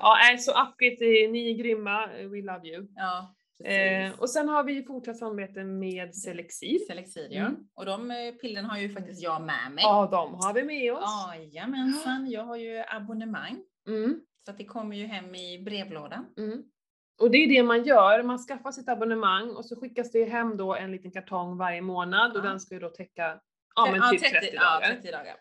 ja, 0.00 0.16
så 0.38 0.50
eh, 0.52 1.30
ni 1.30 1.50
är 1.50 1.54
grymma, 1.54 2.06
we 2.06 2.42
love 2.42 2.68
you. 2.68 2.86
Ja. 2.96 3.34
Eh, 3.64 4.20
och 4.20 4.30
sen 4.30 4.48
har 4.48 4.64
vi 4.64 4.82
fortsatt 4.82 5.16
samarbete 5.18 5.64
med 5.64 6.14
Selexir. 6.14 6.78
Selexir, 6.78 7.28
ja. 7.30 7.40
Mm. 7.40 7.56
Och 7.74 7.86
de 7.86 8.10
eh, 8.10 8.32
pillren 8.40 8.64
har 8.64 8.78
ju 8.78 8.88
faktiskt 8.94 9.22
jag 9.22 9.42
med 9.42 9.72
mig. 9.72 9.84
Ja, 9.84 10.08
de 10.10 10.34
har 10.34 10.54
vi 10.54 10.64
med 10.64 10.92
oss. 10.92 11.34
Jajamensan, 11.34 12.30
jag 12.30 12.42
har 12.42 12.56
ju 12.56 12.82
abonnemang. 12.88 13.62
Mm, 13.88 14.20
Så 14.44 14.50
att 14.50 14.58
det 14.58 14.64
kommer 14.64 14.96
ju 14.96 15.06
hem 15.06 15.34
i 15.34 15.62
brevlådan. 15.64 16.26
mm. 16.38 16.62
Och 17.20 17.30
det 17.30 17.38
är 17.38 17.48
det 17.48 17.62
man 17.62 17.84
gör, 17.84 18.22
man 18.22 18.38
skaffar 18.38 18.70
sitt 18.72 18.88
abonnemang 18.88 19.50
och 19.50 19.64
så 19.64 19.76
skickas 19.80 20.12
det 20.12 20.24
hem 20.24 20.56
då 20.56 20.74
en 20.74 20.92
liten 20.92 21.10
kartong 21.10 21.56
varje 21.56 21.80
månad 21.80 22.32
och 22.36 22.44
Ja. 22.44 22.48
den 22.48 22.60
ska 22.60 22.74
ju 22.74 22.80
då 22.80 22.88
täcka 22.88 23.40
ja, 23.74 23.88
men 23.92 24.10
typ 24.10 24.20
30, 24.32 24.50
Ja, 24.54 24.60
dagar. 24.80 24.94
30 24.94 25.10
dagar. 25.10 25.36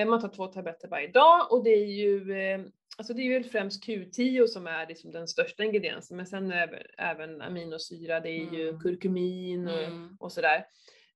Eh, 0.00 0.08
man 0.08 0.20
tar 0.20 0.28
två 0.28 0.46
tabletter 0.46 0.88
varje 0.88 1.08
dag 1.08 1.52
och 1.52 1.64
det 1.64 1.70
är 1.70 1.86
ju 1.86 2.32
eh, 2.40 2.60
Alltså 2.98 3.14
det 3.14 3.22
är 3.22 3.24
ju 3.24 3.44
främst 3.44 3.84
Q10 3.86 4.46
som 4.46 4.66
är 4.66 4.86
liksom 4.86 5.10
den 5.12 5.28
största 5.28 5.64
ingrediensen 5.64 6.16
men 6.16 6.26
sen 6.26 6.52
även, 6.52 6.78
även 6.98 7.42
aminosyra, 7.42 8.20
det 8.20 8.30
är 8.30 8.52
ju 8.54 8.68
Mm. 8.68 8.80
kurkumin 8.80 9.68
och, 9.68 9.82
Mm. 9.82 10.16
och 10.20 10.32
sådär. 10.32 10.64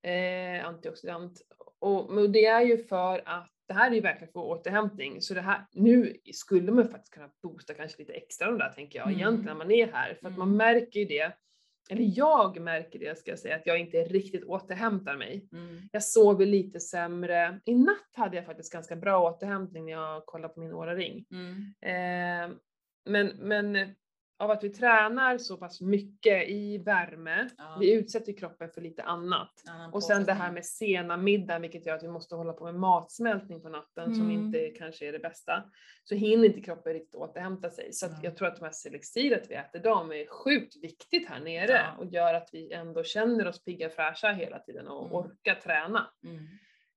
Eh, 0.01 0.65
antioxidant. 0.67 1.41
Och, 1.79 2.13
men 2.13 2.31
det 2.31 2.45
är 2.45 2.61
ju 2.61 2.77
för 2.77 3.21
att 3.25 3.49
det 3.67 3.73
här 3.73 3.91
är 3.91 3.95
ju 3.95 4.01
verkligen 4.01 4.33
för 4.33 4.39
återhämtning 4.39 5.21
så 5.21 5.33
det 5.33 5.41
här, 5.41 5.65
nu 5.71 6.17
skulle 6.33 6.71
man 6.71 6.87
faktiskt 6.87 7.13
kunna 7.13 7.29
boosta 7.43 7.73
kanske 7.73 7.97
lite 7.99 8.13
extra 8.13 8.47
de 8.47 8.57
där 8.57 8.69
tänker 8.69 8.99
jag 8.99 9.07
Mm. 9.07 9.19
egentligen 9.19 9.45
när 9.45 9.65
man 9.65 9.71
är 9.71 9.91
här 9.91 10.13
för 10.21 10.27
att 10.27 10.37
man 10.37 10.47
Mm. 10.47 10.57
märker 10.57 10.99
ju 10.99 11.05
det, 11.05 11.31
eller 11.89 12.17
jag 12.17 12.59
märker 12.59 12.99
det 12.99 13.17
ska 13.17 13.31
jag 13.31 13.39
säga, 13.39 13.55
att 13.55 13.67
jag 13.67 13.79
inte 13.79 13.97
riktigt 14.03 14.43
återhämtar 14.43 15.17
mig. 15.17 15.47
Mm. 15.51 15.89
Jag 15.91 16.03
sover 16.03 16.45
lite 16.45 16.79
sämre. 16.79 17.59
I 17.65 17.75
natt 17.75 18.09
hade 18.13 18.35
jag 18.35 18.45
faktiskt 18.45 18.73
ganska 18.73 18.95
bra 18.95 19.31
återhämtning 19.31 19.85
när 19.85 19.91
jag 19.91 20.25
kollade 20.25 20.53
på 20.53 20.59
min 20.59 20.73
Oura-ring. 20.73 21.25
Mm. 21.31 21.73
Eh, 21.81 22.57
men, 23.05 23.27
men 23.27 23.95
av 24.43 24.51
att 24.51 24.63
vi 24.63 24.69
tränar 24.69 25.37
så 25.37 25.57
pass 25.57 25.81
mycket 25.81 26.49
i 26.49 26.77
värme, 26.77 27.49
Ja. 27.57 27.77
vi 27.79 27.93
utsätter 27.93 28.33
kroppen 28.37 28.69
för 28.69 28.81
lite 28.81 29.03
annat. 29.03 29.51
Annan 29.69 29.93
Och 29.93 30.03
sen 30.03 30.23
det 30.23 30.33
här 30.33 30.51
med 30.51 30.65
sena 30.65 31.17
middagen, 31.17 31.61
vilket 31.61 31.85
gör 31.85 31.95
att 31.95 32.03
vi 32.03 32.07
måste 32.07 32.35
hålla 32.35 32.53
på 32.53 32.63
med 32.65 32.75
matsmältning 32.75 33.61
på 33.61 33.69
natten 33.69 34.15
som 34.15 34.29
Mm. 34.29 34.31
inte 34.45 34.69
kanske 34.69 35.07
är 35.07 35.11
det 35.11 35.19
bästa. 35.19 35.63
Så 36.03 36.15
hinner 36.15 36.45
inte 36.45 36.61
kroppen 36.61 36.93
riktigt 36.93 37.15
återhämta 37.15 37.69
sig. 37.69 37.93
Så 37.93 38.05
Ja. 38.05 38.19
jag 38.23 38.35
tror 38.35 38.47
att 38.47 38.55
de 38.55 38.65
här 38.65 38.71
Selexir 38.71 39.43
vi 39.49 39.55
äter 39.55 39.79
dem 39.79 40.11
är 40.11 40.25
sjukt 40.25 40.75
viktigt 40.83 41.29
här 41.29 41.39
nere 41.39 41.71
Ja. 41.71 41.95
och 41.97 42.05
gör 42.05 42.33
att 42.33 42.49
vi 42.51 42.71
ändå 42.73 43.03
känner 43.03 43.47
oss 43.47 43.63
pigga 43.63 43.87
och 43.87 43.93
fräscha 43.93 44.31
hela 44.31 44.59
tiden 44.59 44.87
och 44.87 45.05
Mm. 45.05 45.15
orkar 45.17 45.55
träna. 45.55 46.07
Mm. 46.23 46.47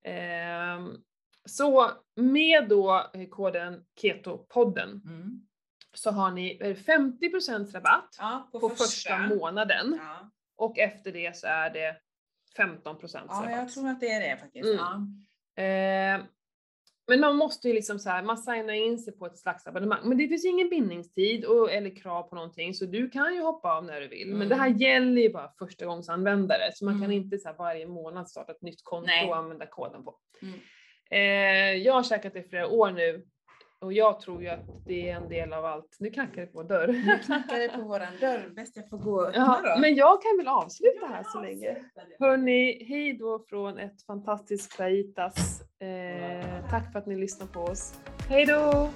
Ehm, 0.05 0.97
så 1.44 1.90
med 2.16 2.68
då 2.68 3.11
eh, 3.14 3.28
koden 3.28 3.84
KETOPodden 4.01 4.88
Mm. 5.05 5.47
Så 5.99 6.11
har 6.11 6.30
ni 6.30 6.59
eh, 6.62 6.76
50% 6.76 7.72
rabatt 7.72 8.16
Ja, 8.18 8.49
på, 8.53 8.61
på 8.61 8.68
första, 8.68 9.18
månaden 9.18 9.99
Ja. 10.03 10.30
och 10.57 10.78
efter 10.78 11.12
det 11.12 11.36
så 11.36 11.47
är 11.47 11.70
det 11.70 11.97
15% 12.59 13.11
ja, 13.12 13.20
rabatt. 13.28 13.51
jag 13.51 13.72
tror 13.72 13.88
att 13.88 14.01
det 14.01 14.09
är 14.11 14.20
det 14.30 14.36
faktiskt. 14.40 14.64
Mm. 14.66 14.76
Ja. 14.76 15.03
Ehm, 15.62 16.20
men 17.09 17.20
man 17.20 17.36
måste 17.36 17.68
ju 17.68 17.74
liksom 17.74 17.99
så 17.99 18.11
här, 18.11 18.22
man 18.22 18.38
signar 18.38 18.72
in 18.74 18.99
sig 18.99 19.18
på 19.18 19.26
ett 19.26 19.38
slags 19.38 19.66
abonnemang. 19.66 19.99
Men 20.09 20.18
det 20.18 20.28
finns 20.28 20.44
ju 20.44 20.49
ingen 20.49 20.68
bindningstid 20.68 21.44
och, 21.44 21.72
eller 21.72 21.97
krav 21.97 22.22
på 22.22 22.34
någonting 22.34 22.74
så 22.74 22.84
du 22.84 23.11
kan 23.11 23.34
ju 23.34 23.40
hoppa 23.42 23.72
av 23.76 23.84
när 23.84 24.01
du 24.01 24.09
vill. 24.09 24.26
Men 24.28 24.36
Mm. 24.36 24.49
det 24.49 24.55
här 24.55 24.68
gäller 24.68 25.22
ju 25.22 25.32
bara 25.32 25.53
första 25.59 25.86
gångs 25.86 26.09
användare 26.09 26.70
så 26.74 26.84
man 26.84 26.94
kan 26.94 27.05
Mm. 27.05 27.16
inte 27.16 27.38
så 27.38 27.53
varje 27.59 27.86
månad 27.86 28.28
starta 28.30 28.53
ett 28.53 28.62
nytt 28.62 28.84
konto 28.84 29.07
Nej. 29.07 29.28
och 29.28 29.36
använda 29.36 29.66
koden 29.66 30.05
på. 30.05 30.18
Mm. 30.42 30.61
Eh, 31.11 31.82
jag 31.82 31.92
har 31.92 32.03
käkat 32.03 32.32
det 32.32 32.38
i 32.38 32.49
flera 32.49 32.68
år 32.68 32.90
nu 32.90 33.26
och 33.81 33.93
jag 33.93 34.20
tror 34.20 34.43
ju 34.43 34.49
att 34.49 34.66
det 34.87 35.11
är 35.11 35.16
en 35.16 35.29
del 35.29 35.53
av 35.53 35.64
allt. 35.64 35.97
Nu 36.01 36.11
knackar 36.11 36.41
det 36.41 36.47
på 36.47 36.62
dörr. 36.62 36.87
Nu 36.89 37.18
knackar 37.18 37.59
det 37.59 37.68
på 37.68 37.81
våran 37.83 38.12
dörr. 38.20 38.53
Bäst 38.57 38.77
jag 38.77 38.89
får 38.91 38.99
gå 38.99 39.12
och 39.14 39.27
öppna 39.29 39.61
Ja, 39.64 39.74
då. 39.74 39.81
men 39.81 39.95
jag 39.95 40.22
kan 40.22 40.37
väl 40.39 40.49
avsluta 40.49 41.07
här 41.07 41.24
så 41.24 41.41
länge. 41.41 41.77
Hörni, 42.18 42.85
hej 42.89 43.12
då 43.18 43.45
från 43.49 43.79
ett 43.79 44.03
fantastiskt 44.07 44.72
Klaitas. 44.77 45.61
Eh, 45.81 46.68
tack 46.70 46.93
för 46.93 46.99
att 46.99 47.07
ni 47.07 47.16
lyssnar 47.16 47.47
på 47.47 47.61
oss. 47.61 47.95
Hej 48.29 48.47
då! 48.47 48.89